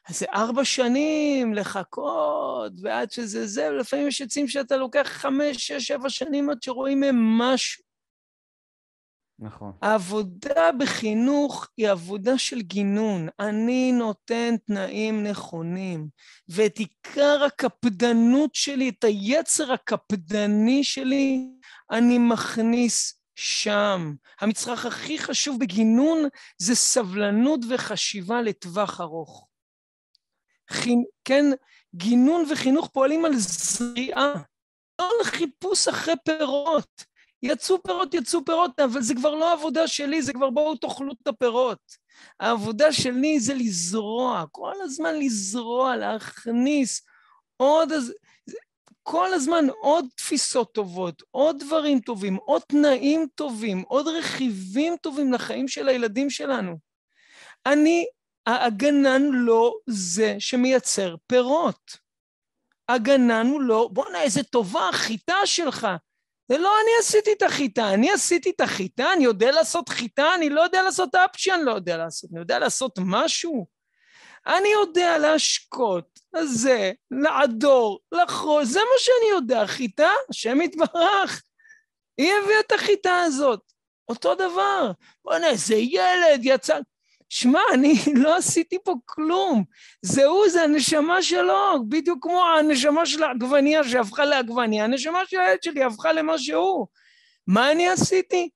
אז 0.09 0.19
זה 0.19 0.25
ארבע 0.33 0.65
שנים 0.65 1.53
לחכות, 1.53 2.71
ועד 2.81 3.11
שזה 3.11 3.47
זה, 3.47 3.69
ולפעמים 3.71 4.07
יש 4.07 4.21
עצים 4.21 4.47
שאתה 4.47 4.77
לוקח 4.77 5.07
חמש, 5.07 5.57
שש, 5.57 5.87
שבע 5.87 6.09
שנים 6.09 6.49
עד 6.49 6.63
שרואים 6.63 6.99
מהם 6.99 7.37
משהו. 7.37 7.83
נכון. 9.39 9.71
העבודה 9.81 10.69
בחינוך 10.79 11.67
היא 11.77 11.89
עבודה 11.89 12.37
של 12.37 12.61
גינון. 12.61 13.27
אני 13.39 13.91
נותן 13.91 14.55
תנאים 14.57 15.23
נכונים, 15.23 16.07
ואת 16.49 16.77
עיקר 16.77 17.43
הקפדנות 17.47 18.55
שלי, 18.55 18.89
את 18.89 19.03
היצר 19.03 19.71
הקפדני 19.73 20.83
שלי, 20.83 21.47
אני 21.91 22.17
מכניס 22.17 23.21
שם. 23.35 24.13
המצרך 24.41 24.85
הכי 24.85 25.19
חשוב 25.19 25.59
בגינון 25.59 26.19
זה 26.57 26.75
סבלנות 26.75 27.59
וחשיבה 27.69 28.41
לטווח 28.41 29.01
ארוך. 29.01 29.48
חינ... 30.69 31.03
כן, 31.25 31.45
גינון 31.95 32.45
וחינוך 32.51 32.89
פועלים 32.93 33.25
על 33.25 33.35
זריעה, 33.35 34.33
לא 34.99 35.09
על 35.19 35.23
חיפוש 35.23 35.87
אחרי 35.87 36.13
פירות. 36.25 37.03
יצאו 37.43 37.83
פירות, 37.83 38.13
יצאו 38.13 38.45
פירות, 38.45 38.79
אבל 38.79 39.01
זה 39.01 39.15
כבר 39.15 39.35
לא 39.35 39.53
עבודה 39.53 39.87
שלי, 39.87 40.21
זה 40.21 40.33
כבר 40.33 40.49
בואו 40.49 40.75
תאכלו 40.75 41.11
את 41.11 41.27
הפירות. 41.27 41.79
העבודה 42.39 42.91
שלי 42.93 43.39
זה 43.39 43.53
לזרוע, 43.53 44.45
כל 44.51 44.73
הזמן 44.81 45.15
לזרוע, 45.15 45.95
להכניס 45.95 47.01
עוד... 47.57 47.89
כל 49.03 49.33
הזמן 49.33 49.65
עוד 49.81 50.05
תפיסות 50.15 50.73
טובות, 50.73 51.23
עוד 51.31 51.59
דברים 51.59 51.99
טובים, 51.99 52.35
עוד 52.35 52.61
תנאים 52.67 53.27
טובים, 53.35 53.83
עוד 53.87 54.07
רכיבים 54.07 54.95
טובים 55.01 55.33
לחיים 55.33 55.67
של 55.67 55.89
הילדים 55.89 56.29
שלנו. 56.29 56.77
אני, 57.65 58.05
הגנן 58.49 59.21
לא 59.31 59.75
זה 59.87 60.35
שמייצר 60.39 61.15
פירות. 61.27 61.97
הגנן 62.89 63.47
הוא 63.47 63.61
לא, 63.61 63.89
בואנה, 63.93 64.21
איזה 64.21 64.43
טובה 64.43 64.89
החיטה 64.89 65.35
שלך. 65.45 65.87
זה 66.51 66.57
לא 66.57 66.73
אני 66.83 66.91
עשיתי 66.99 67.33
את 67.33 67.41
החיטה, 67.41 67.93
אני 67.93 68.11
עשיתי 68.11 68.49
את 68.49 68.61
החיטה, 68.61 69.13
אני 69.13 69.23
יודע 69.23 69.51
לעשות 69.51 69.89
חיטה, 69.89 70.35
אני 70.35 70.49
לא 70.49 70.61
יודע 70.61 70.83
לעשות 70.83 71.15
אפשי, 71.15 71.53
אני 71.53 71.63
לא 71.63 71.71
יודע 71.71 71.97
לעשות, 71.97 72.29
אני 72.31 72.39
יודע 72.39 72.59
לעשות 72.59 72.99
משהו. 73.01 73.67
אני 74.47 74.69
יודע 74.69 75.17
להשקות, 75.17 76.19
לזה, 76.33 76.91
לעדור, 77.11 77.99
לחרוש, 78.11 78.67
זה 78.67 78.79
מה 78.79 78.99
שאני 78.99 79.29
יודע, 79.31 79.67
חיטה, 79.67 80.11
השם 80.29 80.61
יתברך. 80.61 81.43
היא 82.17 82.33
הביאה 82.43 82.59
את 82.59 82.71
החיטה 82.71 83.21
הזאת. 83.21 83.61
אותו 84.09 84.35
דבר. 84.35 84.91
בוא'נה, 85.25 85.47
איזה 85.47 85.75
ילד 85.75 86.39
יצא... 86.43 86.79
שמע, 87.29 87.59
אני 87.73 87.93
לא 88.23 88.37
עשיתי 88.37 88.77
פה 88.83 88.93
כלום. 89.05 89.63
זה 90.01 90.25
הוא, 90.25 90.49
זה 90.49 90.63
הנשמה 90.63 91.21
שלו, 91.21 91.89
בדיוק 91.89 92.23
כמו 92.23 92.43
הנשמה 92.59 93.05
של 93.05 93.23
העגבנייה 93.23 93.83
שהפכה 93.83 94.25
לעגבנייה, 94.25 94.83
הנשמה 94.83 95.19
של 95.27 95.39
הילד 95.39 95.63
שלי 95.63 95.83
הפכה 95.83 96.13
למה 96.13 96.37
שהוא. 96.37 96.87
מה 97.47 97.71
אני 97.71 97.89
עשיתי? 97.89 98.49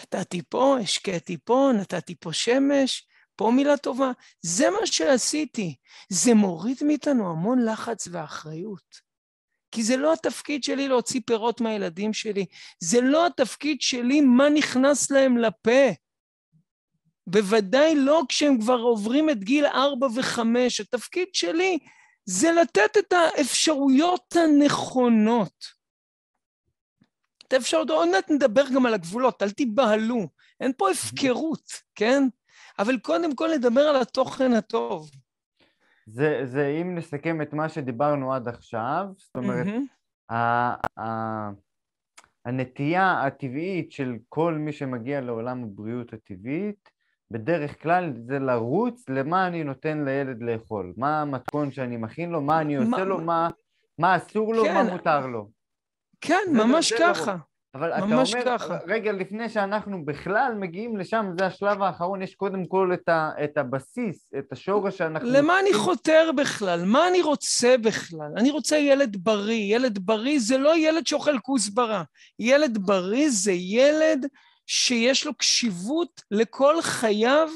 נתתי 0.00 0.42
פה, 0.48 0.76
השקיתי 0.80 1.36
פה, 1.44 1.70
נתתי 1.74 2.14
פה 2.20 2.32
שמש, 2.32 3.06
פה 3.36 3.50
מילה 3.50 3.76
טובה. 3.76 4.10
זה 4.42 4.70
מה 4.70 4.86
שעשיתי. 4.86 5.76
זה 6.08 6.34
מוריד 6.34 6.76
מאיתנו 6.82 7.30
המון 7.30 7.64
לחץ 7.64 8.08
ואחריות. 8.10 9.12
כי 9.72 9.82
זה 9.82 9.96
לא 9.96 10.12
התפקיד 10.12 10.64
שלי 10.64 10.88
להוציא 10.88 11.20
פירות 11.26 11.60
מהילדים 11.60 12.12
שלי, 12.12 12.46
זה 12.80 13.00
לא 13.00 13.26
התפקיד 13.26 13.80
שלי 13.80 14.20
מה 14.20 14.48
נכנס 14.48 15.10
להם 15.10 15.38
לפה. 15.38 15.90
בוודאי 17.26 17.94
לא 17.94 18.22
כשהם 18.28 18.60
כבר 18.60 18.78
עוברים 18.78 19.30
את 19.30 19.44
גיל 19.44 19.66
ארבע 19.66 20.06
וחמש. 20.16 20.80
התפקיד 20.80 21.28
שלי 21.32 21.78
זה 22.24 22.52
לתת 22.52 22.96
את 22.98 23.12
האפשרויות 23.12 24.36
הנכונות. 24.36 25.82
את 27.48 27.52
האפשרויות, 27.52 27.90
עוד 27.90 28.08
מעט 28.10 28.30
נדבר 28.30 28.62
גם 28.74 28.86
על 28.86 28.94
הגבולות, 28.94 29.42
אל 29.42 29.50
תיבהלו, 29.50 30.28
אין 30.60 30.72
פה 30.76 30.90
הפקרות, 30.90 31.72
כן? 31.94 32.22
אבל 32.78 32.98
קודם 32.98 33.34
כל 33.34 33.50
נדבר 33.54 33.80
על 33.80 34.02
התוכן 34.02 34.52
הטוב. 34.52 35.10
זה, 36.06 36.40
זה 36.44 36.78
אם 36.80 36.94
נסכם 36.94 37.42
את 37.42 37.52
מה 37.52 37.68
שדיברנו 37.68 38.34
עד 38.34 38.48
עכשיו, 38.48 39.06
זאת 39.16 39.36
אומרת, 39.36 39.66
mm-hmm. 39.66 40.32
ה, 40.34 41.00
ה, 41.00 41.50
הנטייה 42.44 43.26
הטבעית 43.26 43.92
של 43.92 44.16
כל 44.28 44.54
מי 44.54 44.72
שמגיע 44.72 45.20
לעולם 45.20 45.64
הבריאות 45.64 46.12
הטבעית, 46.12 46.90
בדרך 47.32 47.82
כלל 47.82 48.12
זה 48.26 48.38
לרוץ 48.38 49.04
למה 49.08 49.46
אני 49.46 49.64
נותן 49.64 50.04
לילד 50.04 50.42
לאכול, 50.42 50.92
מה 50.96 51.20
המתכון 51.20 51.72
שאני 51.72 51.96
מכין 51.96 52.30
לו, 52.30 52.40
מה 52.40 52.60
אני 52.60 52.76
עושה 52.76 52.90
מה, 52.90 53.04
לו, 53.04 53.18
מה, 53.18 53.48
מה 53.98 54.16
אסור 54.16 54.54
לו, 54.54 54.64
כן, 54.64 54.74
מה 54.74 54.82
מותר 54.82 55.26
לו. 55.26 55.48
כן, 56.20 56.42
ממש 56.52 56.92
ככה. 56.92 57.36
אבל 57.74 57.92
אתה 57.92 58.02
אומר, 58.02 58.24
ככה. 58.44 58.78
רגע, 58.86 59.12
לפני 59.12 59.48
שאנחנו 59.48 60.04
בכלל 60.04 60.54
מגיעים 60.58 60.96
לשם, 60.96 61.26
זה 61.38 61.46
השלב 61.46 61.82
האחרון, 61.82 62.22
יש 62.22 62.34
קודם 62.34 62.66
כל 62.66 62.90
את, 62.94 63.08
ה, 63.08 63.30
את 63.44 63.58
הבסיס, 63.58 64.30
את 64.38 64.52
השורש 64.52 64.98
שאנחנו... 64.98 65.28
למה 65.32 65.60
אני 65.60 65.72
חותר 65.72 66.30
בכלל? 66.36 66.84
מה 66.84 67.08
אני 67.08 67.22
רוצה 67.22 67.74
בכלל? 67.82 68.32
אני 68.36 68.50
רוצה 68.50 68.76
ילד 68.76 69.16
בריא. 69.16 69.76
ילד 69.76 69.98
בריא 69.98 70.38
זה 70.40 70.58
לא 70.58 70.76
ילד 70.76 71.06
שאוכל 71.06 71.38
כוסברה. 71.38 72.02
ילד 72.38 72.78
בריא 72.78 73.28
זה 73.30 73.52
ילד 73.52 74.26
שיש 74.74 75.26
לו 75.26 75.34
קשיבות 75.34 76.22
לכל 76.30 76.82
חייו 76.82 77.48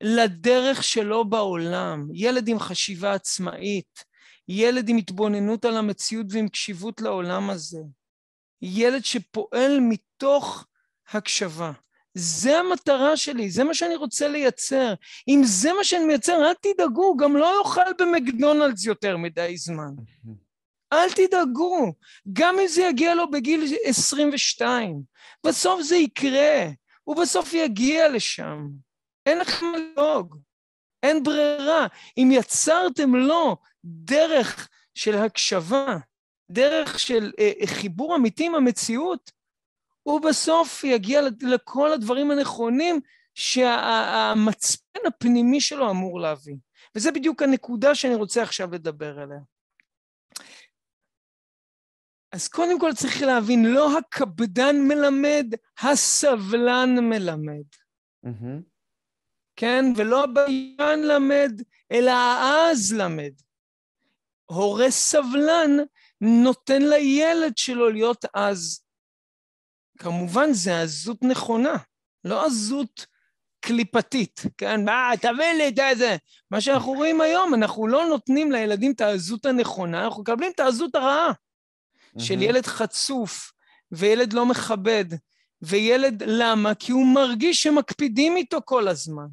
לדרך 0.00 0.84
שלו 0.84 1.24
בעולם. 1.24 2.08
ילד 2.12 2.48
עם 2.48 2.58
חשיבה 2.58 3.12
עצמאית, 3.12 4.04
ילד 4.48 4.88
עם 4.88 4.96
התבוננות 4.96 5.64
על 5.64 5.76
המציאות 5.76 6.26
ועם 6.30 6.48
קשיבות 6.48 7.00
לעולם 7.00 7.50
הזה. 7.50 7.78
ילד 8.62 9.04
שפועל 9.04 9.78
מתוך 9.80 10.66
הקשבה. 11.12 11.72
זה 12.14 12.58
המטרה 12.58 13.16
שלי, 13.16 13.50
זה 13.50 13.64
מה 13.64 13.74
שאני 13.74 13.96
רוצה 13.96 14.28
לייצר. 14.28 14.94
אם 15.28 15.42
זה 15.44 15.72
מה 15.72 15.84
שאני 15.84 16.04
מייצר, 16.04 16.32
אל 16.32 16.54
תדאגו, 16.54 17.16
גם 17.16 17.36
לא 17.36 17.58
יאכל 17.58 17.92
במקדונלדס 17.98 18.84
יותר 18.84 19.16
מדי 19.16 19.56
זמן. 19.56 19.90
אל 20.92 21.12
תדאגו, 21.12 21.92
גם 22.32 22.58
אם 22.58 22.66
זה 22.68 22.82
יגיע 22.82 23.14
לו 23.14 23.30
בגיל 23.30 23.64
22, 23.84 25.02
בסוף 25.46 25.82
זה 25.82 25.96
יקרה, 25.96 26.66
הוא 27.04 27.16
בסוף 27.16 27.52
יגיע 27.52 28.08
לשם. 28.08 28.68
אין 29.26 29.38
לכם 29.38 29.66
מה 29.66 29.78
לדאוג, 29.78 30.36
אין 31.02 31.22
ברירה. 31.22 31.86
אם 32.18 32.28
יצרתם 32.32 33.14
לו 33.14 33.56
דרך 33.84 34.68
של 34.94 35.16
הקשבה, 35.16 35.96
דרך 36.50 36.98
של 36.98 37.32
אה, 37.38 37.52
אה, 37.60 37.66
חיבור 37.66 38.16
אמיתי 38.16 38.46
עם 38.46 38.54
המציאות, 38.54 39.30
הוא 40.02 40.20
בסוף 40.20 40.84
יגיע 40.84 41.20
לכל 41.40 41.92
הדברים 41.92 42.30
הנכונים 42.30 43.00
שהמצפן 43.34 45.00
הפנימי 45.06 45.60
שלו 45.60 45.90
אמור 45.90 46.20
להביא. 46.20 46.56
וזה 46.94 47.12
בדיוק 47.12 47.42
הנקודה 47.42 47.94
שאני 47.94 48.14
רוצה 48.14 48.42
עכשיו 48.42 48.72
לדבר 48.72 49.18
עליה. 49.18 49.38
אז 52.36 52.48
קודם 52.48 52.80
כל 52.80 52.92
צריך 52.92 53.22
להבין, 53.22 53.64
לא 53.64 53.98
הקפדן 53.98 54.76
מלמד, 54.88 55.46
הסבלן 55.80 56.98
מלמד. 57.00 57.64
Mm-hmm. 58.26 58.62
כן? 59.56 59.84
ולא 59.96 60.24
הביישן 60.24 61.00
למד, 61.02 61.62
אלא 61.92 62.10
העז 62.10 62.92
למד. 62.92 63.32
הורה 64.50 64.90
סבלן 64.90 65.70
נותן 66.20 66.82
לילד 66.82 67.56
שלו 67.56 67.90
להיות 67.90 68.24
עז. 68.32 68.84
כמובן, 69.98 70.52
זה 70.52 70.80
עזות 70.82 71.22
נכונה, 71.22 71.76
לא 72.24 72.46
עזות 72.46 73.06
קליפתית, 73.60 74.40
כן? 74.58 74.84
מה, 74.84 75.10
תביא 75.20 75.52
לי 75.58 75.68
את 75.68 75.98
זה. 75.98 76.16
מה 76.50 76.60
שאנחנו 76.60 76.92
רואים 76.92 77.20
היום, 77.20 77.54
אנחנו 77.54 77.86
לא 77.86 78.06
נותנים 78.06 78.52
לילדים 78.52 78.92
את 78.92 79.00
העזות 79.00 79.46
הנכונה, 79.46 80.04
אנחנו 80.04 80.22
מקבלים 80.22 80.52
את 80.54 80.60
העזות 80.60 80.94
הרעה. 80.94 81.32
של 82.18 82.42
ילד 82.42 82.66
חצוף, 82.66 83.52
וילד 83.92 84.32
לא 84.32 84.46
מכבד, 84.46 85.04
וילד, 85.62 86.22
למה? 86.26 86.74
כי 86.74 86.92
הוא 86.92 87.06
מרגיש 87.06 87.62
שמקפידים 87.62 88.36
איתו 88.36 88.58
כל 88.64 88.88
הזמן. 88.88 89.26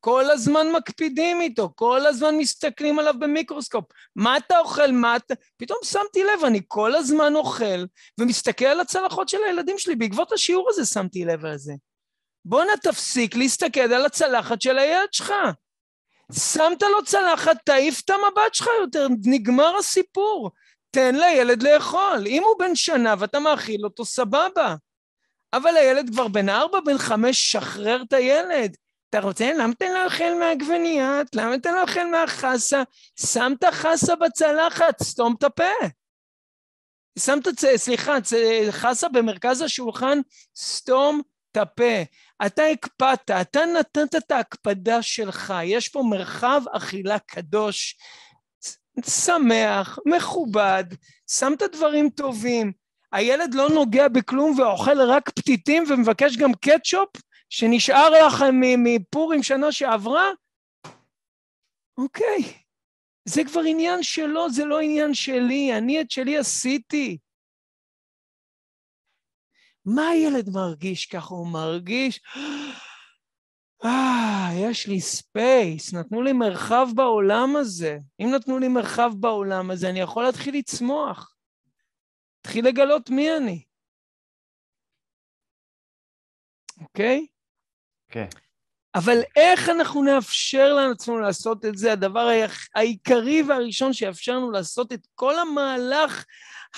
כל 0.00 0.30
הזמן 0.30 0.66
מקפידים 0.72 1.40
איתו, 1.40 1.72
כל 1.74 2.06
הזמן 2.06 2.38
מסתכלים 2.38 2.98
עליו 2.98 3.14
במיקרוסקופ. 3.18 3.84
מה 4.16 4.36
אתה 4.36 4.58
אוכל? 4.58 4.92
מה 4.92 5.16
אתה... 5.16 5.34
פתאום 5.56 5.78
שמתי 5.84 6.24
לב, 6.24 6.44
אני 6.44 6.60
כל 6.68 6.94
הזמן 6.94 7.36
אוכל 7.36 7.84
ומסתכל 8.20 8.64
על 8.64 8.80
הצלחות 8.80 9.28
של 9.28 9.38
הילדים 9.46 9.78
שלי. 9.78 9.96
בעקבות 9.96 10.32
השיעור 10.32 10.68
הזה 10.70 10.84
שמתי 10.84 11.24
לב 11.24 11.44
על 11.44 11.58
זה. 11.58 11.72
בואנה, 12.44 12.72
תפסיק 12.82 13.36
להסתכל 13.36 13.80
על 13.80 14.06
הצלחת 14.06 14.62
של 14.62 14.78
הילד 14.78 15.12
שלך. 15.12 15.32
שמת 16.32 16.82
לו 16.82 17.04
צלחת, 17.04 17.56
תעיף 17.64 18.00
את 18.04 18.10
המבט 18.10 18.54
שלך 18.54 18.66
יותר, 18.80 19.06
נגמר 19.24 19.76
הסיפור. 19.76 20.50
תן 20.96 21.14
לילד 21.14 21.62
לאכול. 21.62 22.24
אם 22.26 22.42
הוא 22.42 22.58
בן 22.58 22.74
שנה 22.74 23.14
ואתה 23.18 23.40
מאכיל 23.40 23.84
אותו, 23.84 24.04
סבבה. 24.04 24.74
אבל 25.52 25.76
הילד 25.76 26.10
כבר 26.10 26.28
בן 26.28 26.48
ארבע, 26.48 26.80
בן 26.80 26.98
חמש, 26.98 27.52
שחרר 27.52 28.02
את 28.08 28.12
הילד. 28.12 28.76
אתה 29.10 29.20
רוצה, 29.20 29.52
למה 29.58 29.72
אתה 29.72 29.84
לא 29.94 30.04
אוכל 30.04 30.38
מהעגבניית? 30.38 31.34
למה 31.34 31.54
אתה 31.54 31.72
לא 31.72 31.82
אוכל 31.82 32.04
מהחסה? 32.10 32.82
שם 33.20 33.52
את 33.58 33.64
החסה 33.64 34.16
בצלחת, 34.16 35.02
סתום 35.02 35.34
את 35.38 35.44
הפה. 35.44 35.86
שמת, 37.18 37.48
סליחה, 37.76 38.16
חסה 38.70 39.08
במרכז 39.08 39.60
השולחן, 39.60 40.18
סתום 40.56 41.22
את 41.52 41.56
הפה. 41.56 42.02
אתה 42.46 42.62
הקפדת, 42.64 43.30
אתה 43.30 43.60
נתת 43.66 44.14
את 44.16 44.30
ההקפדה 44.30 45.02
שלך, 45.02 45.54
יש 45.64 45.88
פה 45.88 46.02
מרחב 46.10 46.62
אכילה 46.72 47.18
קדוש, 47.18 47.96
שמח, 49.04 49.98
מכובד, 50.06 50.84
שמת 51.30 51.62
דברים 51.62 52.10
טובים. 52.10 52.72
הילד 53.12 53.54
לא 53.54 53.68
נוגע 53.68 54.08
בכלום 54.08 54.58
ואוכל 54.58 55.00
רק 55.00 55.30
פתיתים 55.30 55.84
ומבקש 55.88 56.36
גם 56.36 56.54
קטשופ 56.54 57.08
שנשאר 57.50 58.26
לכם 58.26 58.54
מפורים 58.60 59.42
שנה 59.42 59.72
שעברה? 59.72 60.30
אוקיי, 61.98 62.42
זה 63.24 63.44
כבר 63.44 63.60
עניין 63.60 64.02
שלו, 64.02 64.50
זה 64.50 64.64
לא 64.64 64.80
עניין 64.80 65.14
שלי, 65.14 65.78
אני 65.78 66.00
את 66.00 66.10
שלי 66.10 66.38
עשיתי. 66.38 67.18
מה 69.84 70.08
הילד 70.08 70.50
מרגיש 70.50 71.06
ככה? 71.06 71.34
הוא 71.34 71.46
מרגיש, 71.46 72.20
אה, 73.86 74.48
יש 74.54 74.86
לי 74.86 75.00
space, 75.00 75.94
נתנו 75.94 76.22
לי 76.22 76.32
מרחב 76.32 76.88
בעולם 76.94 77.56
הזה. 77.56 77.98
אם 78.20 78.28
נתנו 78.34 78.58
לי 78.58 78.68
מרחב 78.68 79.10
בעולם 79.20 79.70
הזה, 79.70 79.90
אני 79.90 80.00
יכול 80.00 80.24
להתחיל 80.24 80.58
לצמוח. 80.58 81.36
להתחיל 82.44 82.68
לגלות 82.68 83.10
מי 83.10 83.36
אני. 83.36 83.64
אוקיי? 86.80 87.26
כן. 88.08 88.26
אבל 88.94 89.18
איך 89.36 89.68
אנחנו 89.68 90.02
נאפשר 90.02 90.74
לעצמנו 90.74 91.18
לעשות 91.18 91.64
את 91.64 91.78
זה? 91.78 91.92
הדבר 91.92 92.28
העיקרי 92.74 93.42
והראשון 93.42 93.92
שיאפשר 93.92 94.32
לנו 94.32 94.50
לעשות 94.50 94.92
את 94.92 95.06
כל 95.14 95.38
המהלך 95.38 96.24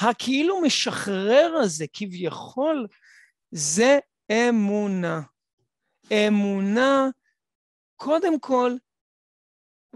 הכאילו 0.00 0.60
משחרר 0.60 1.54
הזה, 1.62 1.84
כביכול, 1.92 2.86
זה 3.50 3.98
אמונה. 4.32 5.20
אמונה, 6.12 7.08
קודם 7.96 8.40
כל, 8.40 8.72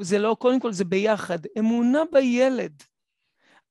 זה 0.00 0.18
לא 0.18 0.36
קודם 0.38 0.60
כל, 0.60 0.72
זה 0.72 0.84
ביחד. 0.84 1.38
אמונה 1.58 2.02
בילד. 2.12 2.82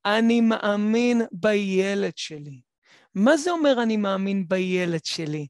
אני 0.06 0.42
מאמין 0.42 1.22
בילד 1.32 2.18
שלי. 2.18 2.62
מה 3.16 3.38
זה 3.38 3.52
אומר 3.52 3.84
אני 3.84 3.98
מאמין 3.98 4.48
בילד 4.48 5.06
שלי? 5.06 5.48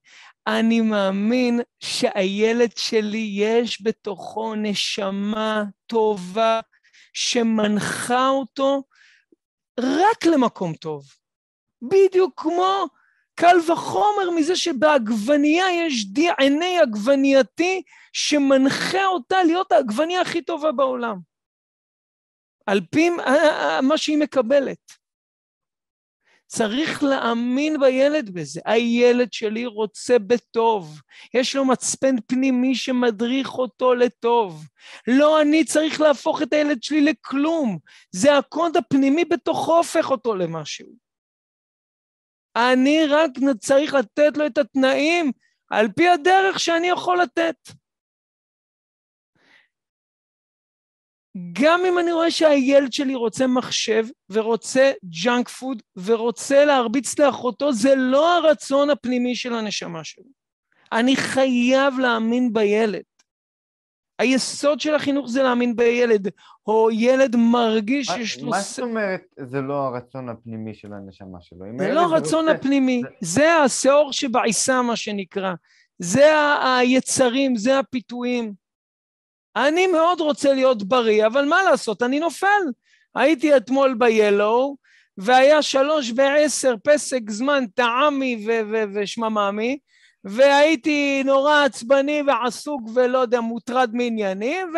אני 0.47 0.81
מאמין 0.81 1.59
שהילד 1.79 2.77
שלי 2.77 3.29
יש 3.33 3.81
בתוכו 3.81 4.55
נשמה 4.55 5.63
טובה 5.87 6.59
שמנחה 7.13 8.29
אותו 8.29 8.83
רק 9.79 10.25
למקום 10.25 10.73
טוב. 10.73 11.05
בדיוק 11.81 12.41
כמו 12.41 12.85
קל 13.41 13.71
וחומר 13.71 14.29
מזה 14.35 14.55
שבעגבנייה 14.55 15.65
יש 15.71 16.05
DNA 16.15 16.81
עגבנייתי 16.81 17.81
שמנחה 18.13 19.05
אותה 19.05 19.43
להיות 19.43 19.71
העגבנייה 19.71 20.21
הכי 20.21 20.41
טובה 20.41 20.71
בעולם. 20.71 21.17
על 22.65 22.81
פי 22.91 23.09
מה 23.81 23.97
שהיא 23.97 24.17
מקבלת. 24.17 24.77
צריך 26.47 27.03
להאמין 27.03 27.79
בילד 27.79 28.29
בזה. 28.29 28.61
הילד 28.65 29.33
שלי 29.33 29.65
רוצה 29.65 30.19
בטוב. 30.19 31.01
יש 31.33 31.55
לו 31.55 31.65
מצפן 31.65 32.15
פנימי 32.27 32.75
שמדריך 32.75 33.53
אותו 33.53 33.93
לטוב. 33.93 34.65
לא 35.07 35.41
אני 35.41 35.63
צריך 35.63 36.01
להפוך 36.01 36.41
את 36.41 36.53
הילד 36.53 36.83
שלי 36.83 37.01
לכלום. 37.01 37.77
זה 38.11 38.37
הקוד 38.37 38.77
הפנימי 38.77 39.25
בתוכו 39.25 39.77
הופך 39.77 40.11
אותו 40.11 40.35
למשהו. 40.35 41.11
אני 42.56 43.06
רק 43.10 43.32
צריך 43.60 43.93
לתת 43.93 44.38
לו 44.38 44.45
את 44.45 44.58
התנאים 44.58 45.32
על 45.70 45.88
פי 45.95 46.10
הדרך 46.10 46.60
שאני 46.60 46.88
יכול 46.88 47.22
לתת. 47.22 47.56
גם 51.52 51.82
אם 51.86 51.99
אני 51.99 52.12
רואה 52.12 52.32
שהילד 52.32 52.93
שלי 52.93 53.16
רוצה 53.16 53.47
מחשב 53.47 54.06
ורוצה 54.30 54.91
ג'אנק 55.24 55.49
פוד 55.49 55.82
ורוצה 56.06 56.66
להרביץ 56.66 57.20
לאחותו, 57.20 57.74
זה 57.74 57.95
לא 57.95 58.38
הרצון 58.38 58.89
הפנימי 58.89 59.36
של 59.36 59.54
הנשמה 59.54 60.04
שלו. 60.04 60.26
אני 60.91 61.16
חייב 61.16 61.99
להאמין 61.99 62.54
בילד. 62.54 63.11
היסוד 64.22 64.80
של 64.80 64.95
החינוך 64.95 65.28
זה 65.30 65.43
להאמין 65.43 65.76
בילד, 65.76 66.28
או 66.67 66.89
ילד 66.91 67.36
מרגיש 67.36 68.07
שיש 68.07 68.39
לו... 68.39 68.49
מה 68.49 68.59
זאת 68.59 68.80
אומרת 68.80 69.22
זה 69.39 69.61
לא 69.61 69.74
הרצון 69.74 70.30
הפנימי 70.30 70.74
של 70.74 70.93
הנשמה 70.93 71.38
שלו? 71.41 71.65
זה 71.78 71.93
לא 71.93 72.01
הרצון. 72.01 72.49
הפנימי, 72.49 73.01
זה 73.22 73.55
השאור 73.55 74.13
שבעיסה, 74.13 74.82
מה 74.82 74.95
שנקרא. 74.95 75.53
זה 75.99 76.32
היצרים, 76.78 77.55
זה 77.55 77.80
הפיתויים. 77.80 78.53
אני 79.55 79.88
מאוד 79.88 80.22
רוצה 80.22 80.53
להיות 80.53 80.84
בריא, 80.84 81.26
אבל 81.26 81.45
מה 81.45 81.63
לעשות, 81.63 82.03
אני 82.03 82.19
נופל. 82.19 82.47
הייתי 83.15 83.57
אתמול 83.57 83.95
ב-Yellow, 83.97 84.76
והיה 85.17 85.61
שלוש 85.61 86.11
ועשר 86.15 86.76
פסק 86.84 87.30
זמן 87.30 87.63
טעמי 87.76 88.47
ושמממי, 88.93 89.78
והייתי 90.24 91.24
נורא 91.26 91.63
עצבני 91.65 92.22
ועסוק 92.28 92.82
ולא 92.95 93.17
יודע, 93.17 93.41
מוטרד 93.41 93.89
מעניינים, 93.93 94.74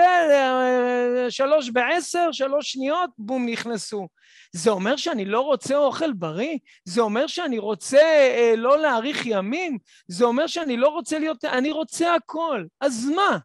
ושלוש 1.28 1.70
בעשר, 1.70 2.32
שלוש 2.32 2.72
שניות, 2.72 3.10
בום, 3.18 3.50
נכנסו. 3.50 4.08
זה 4.52 4.70
אומר 4.70 4.96
שאני 4.96 5.26
לא 5.26 5.42
רוצה 5.42 5.76
אוכל 5.76 6.14
בריא? 6.14 6.58
זה 6.86 7.02
אומר 7.02 7.28
שאני 7.28 7.60
רוצה 7.60 8.02
אה, 8.02 8.54
לא 8.58 8.80
להאריך 8.80 9.26
ימים? 9.26 9.78
זה 10.08 10.26
אומר 10.26 10.48
שאני 10.48 10.78
לא 10.78 10.88
רוצה 10.88 11.20
להיות... 11.20 11.46
אני 11.46 11.72
רוצה 11.72 12.16
הכל. 12.16 12.66
אז 12.82 13.10
מה? 13.16 13.38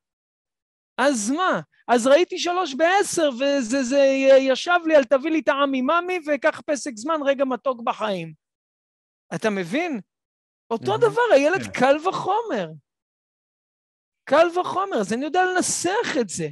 אז 0.99 1.31
מה? 1.31 1.61
אז 1.89 2.07
ראיתי 2.07 2.39
שלוש 2.39 2.75
בעשר, 2.75 3.31
וזה 3.35 3.83
זה 3.83 4.05
ישב 4.39 4.79
לי 4.87 4.97
על 4.97 5.05
תביא 5.05 5.31
לי 5.31 5.43
טעם 5.43 5.71
מממי, 5.73 6.19
וקח 6.27 6.61
פסק 6.67 6.93
זמן, 6.97 7.21
רגע 7.25 7.45
מתוק 7.45 7.81
בחיים. 7.81 8.33
אתה 9.35 9.51
מבין? 9.51 10.01
אותו. 10.71 10.97
דבר, 10.97 11.23
הילד 11.35 11.61
yeah. 11.61 11.65
כן. 11.65 11.73
קל 11.73 12.09
וחומר. 12.09 12.69
קל 14.25 14.47
וחומר, 14.61 14.97
אז 15.01 15.13
אני 15.13 15.25
יודע 15.25 15.45
לנסח 15.45 16.17
את 16.21 16.29
זה. 16.29 16.49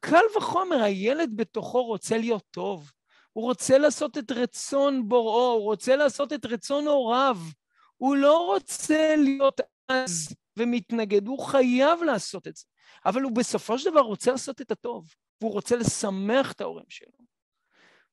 קל 0.00 0.24
וחומר, 0.36 0.82
הילד 0.82 1.30
בתוכו 1.36 1.84
רוצה 1.84 2.18
להיות 2.18 2.44
טוב. 2.50 2.90
הוא 3.32 3.44
רוצה 3.44 3.78
לעשות 3.78 4.18
את 4.18 4.30
רצון 4.30 5.08
בוראו, 5.08 5.52
הוא 5.52 5.64
רוצה 5.64 5.96
לעשות 5.96 6.32
את 6.32 6.46
רצון 6.46 6.86
הוריו. 6.86 7.36
הוא 7.96 8.16
לא 8.16 8.46
רוצה 8.46 9.14
להיות 9.16 9.60
עז 9.88 10.34
ומתנגד, 10.58 11.26
הוא 11.26 11.38
חייב 11.46 12.02
לעשות 12.02 12.46
את 12.46 12.56
זה. 12.56 12.64
אבל 13.06 13.22
הוא 13.22 13.32
בסופו 13.32 13.78
של 13.78 13.90
דבר 13.90 14.00
רוצה 14.00 14.30
לעשות 14.32 14.60
את 14.60 14.70
הטוב, 14.70 15.14
והוא 15.40 15.52
רוצה 15.52 15.76
לשמח 15.76 16.52
את 16.52 16.60
ההורים 16.60 16.86
שלו. 16.88 17.18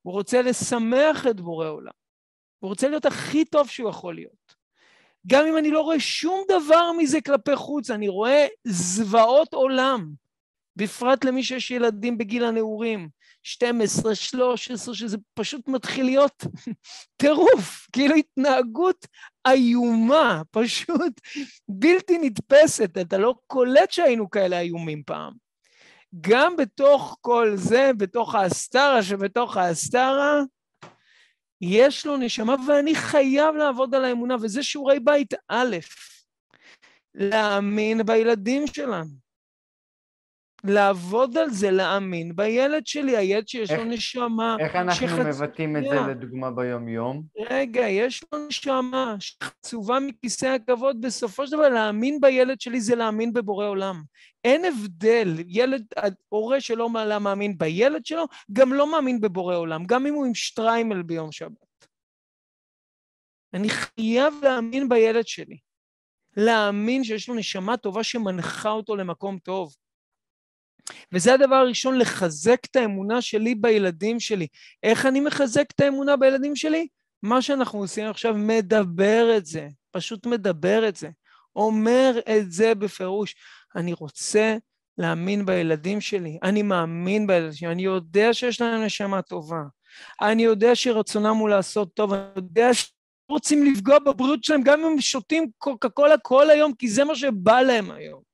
הוא 0.01 0.13
רוצה 0.13 0.41
לשמח 0.41 1.27
את 1.29 1.41
בורא 1.41 1.67
עולם. 1.67 1.91
הוא 2.59 2.69
רוצה 2.69 2.87
להיות 2.87 3.05
הכי 3.05 3.45
טוב 3.45 3.67
שהוא 3.67 3.89
יכול 3.89 4.15
להיות. 4.15 4.55
גם 5.27 5.45
אם 5.45 5.57
אני 5.57 5.71
לא 5.71 5.81
רואה 5.81 5.99
שום 5.99 6.43
דבר 6.47 6.91
מזה 6.91 7.21
כלפי 7.21 7.55
חוץ, 7.55 7.89
אני 7.91 8.07
רואה 8.07 8.47
זוועות 8.67 9.53
עולם, 9.53 10.11
בפרט 10.75 11.25
למי 11.25 11.43
שיש 11.43 11.71
ילדים 11.71 12.17
בגיל 12.17 12.43
הנעורים, 12.43 13.09
12, 13.43 14.15
13, 14.15 14.95
שזה 14.95 15.17
פשוט 15.33 15.67
מתחיל 15.67 16.05
להיות 16.05 16.43
טירוף, 17.21 17.87
כאילו 17.91 18.15
התנהגות 18.15 19.07
איומה, 19.47 20.41
פשוט 20.51 21.21
בלתי 21.69 22.17
נתפסת, 22.21 22.97
אתה 23.01 23.17
לא 23.17 23.35
קולט 23.47 23.91
שהיינו 23.91 24.29
כאלה 24.29 24.59
איומים 24.59 25.03
פעם. 25.05 25.33
גם 26.21 26.55
בתוך 26.55 27.17
כל 27.21 27.51
זה, 27.55 27.91
בתוך 27.97 28.35
האסתרה 28.35 29.03
שבתוך 29.03 29.57
האסתרה, 29.57 30.41
יש 31.61 32.05
לו 32.05 32.17
נשמה 32.17 32.55
ואני 32.67 32.95
חייב 32.95 33.55
לעבוד 33.55 33.95
על 33.95 34.05
האמונה, 34.05 34.35
וזה 34.41 34.63
שיעורי 34.63 34.99
בית 34.99 35.33
א', 35.49 35.77
להאמין 37.15 38.05
בילדים 38.05 38.67
שלנו. 38.67 39.26
לעבוד 40.69 41.37
על 41.37 41.49
זה, 41.49 41.71
להאמין 41.71 42.35
בילד 42.35 42.87
שלי, 42.87 43.17
הילד 43.17 43.47
שיש 43.47 43.71
איך, 43.71 43.79
לו 43.79 43.85
נשמה. 43.85 44.57
איך 44.59 44.75
אנחנו 44.75 45.07
שחצ... 45.07 45.25
מבטאים 45.25 45.77
את 45.77 45.83
זה 45.83 45.99
לדוגמה 46.09 46.51
ביום-יום? 46.51 47.23
רגע, 47.49 47.87
יש 47.87 48.23
לו 48.31 48.47
נשמה 48.47 49.15
שחצובה 49.19 49.99
מכיסא 49.99 50.45
הכבוד, 50.45 51.01
בסופו 51.01 51.47
של 51.47 51.57
דבר 51.57 51.69
להאמין 51.69 52.21
בילד 52.21 52.61
שלי 52.61 52.81
זה 52.81 52.95
להאמין 52.95 53.33
בבורא 53.33 53.65
עולם. 53.67 54.03
אין 54.43 54.65
הבדל, 54.65 55.33
ילד, 55.47 55.85
הורה 56.29 56.61
שלא 56.61 56.89
מאמין 57.19 57.57
בילד 57.57 58.05
שלו, 58.05 58.25
גם 58.53 58.73
לא 58.73 58.91
מאמין 58.91 59.21
בבורא 59.21 59.55
עולם, 59.55 59.85
גם 59.85 60.05
אם 60.05 60.13
הוא 60.13 60.25
עם 60.25 60.35
שטריימל 60.35 61.01
ביום 61.01 61.31
שבת. 61.31 61.67
אני 63.53 63.69
חייב 63.69 64.33
להאמין 64.43 64.89
בילד 64.89 65.27
שלי. 65.27 65.57
להאמין 66.37 67.03
שיש 67.03 67.29
לו 67.29 67.35
נשמה 67.35 67.77
טובה 67.77 68.03
שמנחה 68.03 68.69
אותו 68.69 68.95
למקום 68.95 69.39
טוב. 69.39 69.75
וזה 71.13 71.33
הדבר 71.33 71.55
הראשון, 71.55 71.99
לחזק 71.99 72.59
את 72.71 72.75
האמונה 72.75 73.21
שלי 73.21 73.55
בילדים 73.55 74.19
שלי. 74.19 74.47
איך 74.83 75.05
אני 75.05 75.19
מחזק 75.19 75.65
את 75.75 75.79
האמונה 75.79 76.15
בילדים 76.17 76.55
שלי? 76.55 76.87
מה 77.23 77.41
שאנחנו 77.41 77.79
עושים 77.79 78.05
עכשיו, 78.05 78.33
מדבר 78.37 79.37
את 79.37 79.45
זה, 79.45 79.67
פשוט 79.91 80.25
מדבר 80.25 80.87
את 80.87 80.95
זה, 80.95 81.09
אומר 81.55 82.19
את 82.37 82.51
זה 82.51 82.75
בפירוש. 82.75 83.35
אני 83.75 83.93
רוצה 83.93 84.57
להאמין 84.97 85.45
בילדים 85.45 86.01
שלי, 86.01 86.37
אני 86.43 86.61
מאמין 86.61 87.27
בילדים 87.27 87.53
שלי, 87.53 87.71
אני 87.71 87.83
יודע 87.83 88.33
שיש 88.33 88.61
להם 88.61 88.83
נשמה 88.83 89.21
טובה, 89.21 89.61
אני 90.21 90.43
יודע 90.43 90.75
שרצונם 90.75 91.35
הוא 91.35 91.49
לעשות 91.49 91.93
טוב, 91.93 92.13
אני 92.13 92.31
יודע 92.35 92.69
שרוצים 92.73 93.65
לפגוע 93.65 93.99
בבריאות 93.99 94.43
שלהם 94.43 94.61
גם 94.63 94.79
אם 94.79 94.85
הם 94.85 95.01
שותים 95.01 95.49
קוקה 95.57 95.89
קולה 95.89 96.17
כל 96.17 96.49
היום, 96.49 96.73
כי 96.73 96.89
זה 96.89 97.03
מה 97.03 97.15
שבא 97.15 97.61
להם 97.61 97.91
היום. 97.91 98.26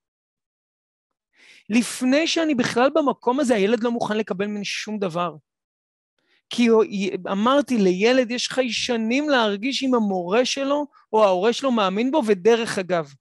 לפני 1.70 2.28
שאני 2.28 2.55
בכלל 2.55 2.89
במקום 2.93 3.39
הזה, 3.39 3.55
הילד 3.55 3.84
לא 3.84 3.91
מוכן 3.91 4.18
לקבל 4.18 4.45
ממני 4.45 4.66
שום 4.66 4.99
דבר. 4.99 5.36
כי 6.49 6.70
אמרתי, 7.32 7.78
לילד 7.78 8.32
יש 8.32 8.49
חיישנים 8.49 9.30
להרגיש 9.30 9.84
אם 9.84 9.95
המורה 9.95 10.45
שלו 10.45 10.86
או 11.14 11.24
ההורה 11.24 11.53
שלו 11.53 11.72
מאמין 11.72 12.11
בו, 12.11 12.22
ודרך 12.26 12.78
אגב, 12.78 13.14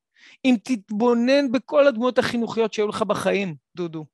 אם 0.44 0.56
תתבונן 0.64 1.52
בכל 1.52 1.86
הדמויות 1.86 2.18
החינוכיות 2.18 2.74
שהיו 2.74 2.88
לך 2.88 3.02
בחיים, 3.02 3.54
דודו, 3.76 4.06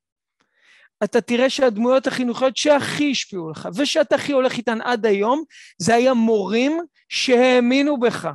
אתה 1.03 1.21
תראה 1.21 1.49
שהדמויות 1.49 2.07
החינוכיות 2.07 2.57
שהכי 2.57 3.11
השפיעו 3.11 3.49
לך, 3.49 3.69
ושאתה 3.75 4.15
הכי 4.15 4.31
הולך 4.31 4.57
איתן 4.57 4.81
עד 4.81 5.05
היום, 5.05 5.43
זה 5.77 5.95
היה 5.95 6.13
מורים 6.13 6.79
שהאמינו 7.09 7.99
בך. 7.99 8.29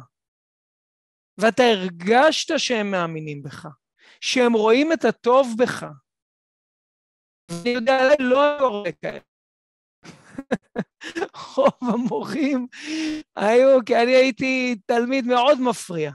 ואתה 1.39 1.63
הרגשת 1.63 2.59
שהם 2.59 2.91
מאמינים 2.91 3.43
בך. 3.43 3.67
שהם 4.25 4.53
רואים 4.53 4.93
את 4.93 5.05
הטוב 5.05 5.55
בך. 5.59 5.87
אני 7.51 7.71
יודע, 7.71 8.01
לא 8.19 8.43
היו 8.43 8.83
כאלה. 9.03 9.19
רוב 11.57 11.79
המורים 11.81 12.67
היו, 13.37 13.85
כי 13.87 13.97
אני 13.97 14.15
הייתי 14.15 14.77
תלמיד 14.87 15.27
מאוד 15.27 15.61
מפריע, 15.61 16.11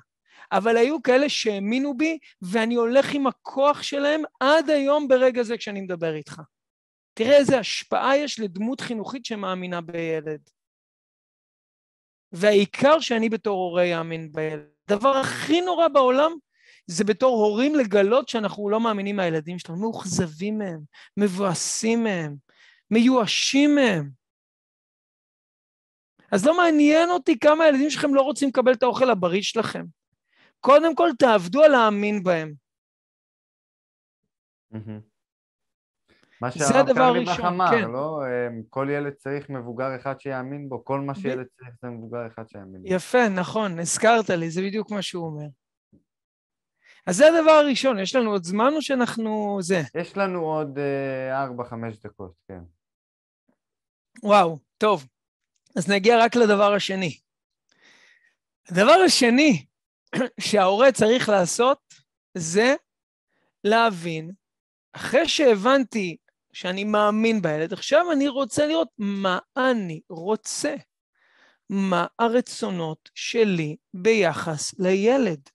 אבל 0.51 0.77
היו 0.77 1.01
כאלה 1.03 1.29
שהאמינו 1.29 1.97
בי, 1.97 2.17
ואני 2.41 2.75
הולך 2.75 3.13
עם 3.13 3.27
הכוח 3.27 3.81
שלהם 3.81 4.21
עד 4.39 4.69
היום 4.69 5.07
ברגע 5.07 5.43
זה 5.43 5.57
כשאני 5.57 5.81
מדבר 5.81 6.15
איתך. 6.15 6.41
תראה 7.13 7.37
איזה 7.37 7.59
השפעה 7.59 8.17
יש 8.17 8.39
לדמות 8.39 8.81
חינוכית 8.81 9.25
שמאמינה 9.25 9.81
בילד. 9.81 10.49
והעיקר 12.31 12.99
שאני 12.99 13.29
בתור 13.29 13.57
הורה 13.57 13.99
אאמין 13.99 14.31
בילד. 14.31 14.69
הדבר 14.89 15.17
הכי 15.17 15.61
נורא 15.61 15.87
בעולם 15.87 16.31
זה 16.91 17.03
בתור 17.03 17.45
הורים 17.45 17.75
לגלות 17.75 18.29
שאנחנו 18.29 18.69
לא 18.69 18.79
מאמינים 18.79 19.15
מהילדים 19.15 19.59
שלנו, 19.59 19.79
מאוכזבים 19.79 20.57
מהם, 20.57 20.79
מבואסים 21.17 22.03
מהם, 22.03 22.35
מיואשים 22.91 23.75
מהם. 23.75 24.09
אז 26.31 26.45
לא 26.45 26.57
מעניין 26.57 27.09
אותי 27.09 27.39
כמה 27.39 27.63
הילדים 27.63 27.89
שלכם 27.89 28.15
לא 28.15 28.21
רוצים 28.21 28.49
לקבל 28.49 28.73
את 28.73 28.83
האוכל 28.83 29.09
הבריא 29.09 29.41
שלכם. 29.41 29.85
קודם 30.59 30.95
כל 30.95 31.09
תעבדו 31.19 31.63
על 31.63 31.71
להאמין 31.71 32.23
בהם. 32.23 32.53
מה 36.41 36.51
שהרב 36.51 36.93
קרליבך 36.93 37.39
אמר, 37.47 37.71
כן. 37.71 37.91
לא? 37.91 38.21
אמ, 38.25 38.61
כל 38.69 38.87
ילד 38.91 39.13
צריך 39.13 39.49
מבוגר 39.49 39.95
אחד 39.95 40.19
שיאמין 40.19 40.69
בו, 40.69 40.85
כל 40.85 40.99
מה 40.99 41.15
שילד 41.15 41.45
צריך 41.57 41.69
זה 41.81 41.87
מבוגר 41.87 42.27
אחד 42.27 42.43
שיאמין 42.49 42.81
בו. 42.81 42.87
יפה, 42.93 43.29
נכון, 43.29 43.79
הזכרת 43.79 44.29
לי, 44.29 44.49
זה 44.49 44.61
בדיוק 44.61 44.91
מה 44.91 45.01
שהוא 45.01 45.25
אומר. 45.25 45.47
אז 47.05 47.15
זה 47.15 47.27
הדבר 47.27 47.51
הראשון, 47.51 47.99
יש 47.99 48.15
לנו 48.15 48.31
עוד 48.31 48.43
זמן 48.43 48.73
או 48.75 48.81
שאנחנו... 48.81 49.57
זה? 49.61 49.81
יש 49.95 50.17
לנו 50.17 50.39
עוד 50.39 50.77
אה, 50.77 51.43
ארבע, 51.43 51.63
חמש 51.63 51.97
דקות, 51.97 52.33
כן. 52.47 52.59
וואו, 54.23 54.57
טוב. 54.77 55.07
אז 55.75 55.89
נגיע 55.89 56.19
רק 56.19 56.35
לדבר 56.35 56.73
השני. 56.73 57.17
הדבר 58.69 58.97
השני 59.05 59.65
שההורה 60.39 60.91
צריך 60.91 61.29
לעשות 61.29 61.79
זה 62.37 62.75
להבין, 63.63 64.31
אחרי 64.93 65.27
שהבנתי 65.27 66.17
שאני 66.53 66.83
מאמין 66.83 67.41
בילד, 67.41 67.73
עכשיו 67.73 68.11
אני 68.11 68.27
רוצה 68.27 68.67
לראות 68.67 68.87
מה 68.97 69.39
אני 69.57 70.01
רוצה, 70.09 70.75
מה 71.69 72.07
הרצונות 72.19 73.09
שלי 73.15 73.75
ביחס 73.93 74.79
לילד. 74.79 75.49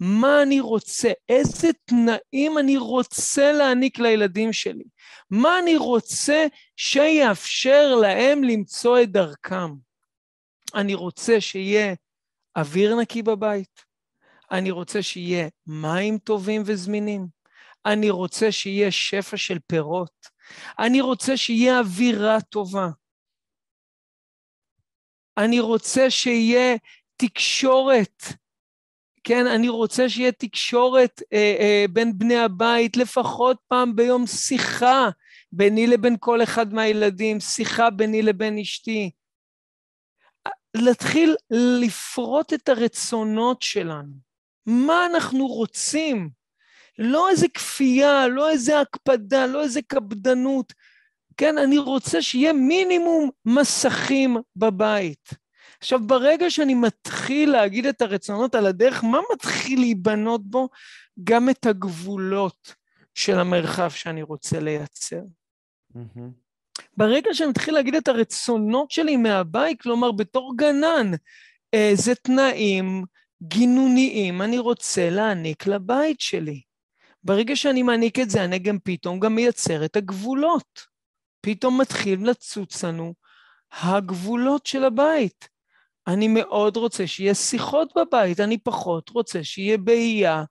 מה 0.00 0.42
אני 0.42 0.60
רוצה, 0.60 1.12
איזה 1.28 1.68
תנאים 1.84 2.58
אני 2.58 2.76
רוצה 2.76 3.52
להעניק 3.52 3.98
לילדים 3.98 4.52
שלי, 4.52 4.84
מה 5.30 5.58
אני 5.58 5.76
רוצה 5.76 6.46
שיאפשר 6.76 7.94
להם 7.94 8.44
למצוא 8.44 9.00
את 9.02 9.10
דרכם. 9.12 9.72
אני 10.74 10.94
רוצה 10.94 11.40
שיהיה 11.40 11.94
אוויר 12.56 12.96
נקי 13.00 13.22
בבית, 13.22 13.84
אני 14.50 14.70
רוצה 14.70 15.02
שיהיה 15.02 15.48
מים 15.66 16.18
טובים 16.18 16.62
וזמינים, 16.66 17.26
אני 17.86 18.10
רוצה 18.10 18.52
שיהיה 18.52 18.90
שפע 18.90 19.36
של 19.36 19.58
פירות, 19.66 20.26
אני 20.78 21.00
רוצה 21.00 21.36
שיהיה 21.36 21.78
אווירה 21.78 22.40
טובה, 22.40 22.88
אני 25.38 25.60
רוצה 25.60 26.10
שיהיה 26.10 26.76
תקשורת 27.16 28.22
כן, 29.28 29.46
אני 29.46 29.68
רוצה 29.68 30.08
שיהיה 30.08 30.32
תקשורת 30.32 31.22
אה, 31.32 31.56
אה, 31.60 31.84
בין 31.90 32.18
בני 32.18 32.36
הבית, 32.36 32.96
לפחות 32.96 33.56
פעם 33.68 33.96
ביום 33.96 34.26
שיחה 34.26 35.08
ביני 35.52 35.86
לבין 35.86 36.16
כל 36.20 36.42
אחד 36.42 36.74
מהילדים, 36.74 37.40
שיחה 37.40 37.90
ביני 37.90 38.22
לבין 38.22 38.58
אשתי. 38.58 39.10
להתחיל 40.76 41.36
לפרוט 41.80 42.52
את 42.52 42.68
הרצונות 42.68 43.62
שלנו. 43.62 44.12
מה 44.66 45.06
אנחנו 45.06 45.46
רוצים? 45.46 46.30
לא 46.98 47.30
איזה 47.30 47.48
כפייה, 47.48 48.28
לא 48.28 48.50
איזה 48.50 48.80
הקפדה, 48.80 49.46
לא 49.46 49.62
איזה 49.62 49.80
קפדנות. 49.82 50.72
כן, 51.36 51.58
אני 51.58 51.78
רוצה 51.78 52.22
שיהיה 52.22 52.52
מינימום 52.52 53.30
מסכים 53.44 54.36
בבית. 54.56 55.45
עכשיו, 55.80 56.00
ברגע 56.06 56.50
שאני 56.50 56.74
מתחיל 56.74 57.50
להגיד 57.50 57.86
את 57.86 58.02
הרצונות 58.02 58.54
על 58.54 58.66
הדרך, 58.66 59.04
מה 59.04 59.18
מתחיל 59.32 59.80
להיבנות 59.80 60.50
בו? 60.50 60.68
גם 61.24 61.50
את 61.50 61.66
הגבולות 61.66 62.74
של 63.14 63.38
המרחב 63.38 63.90
שאני 63.90 64.22
רוצה 64.22 64.60
לייצר. 64.60 65.20
Mm-hmm. 65.96 66.46
ברגע 66.96 67.34
שאני 67.34 67.50
מתחיל 67.50 67.74
להגיד 67.74 67.94
את 67.94 68.08
הרצונות 68.08 68.90
שלי 68.90 69.16
מהבית, 69.16 69.82
כלומר, 69.82 70.12
בתור 70.12 70.54
גנן, 70.56 71.10
איזה 71.72 72.14
תנאים 72.14 73.04
גינוניים 73.42 74.42
אני 74.42 74.58
רוצה 74.58 75.10
להעניק 75.10 75.66
לבית 75.66 76.20
שלי. 76.20 76.62
ברגע 77.22 77.56
שאני 77.56 77.82
מעניק 77.82 78.18
את 78.18 78.30
זה, 78.30 78.44
אני 78.44 78.58
גם 78.58 78.78
פתאום 78.84 79.20
גם 79.20 79.34
מייצר 79.34 79.84
את 79.84 79.96
הגבולות. 79.96 80.80
פתאום 81.40 81.80
מתחיל 81.80 82.30
לצוץ 82.30 82.84
לנו 82.84 83.14
הגבולות 83.72 84.66
של 84.66 84.84
הבית. 84.84 85.48
אני 86.06 86.28
מאוד 86.28 86.76
רוצה 86.76 87.06
שיהיה 87.06 87.34
שיחות 87.34 87.92
בבית, 87.96 88.40
אני 88.40 88.58
פחות 88.58 89.08
רוצה 89.08 89.44
שיהיה 89.44 89.78
באייה 89.78 90.44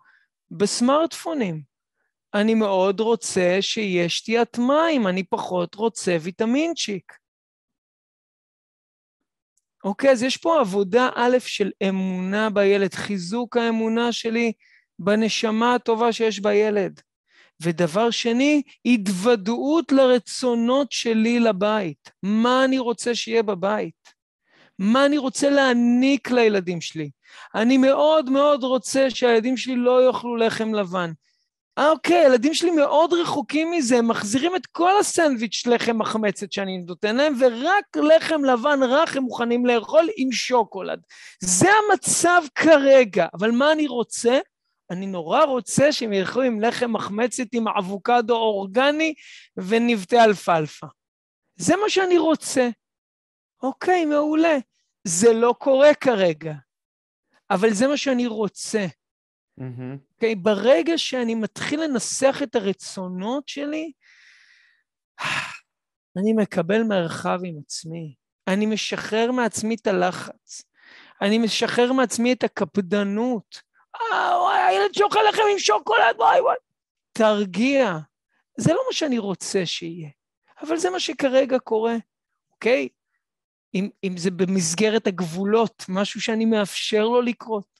בסמארטפונים. 0.51 1.61
אני 2.33 2.53
מאוד 2.53 2.99
רוצה 2.99 3.57
שיהיה 3.61 4.09
שתיית 4.09 4.57
מים, 4.57 5.07
אני 5.07 5.23
פחות 5.23 5.75
רוצה 5.75 6.17
ויטמינצ'יק. 6.21 7.13
אוקיי, 9.83 10.11
אז 10.11 10.23
יש 10.23 10.37
פה 10.37 10.59
עבודה 10.59 11.09
א' 11.15 11.37
של 11.39 11.71
אמונה 11.89 12.49
בילד, 12.49 12.93
חיזוק 12.93 13.57
האמונה 13.57 14.11
שלי 14.11 14.53
בנשמה 14.99 15.75
הטובה 15.75 16.13
שיש 16.13 16.39
בילד. 16.39 17.01
ודבר 17.61 18.11
שני, 18.11 18.61
התוודעות 18.85 19.91
לרצונות 19.91 20.91
שלי 20.91 21.39
לבית. 21.39 22.11
מה 22.23 22.65
אני 22.65 22.79
רוצה 22.79 23.15
שיהיה 23.15 23.43
בבית? 23.43 24.14
מה 24.79 25.05
אני 25.05 25.17
רוצה 25.17 25.49
להעניק 25.49 26.31
לילדים 26.31 26.81
שלי. 26.81 27.09
אני 27.55 27.77
מאוד 27.77 28.29
מאוד 28.29 28.63
רוצה 28.63 29.09
שהילדים 29.09 29.57
שלי 29.57 29.75
לא 29.75 30.07
יאכלו 30.07 30.35
לחם 30.35 30.73
לבן. 30.73 31.11
אה, 31.77 31.89
אוקיי, 31.89 32.17
הילדים 32.17 32.53
שלי 32.53 32.71
מאוד 32.71 33.13
רחוקים 33.13 33.71
מזה, 33.71 33.97
הם 33.97 34.07
מחזירים 34.07 34.55
את 34.55 34.65
כל 34.65 34.99
הסנדוויץ' 34.99 35.63
לחם 35.67 35.97
מחמצת 35.97 36.51
שאני 36.51 36.77
נותן 36.77 37.15
להם, 37.15 37.33
ורק 37.39 37.97
לחם 37.97 38.45
לבן 38.45 38.83
רך 38.83 39.17
הם 39.17 39.23
מוכנים 39.23 39.65
לאכול 39.65 40.07
עם 40.17 40.31
שוקולד. 40.31 40.99
זה 41.39 41.67
המצב 41.69 42.41
כרגע, 42.55 43.27
אבל 43.33 43.51
מה 43.51 43.71
אני 43.71 43.87
רוצה? 43.87 44.39
אני 44.91 45.05
נורא 45.05 45.43
רוצה 45.43 45.91
שהם 45.91 46.13
ילכו 46.13 46.41
עם 46.41 46.61
לחם 46.61 46.93
מחמצת 46.93 47.47
עם 47.53 47.67
אבוקדו 47.67 48.35
אורגני 48.35 49.13
ונבטי 49.57 50.19
אלפלפה. 50.19 50.87
זה 51.55 51.75
מה 51.75 51.89
שאני 51.89 52.17
רוצה. 52.17 52.69
אוקיי, 53.65 54.05
מעולה. 54.05 54.57
זה 55.03 55.33
לא 55.33 55.55
קורה 55.59 55.93
כרגע, 55.93 56.53
אבל 57.49 57.73
זה 57.73 57.87
מה 57.87 57.97
שאני 57.97 58.27
רוצה. 58.27 58.85
אוקיי? 60.13 60.33
Okay, 60.33 60.35
ברגע 60.35 60.97
שאני 60.97 61.35
מתחיל 61.35 61.83
לנסח 61.83 62.39
את 62.43 62.55
הרצונות 62.55 63.47
שלי, 63.47 63.91
אני 66.17 66.33
מקבל 66.33 66.83
מרחב 66.83 67.39
עם 67.43 67.55
עצמי. 67.65 68.15
אני 68.47 68.65
משחרר 68.65 69.31
מעצמי 69.31 69.75
את 69.75 69.87
הלחץ. 69.87 70.63
אני 71.21 71.37
משחרר 71.37 71.93
מעצמי 71.93 72.33
את 72.33 72.43
הקפדנות. 72.43 73.61
אה, 73.95 74.39
וואי, 74.39 74.59
הילד 74.59 74.93
שאוכל 74.93 75.19
לחם 75.29 75.41
עם 75.51 75.59
שוקולד, 75.59 76.15
וואי 76.17 76.41
וואי. 76.41 76.55
תרגיע. 77.11 77.97
זה 78.57 78.73
לא 78.73 78.79
מה 78.87 78.93
שאני 78.93 79.17
רוצה 79.17 79.65
שיהיה, 79.65 80.09
אבל 80.61 80.77
זה 80.77 80.89
מה 80.89 80.99
שכרגע 80.99 81.59
קורה, 81.59 81.95
אוקיי? 82.51 82.89
אם, 83.75 83.89
אם 84.03 84.17
זה 84.17 84.31
במסגרת 84.31 85.07
הגבולות, 85.07 85.85
משהו 85.89 86.21
שאני 86.21 86.45
מאפשר 86.45 87.03
לו 87.03 87.21
לקרות. 87.21 87.75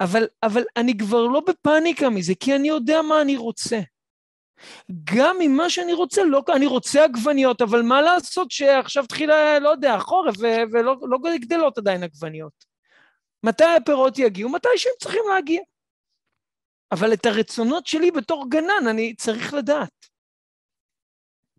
אבל, 0.00 0.26
אבל 0.42 0.62
אני 0.76 0.98
כבר 0.98 1.26
לא 1.26 1.42
בפאניקה 1.48 2.10
מזה, 2.10 2.34
כי 2.40 2.56
אני 2.56 2.68
יודע 2.68 3.02
מה 3.02 3.22
אני 3.22 3.36
רוצה. 3.36 3.80
גם 5.14 5.36
אם 5.40 5.56
מה 5.56 5.70
שאני 5.70 5.92
רוצה, 5.92 6.24
לא, 6.24 6.42
אני 6.56 6.66
רוצה 6.66 7.04
עגבניות, 7.04 7.62
אבל 7.62 7.82
מה 7.82 8.02
לעשות 8.02 8.50
שעכשיו 8.50 9.06
תחילה, 9.06 9.58
לא 9.58 9.68
יודע, 9.68 9.98
חורף, 9.98 10.34
ו- 10.38 10.72
ולא 10.72 10.96
לא 11.02 11.18
גדלות 11.40 11.78
עדיין 11.78 12.02
עגבניות. 12.02 12.64
מתי 13.42 13.64
הפירות 13.64 14.18
יגיעו? 14.18 14.50
מתי 14.50 14.68
שהם 14.76 14.92
צריכים 15.00 15.22
להגיע. 15.34 15.60
אבל 16.92 17.12
את 17.12 17.26
הרצונות 17.26 17.86
שלי 17.86 18.10
בתור 18.10 18.50
גנן 18.50 18.88
אני 18.90 19.14
צריך 19.14 19.54
לדעת. 19.54 19.95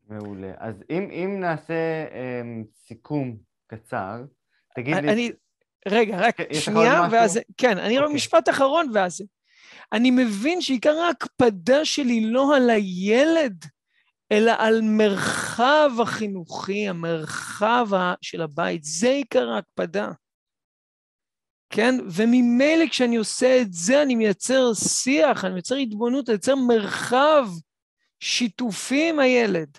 מעולה. 0.10 0.52
אז 0.58 0.76
אם, 0.90 1.10
אם 1.12 1.40
נעשה 1.40 2.06
um, 2.08 2.68
סיכום 2.88 3.38
קצר, 3.68 4.24
תגיד 4.76 4.96
לי... 4.96 5.14
אני, 5.14 5.32
רגע, 5.88 6.18
רק 6.18 6.54
שנייה? 6.54 7.08
ואז... 7.12 7.40
כן, 7.58 7.78
אני 7.78 7.94
רואה 7.94 8.04
אוקיי. 8.04 8.16
משפט 8.16 8.50
אחרון 8.50 8.92
ואז... 8.94 9.22
אני 9.94 10.12
מבין 10.12 10.62
שעיקר 10.62 10.98
ההקפדה 10.98 11.86
שלי 11.86 12.22
לא 12.22 12.56
על 12.56 12.70
הילד, 12.70 13.66
אלא 14.32 14.52
על 14.58 14.82
מרחב 14.82 15.92
החינוכי, 16.02 16.88
המרחב 16.88 17.88
של 18.22 18.42
הבית. 18.42 18.84
זה 18.84 19.10
עיקר 19.10 19.50
ההקפדה. 19.50 20.12
כן? 21.70 21.96
וממילא 22.12 22.86
כשאני 22.90 23.16
עושה 23.16 23.62
את 23.62 23.74
זה, 23.74 24.02
אני 24.02 24.16
מייצר 24.16 24.74
שיח, 24.74 25.46
אני 25.46 25.54
מייצר 25.54 25.76
התבוננות, 25.76 26.30
אני 26.30 26.34
מייצר 26.34 26.56
מרחב 26.56 27.48
שיתופי 28.20 29.10
עם 29.10 29.20
הילד, 29.20 29.78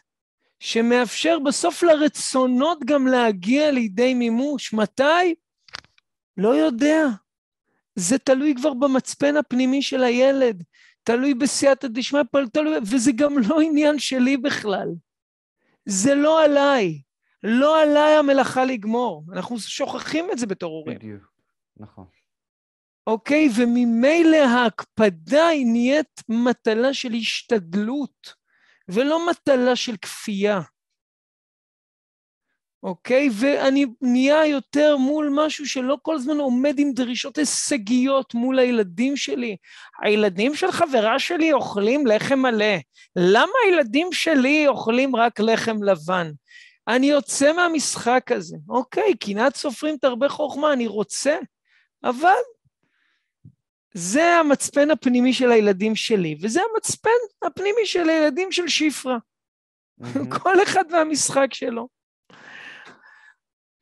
שמאפשר 0.60 1.38
בסוף 1.38 1.82
לרצונות 1.82 2.78
גם 2.84 3.06
להגיע 3.06 3.70
לידי 3.70 4.14
מימוש. 4.14 4.72
מתי? 4.72 5.34
לא 6.36 6.48
יודע. 6.48 7.06
זה 7.94 8.18
תלוי 8.18 8.54
כבר 8.54 8.74
במצפן 8.74 9.36
הפנימי 9.36 9.82
של 9.82 10.02
הילד, 10.02 10.64
תלוי 11.02 11.34
בסייעתא 11.34 11.88
דשמיא, 11.88 12.22
תלוי, 12.52 12.78
וזה 12.82 13.12
גם 13.12 13.38
לא 13.38 13.60
עניין 13.60 13.98
שלי 13.98 14.36
בכלל. 14.36 14.88
זה 15.84 16.14
לא 16.14 16.44
עליי. 16.44 17.00
לא 17.42 17.82
עליי 17.82 18.14
המלאכה 18.14 18.64
לגמור. 18.64 19.24
אנחנו 19.32 19.58
שוכחים 19.58 20.30
את 20.32 20.38
זה 20.38 20.46
בתור 20.46 20.72
הורים. 20.72 20.98
בדיוק, 20.98 21.32
נכון. 21.76 22.04
אוקיי? 23.06 23.48
וממילא 23.56 24.36
ההקפדה 24.36 25.46
היא 25.46 25.66
נהיית 25.66 26.22
מטלה 26.28 26.94
של 26.94 27.12
השתדלות, 27.12 28.34
ולא 28.88 29.26
מטלה 29.30 29.76
של 29.76 29.96
כפייה. 29.96 30.60
אוקיי? 32.82 33.28
ואני 33.40 33.86
נהיה 34.00 34.46
יותר 34.46 34.96
מול 34.96 35.32
משהו 35.34 35.66
שלא 35.66 35.96
כל 36.02 36.14
הזמן 36.14 36.36
עומד 36.36 36.78
עם 36.78 36.92
דרישות 36.92 37.38
הישגיות 37.38 38.34
מול 38.34 38.58
הילדים 38.58 39.16
שלי. 39.16 39.56
הילדים 40.02 40.54
של 40.54 40.72
חברה 40.72 41.18
שלי 41.18 41.52
אוכלים 41.52 42.06
לחם 42.06 42.38
מלא. 42.38 42.76
למה 43.16 43.52
הילדים 43.64 44.12
שלי 44.12 44.68
אוכלים 44.68 45.16
רק 45.16 45.40
לחם 45.40 45.82
לבן? 45.82 46.30
אני 46.88 47.06
יוצא 47.06 47.52
מהמשחק 47.52 48.32
הזה. 48.32 48.56
אוקיי, 48.68 49.14
קנאת 49.16 49.56
סופרים 49.56 49.96
תרבה 49.96 50.28
חוכמה, 50.28 50.72
אני 50.72 50.86
רוצה, 50.86 51.36
אבל 52.04 52.38
זה 53.94 54.24
המצפן 54.24 54.90
הפנימי 54.90 55.32
של 55.32 55.50
הילדים 55.50 55.96
שלי, 55.96 56.38
וזה 56.42 56.60
המצפן 56.72 57.10
הפנימי 57.44 57.86
של 57.86 58.08
הילדים 58.08 58.52
של 58.52 58.68
שפרה. 58.68 59.18
כל 60.42 60.62
אחד 60.62 60.84
והמשחק 60.90 61.54
שלו. 61.54 61.88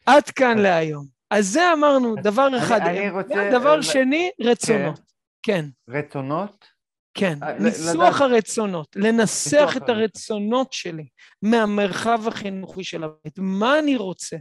עד 0.06 0.30
כאן 0.30 0.58
להיום. 0.58 1.06
אז 1.30 1.46
זה 1.46 1.72
אמרנו, 1.72 2.14
דבר 2.22 2.48
אחד. 2.58 2.80
אני 2.80 3.10
רוצה, 3.10 3.50
דבר 3.52 3.82
שני, 3.82 4.30
רצונות. 4.40 5.00
כן, 5.42 5.64
רצונות? 5.88 6.66
כן. 7.14 7.38
אה, 7.42 7.58
ניסוח 7.58 8.20
הרצונות, 8.20 8.96
לנסח 8.96 9.70
את 9.76 9.88
הרצונות. 9.88 9.88
הרצונות 9.88 10.72
שלי 10.72 11.06
מהמרחב 11.42 12.28
החינוכי 12.28 12.84
של 12.84 13.04
הבית. 13.04 13.38
מה 13.38 13.78
אני 13.78 13.96
רוצה? 13.96 14.36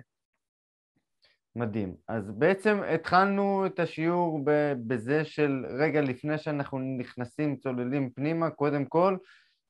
מדהים. 1.55 1.95
אז 2.07 2.31
בעצם 2.31 2.81
התחלנו 2.93 3.65
את 3.65 3.79
השיעור 3.79 4.41
ב- 4.43 4.73
בזה 4.87 5.25
של 5.25 5.65
רגע 5.79 6.01
לפני 6.01 6.37
שאנחנו 6.37 6.79
נכנסים, 6.97 7.55
צוללים 7.55 8.09
פנימה, 8.09 8.49
קודם 8.49 8.85
כל 8.85 9.17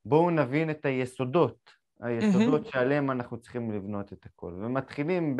בואו 0.04 0.30
נבין 0.30 0.70
את 0.70 0.84
היסודות, 0.84 1.70
היסודות 2.00 2.66
שעליהם 2.66 3.10
אנחנו 3.10 3.40
צריכים 3.40 3.72
לבנות 3.72 4.12
את 4.12 4.26
הכל. 4.26 4.52
ומתחילים 4.60 5.36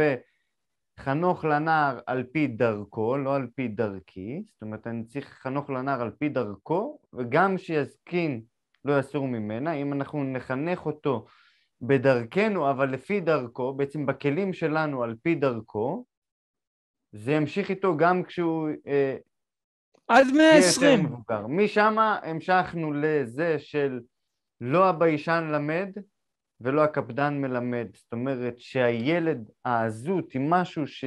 בחנוך 0.98 1.44
לנער 1.44 2.00
על 2.06 2.24
פי 2.32 2.46
דרכו, 2.46 3.16
לא 3.16 3.36
על 3.36 3.46
פי 3.54 3.68
דרכי, 3.68 4.42
זאת 4.52 4.62
אומרת 4.62 4.86
אני 4.86 5.04
צריך 5.04 5.28
חנוך 5.42 5.70
לנער 5.70 6.02
על 6.02 6.10
פי 6.10 6.28
דרכו, 6.28 6.98
וגם 7.12 7.58
שיזקין 7.58 8.40
לא 8.84 8.98
יסור 8.98 9.28
ממנה, 9.28 9.72
אם 9.72 9.92
אנחנו 9.92 10.24
נחנך 10.24 10.86
אותו 10.86 11.26
בדרכנו, 11.80 12.70
אבל 12.70 12.90
לפי 12.90 13.20
דרכו, 13.20 13.74
בעצם 13.74 14.06
בכלים 14.06 14.52
שלנו 14.52 15.02
על 15.02 15.14
פי 15.22 15.34
דרכו, 15.34 16.04
זה 17.12 17.32
ימשיך 17.32 17.70
איתו 17.70 17.96
גם 17.96 18.22
כשהוא 18.22 18.68
אה, 18.86 19.16
עד 20.08 20.26
יהיה 20.26 20.56
יותר 20.56 20.60
120. 20.60 21.04
מבוגר. 21.04 21.46
משם 21.46 21.96
המשכנו 21.98 22.92
לזה 22.92 23.58
של 23.58 24.00
לא 24.60 24.88
הביישן 24.88 25.48
למד 25.52 25.88
ולא 26.60 26.84
הקפדן 26.84 27.40
מלמד. 27.40 27.86
זאת 27.94 28.12
אומרת 28.12 28.54
שהילד, 28.58 29.50
העזות 29.64 30.32
היא 30.32 30.42
משהו 30.44 30.86
ש... 30.86 31.04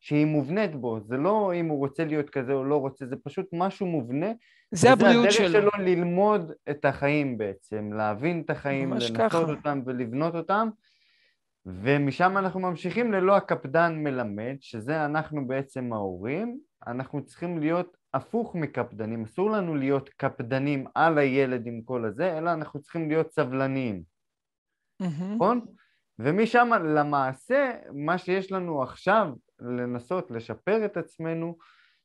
שהיא 0.00 0.26
מובנית 0.26 0.76
בו, 0.76 1.00
זה 1.00 1.16
לא 1.16 1.52
אם 1.54 1.66
הוא 1.66 1.78
רוצה 1.78 2.04
להיות 2.04 2.30
כזה 2.30 2.52
או 2.52 2.64
לא 2.64 2.76
רוצה, 2.76 3.06
זה 3.06 3.16
פשוט 3.24 3.46
משהו 3.52 3.86
מובנה. 3.86 4.26
זה 4.70 4.92
הבריאות 4.92 5.30
זה 5.30 5.38
הדרך 5.38 5.52
שלו. 5.52 5.70
שלו 5.70 5.84
ללמוד 5.84 6.52
את 6.70 6.84
החיים 6.84 7.38
בעצם, 7.38 7.92
להבין 7.92 8.42
את 8.44 8.50
החיים, 8.50 8.92
לנסות 8.92 9.16
ככה. 9.16 9.38
אותם 9.38 9.82
ולבנות 9.86 10.34
אותם. 10.34 10.68
ומשם 11.66 12.38
אנחנו 12.38 12.60
ממשיכים 12.60 13.12
ללא 13.12 13.36
הקפדן 13.36 13.94
מלמד, 13.96 14.56
שזה 14.60 15.04
אנחנו 15.04 15.46
בעצם 15.46 15.92
ההורים, 15.92 16.58
אנחנו 16.86 17.24
צריכים 17.24 17.58
להיות 17.58 17.96
הפוך 18.14 18.54
מקפדנים, 18.54 19.22
אסור 19.22 19.50
לנו 19.50 19.74
להיות 19.74 20.08
קפדנים 20.08 20.86
על 20.94 21.18
הילד 21.18 21.66
עם 21.66 21.82
כל 21.84 22.04
הזה, 22.04 22.38
אלא 22.38 22.52
אנחנו 22.52 22.80
צריכים 22.80 23.08
להיות 23.08 23.32
סבלניים. 23.32 24.02
נכון? 25.34 25.60
ומשם 26.18 26.70
למעשה, 26.84 27.72
מה 27.92 28.18
שיש 28.18 28.52
לנו 28.52 28.82
עכשיו 28.82 29.28
לנסות 29.60 30.30
לשפר 30.30 30.84
את 30.84 30.96
עצמנו, 30.96 31.56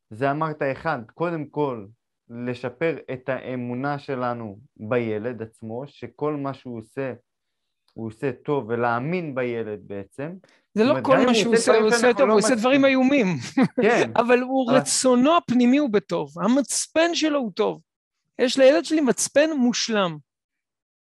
זה 0.09 0.31
אמרת 0.31 0.61
אחד, 0.71 0.99
קודם 1.13 1.45
כל 1.45 1.85
לשפר 2.29 2.97
את 3.13 3.29
האמונה 3.29 3.99
שלנו 3.99 4.59
בילד 4.77 5.41
עצמו, 5.41 5.83
שכל 5.87 6.35
מה 6.35 6.53
שהוא 6.53 6.79
עושה, 6.79 7.13
הוא 7.97 8.07
עושה 8.07 8.31
טוב, 8.31 8.65
ולהאמין 8.69 9.35
בילד 9.35 9.79
בעצם. 9.87 10.31
זה 10.73 10.83
לא 10.83 10.95
כל 11.03 11.17
מה 11.17 11.23
הוא 11.23 11.33
שהוא 11.33 11.53
עושה 11.55 11.77
הוא 11.77 11.87
עושה 11.87 12.13
טוב, 12.13 12.27
לא 12.27 12.33
הוא 12.33 12.39
עושה 12.39 12.55
דברים. 12.55 12.85
איומים. 12.85 13.27
כן, 13.81 14.11
אבל 14.21 14.39
הוא, 14.39 14.71
אבל- 14.71 14.79
רצונו 14.79 15.37
הפנימי 15.37 15.77
הוא 15.77 15.89
בטוב, 15.89 16.29
המצפן 16.41 17.15
שלו 17.15 17.39
הוא 17.39 17.51
טוב. 17.55 17.81
יש 18.39 18.57
לילד 18.59 18.85
שלי 18.85 19.01
מצפן 19.01 19.49
מושלם. 19.57 20.17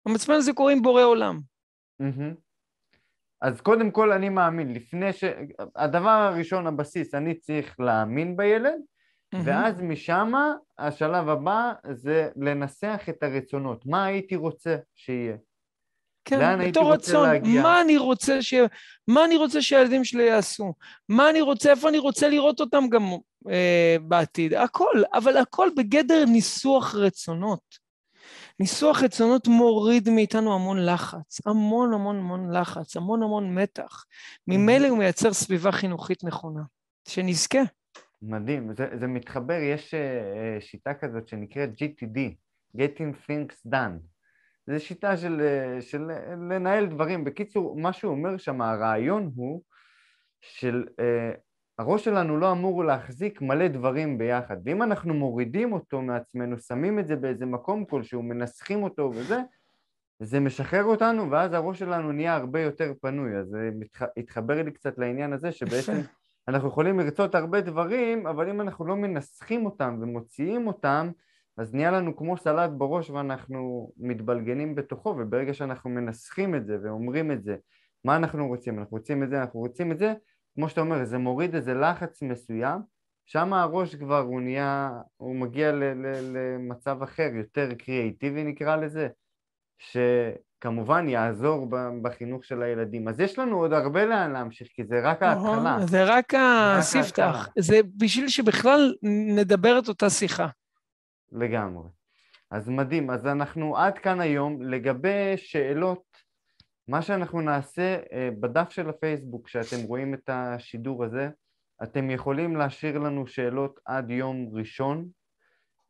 המצפן 0.05 0.33
הזה 0.33 0.53
קוראים 0.53 0.81
בורא 0.81 1.03
עולם. 1.03 1.39
אז 3.41 3.61
קודם 3.61 3.91
כל 3.91 4.11
אני 4.11 4.29
מאמין, 4.29 4.73
לפני 4.73 5.13
ש... 5.13 5.23
הדבר 5.75 6.09
הראשון, 6.09 6.67
הבסיס, 6.67 7.15
אני 7.15 7.35
צריך 7.35 7.79
להאמין 7.79 8.37
בילד, 8.37 8.79
ואז 9.45 9.81
משם 9.81 10.31
השלב 10.77 11.29
הבא 11.29 11.71
זה 11.91 12.29
לנסח 12.35 13.01
את 13.09 13.23
הרצונות. 13.23 13.85
מה 13.85 14.05
הייתי 14.05 14.35
רוצה 14.35 14.77
שיהיה? 14.95 15.35
כן, 16.29 16.69
בתור 16.69 16.93
רצון, 16.93 17.29
להגיע? 17.29 17.61
מה 17.61 17.81
אני 17.81 17.97
רוצה 17.97 18.41
ש... 18.41 18.53
מה 19.07 19.25
אני 19.25 19.35
רוצה 19.35 19.61
שהילדים 19.61 20.03
שלי 20.03 20.23
יעשו? 20.23 20.73
מה 21.09 21.29
אני 21.29 21.41
רוצה, 21.41 21.71
איפה 21.71 21.89
אני 21.89 21.97
רוצה 21.97 22.29
לראות 22.29 22.59
אותם 22.59 22.83
גם 22.89 23.03
אה, 23.49 23.95
בעתיד? 24.01 24.53
הכל, 24.53 25.01
אבל 25.13 25.37
הכל 25.37 25.69
בגדר 25.77 26.25
ניסוח 26.25 26.95
רצונות. 26.95 27.89
ניסוח 28.59 29.03
רצונות 29.03 29.47
מוריד 29.47 30.09
מאיתנו 30.09 30.55
המון 30.55 30.85
לחץ, 30.85 31.47
המון 31.47 31.93
המון 31.93 32.17
המון 32.17 32.51
לחץ, 32.55 32.97
המון 32.97 33.23
המון 33.23 33.55
מתח. 33.55 34.05
ממילא 34.47 34.87
הוא 34.87 34.97
מייצר 34.97 35.33
סביבה 35.33 35.71
חינוכית 35.71 36.23
נכונה, 36.23 36.61
שנזכה. 37.07 37.59
מדהים, 38.21 38.73
זה, 38.77 38.87
זה 38.99 39.07
מתחבר, 39.07 39.53
יש 39.53 39.93
uh, 39.93 40.61
שיטה 40.61 40.93
כזאת 40.93 41.27
שנקראת 41.27 41.69
GTD, 41.69 42.19
Getting 42.77 43.29
Things 43.29 43.71
Done. 43.73 44.18
זו 44.69 44.79
שיטה 44.79 45.17
של, 45.17 45.41
uh, 45.41 45.81
של 45.81 46.11
לנהל 46.49 46.85
דברים. 46.85 47.23
בקיצור, 47.23 47.79
מה 47.79 47.93
שהוא 47.93 48.11
אומר 48.11 48.37
שם, 48.37 48.61
הרעיון 48.61 49.31
הוא 49.35 49.61
של 50.41 50.85
uh, 50.87 51.37
הראש 51.79 52.05
שלנו 52.05 52.37
לא 52.37 52.51
אמור 52.51 52.83
להחזיק 52.85 53.41
מלא 53.41 53.67
דברים 53.67 54.17
ביחד, 54.17 54.57
ואם 54.65 54.83
אנחנו 54.83 55.13
מורידים 55.13 55.73
אותו 55.73 56.01
מעצמנו, 56.01 56.59
שמים 56.59 56.99
את 56.99 57.07
זה 57.07 57.15
באיזה 57.15 57.45
מקום 57.45 57.85
כלשהו, 57.85 58.23
מנסחים 58.23 58.83
אותו 58.83 59.11
וזה, 59.15 59.39
זה 60.19 60.39
משחרר 60.39 60.83
אותנו, 60.83 61.31
ואז 61.31 61.53
הראש 61.53 61.79
שלנו 61.79 62.11
נהיה 62.11 62.35
הרבה 62.35 62.61
יותר 62.61 62.93
פנוי. 63.01 63.37
אז 63.37 63.47
זה 63.47 63.69
התחבר 64.17 64.63
לי 64.63 64.71
קצת 64.71 64.97
לעניין 64.97 65.33
הזה, 65.33 65.51
שבעצם 65.51 65.93
אנחנו 66.47 66.67
יכולים 66.67 66.99
לרצות 66.99 67.35
הרבה 67.35 67.61
דברים, 67.61 68.27
אבל 68.27 68.49
אם 68.49 68.61
אנחנו 68.61 68.85
לא 68.85 68.95
מנסחים 68.95 69.65
אותם 69.65 69.97
ומוציאים 70.01 70.67
אותם, 70.67 71.11
אז 71.59 71.73
נהיה 71.73 71.91
לנו 71.91 72.15
כמו 72.15 72.37
סלט 72.37 72.69
בראש 72.77 73.09
ואנחנו 73.09 73.91
מתבלגנים 73.97 74.75
בתוכו, 74.75 75.15
וברגע 75.19 75.53
שאנחנו 75.53 75.89
מנסחים 75.89 76.55
את 76.55 76.65
זה 76.65 76.77
ואומרים 76.83 77.31
את 77.31 77.43
זה, 77.43 77.55
מה 78.05 78.15
אנחנו 78.15 78.47
רוצים? 78.47 78.79
אנחנו 78.79 78.97
רוצים 78.97 79.23
את 79.23 79.29
זה, 79.29 79.41
אנחנו 79.41 79.59
רוצים 79.59 79.91
את 79.91 79.99
זה, 79.99 80.13
כמו 80.55 80.69
שאתה 80.69 80.81
אומר, 80.81 81.05
זה 81.05 81.17
מוריד 81.17 81.55
איזה 81.55 81.73
לחץ 81.73 82.21
מסוים, 82.21 82.81
שם 83.25 83.53
הראש 83.53 83.95
כבר 83.95 84.19
הוא 84.19 84.41
נהיה, 84.41 84.91
הוא 85.17 85.35
מגיע 85.35 85.71
ל, 85.71 85.83
ל, 85.83 86.37
למצב 86.37 87.03
אחר, 87.03 87.29
יותר 87.33 87.73
קריאיטיבי 87.73 88.43
נקרא 88.43 88.75
לזה, 88.75 89.07
שכמובן 89.77 91.09
יעזור 91.09 91.67
בחינוך 92.01 92.45
של 92.45 92.63
הילדים. 92.63 93.07
אז 93.07 93.19
יש 93.19 93.39
לנו 93.39 93.57
עוד 93.57 93.73
הרבה 93.73 94.05
לאן 94.05 94.31
להמשיך, 94.31 94.67
כי 94.73 94.83
זה 94.83 94.95
רק 95.03 95.23
ההתחלה. 95.23 95.77
זה 95.87 96.03
רק 96.03 96.33
הספתח, 96.37 97.49
זה 97.59 97.79
בשביל 97.97 98.27
שבכלל 98.27 98.93
נדבר 99.35 99.79
את 99.79 99.87
אותה 99.87 100.09
שיחה. 100.09 100.47
לגמרי. 101.31 101.89
אז 102.51 102.69
מדהים, 102.69 103.09
אז 103.09 103.27
אנחנו 103.27 103.77
עד 103.77 103.97
כאן 103.97 104.19
היום. 104.19 104.61
לגבי 104.61 105.37
שאלות 105.37 106.03
מה 106.87 107.01
שאנחנו 107.01 107.41
נעשה 107.41 107.97
אה, 108.11 108.29
בדף 108.39 108.69
של 108.69 108.89
הפייסבוק, 108.89 109.47
שאתם 109.47 109.83
רואים 109.87 110.13
את 110.13 110.29
השידור 110.33 111.03
הזה, 111.03 111.29
אתם 111.83 112.09
יכולים 112.09 112.55
להשאיר 112.55 112.99
לנו 112.99 113.27
שאלות 113.27 113.79
עד 113.85 114.11
יום 114.11 114.49
ראשון, 114.53 115.07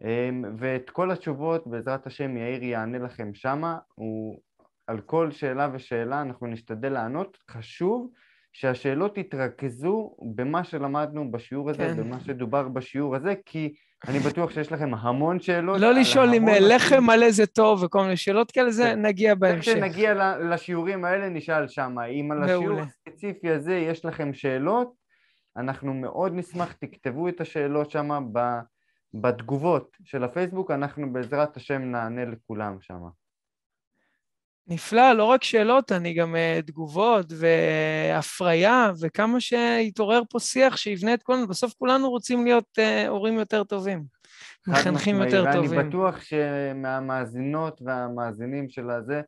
אמ, 0.02 0.44
ואת 0.58 0.90
כל 0.90 1.12
התשובות 1.12 1.68
בעזרת 1.68 2.08
השם 2.08 2.38
יאיר 2.38 2.64
יענה 2.64 2.98
לכם 2.98 3.34
שמה, 3.34 3.78
הוא 3.96 4.42
על 4.88 5.02
כל 5.02 5.32
שאלה 5.32 5.70
ושאלה 5.74 6.22
אנחנו 6.22 6.48
נשתדל 6.48 6.90
לענות. 6.90 7.38
חשוב 7.52 8.12
שהשאלות 8.54 9.18
יתרכזו 9.18 10.16
במה 10.36 10.64
שלמדנו 10.64 11.32
בשיעור 11.32 11.70
הזה, 11.70 11.88
כן. 11.88 11.98
במה 11.98 12.20
שדובר 12.20 12.68
בשיעור 12.68 13.16
הזה, 13.16 13.34
כי 13.46 13.74
אני 14.08 14.20
בטוח 14.20 14.52
שיש 14.52 14.72
לכם 14.72 14.93
המון 14.93 15.39
שאלות. 15.39 15.80
לא 15.80 15.93
לשאול 15.93 16.34
אם 16.34 16.45
לחם 16.62 17.04
מלא 17.04 17.32
זה 17.32 17.45
טוב 17.45 17.84
וכל 17.84 18.02
מיני 18.02 18.18
שאלות 18.18 18.52
כאלה, 18.52 18.72
זה 18.72 18.84
כן. 18.84 19.06
נגיע 19.06 19.36
בהמשך. 19.36 19.72
כשנגיע 19.72 20.38
לשיעורים 20.39 21.06
האלה 21.06 21.30
נשאל 21.30 21.68
שם. 21.68 21.95
אם 22.00 22.32
על 22.32 22.43
השיעור 22.43 22.80
הספציפי 22.80 23.50
הזה 23.50 23.76
יש 23.76 24.06
לכם 24.06 24.34
שאלות, 24.34 24.93
אנחנו 25.58 25.93
מאוד 25.93 26.32
נשמח, 26.36 26.74
תכתבו 26.74 27.28
את 27.28 27.41
השאלות 27.41 27.91
שם 27.91 28.10
בתגובות 29.14 29.97
של 30.04 30.24
הפייסבוק, 30.24 30.72
אנחנו 30.72 31.14
בעזרת 31.14 31.58
השם 31.58 31.82
נענה 31.82 32.26
לכולם 32.26 32.78
שם. 32.82 33.00
נפלא, 34.70 35.13
לא 35.13 35.24
רק 35.24 35.43
שאלות, 35.43 35.91
אני 35.91 36.13
גם 36.13 36.36
uh, 36.36 36.65
תגובות 36.65 37.26
והפריה, 37.39 38.91
וכמה 39.01 39.39
שיתעורר 39.39 40.22
פה 40.30 40.39
שיח 40.39 40.78
שיבנה 40.78 41.13
את 41.13 41.24
כולנו. 41.24 41.47
בסוף 41.47 41.74
כולנו 41.74 42.09
רוצים 42.09 42.43
להיות 42.43 42.65
uh, 42.80 43.07
הורים 43.07 43.34
יותר 43.34 43.63
טובים, 43.63 44.03
מחנכים 44.67 45.15
יותר 45.15 45.43
ואני 45.43 45.55
טובים. 45.55 45.78
ואני 45.78 45.89
בטוח 45.89 46.22
שמהמאזינות 46.22 47.82
והמאזינים 47.86 48.70
של 48.70 48.89
הזה, 48.89 49.22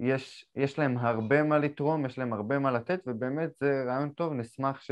יש, 0.00 0.44
יש 0.56 0.78
להם 0.78 0.98
הרבה 0.98 1.42
מה 1.42 1.58
לתרום, 1.58 2.06
יש 2.06 2.18
להם 2.18 2.32
הרבה 2.32 2.58
מה 2.58 2.70
לתת, 2.70 3.00
ובאמת 3.06 3.50
זה 3.60 3.84
רעיון 3.86 4.10
טוב, 4.10 4.32
נשמח 4.32 4.80
ש, 4.80 4.90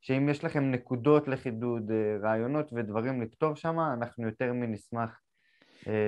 שאם 0.00 0.28
יש 0.28 0.44
לכם 0.44 0.70
נקודות 0.70 1.28
לחידוד, 1.28 1.90
אה, 1.90 2.16
רעיונות 2.22 2.72
ודברים 2.72 3.22
לכתוב 3.22 3.56
שם, 3.56 3.80
אנחנו 3.80 4.26
יותר 4.26 4.52
מנשמח 4.52 5.20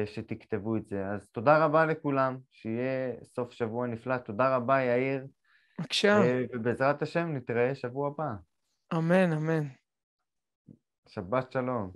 שתכתבו 0.07 0.77
את 0.77 0.87
זה. 0.87 1.07
אז 1.07 1.29
תודה 1.29 1.65
רבה 1.65 1.87
לכולם, 1.87 2.37
שיהיה 2.51 3.13
סוף 3.25 3.53
שבוע 3.53 3.87
נפלא. 3.87 4.17
תודה 4.17 4.57
רבה, 4.57 4.83
יאיר. 4.83 5.27
בבקשה. 5.81 6.23
אה, 6.23 6.43
ובעזרת 6.53 7.03
השם 7.03 7.29
נתראה 7.37 7.75
שבוע 7.75 8.09
הבא. 8.09 8.35
אמן, 8.99 9.33
אמן. 9.33 9.69
שבת 11.09 11.53
שלום. 11.53 11.91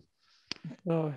טוב. 0.89 1.13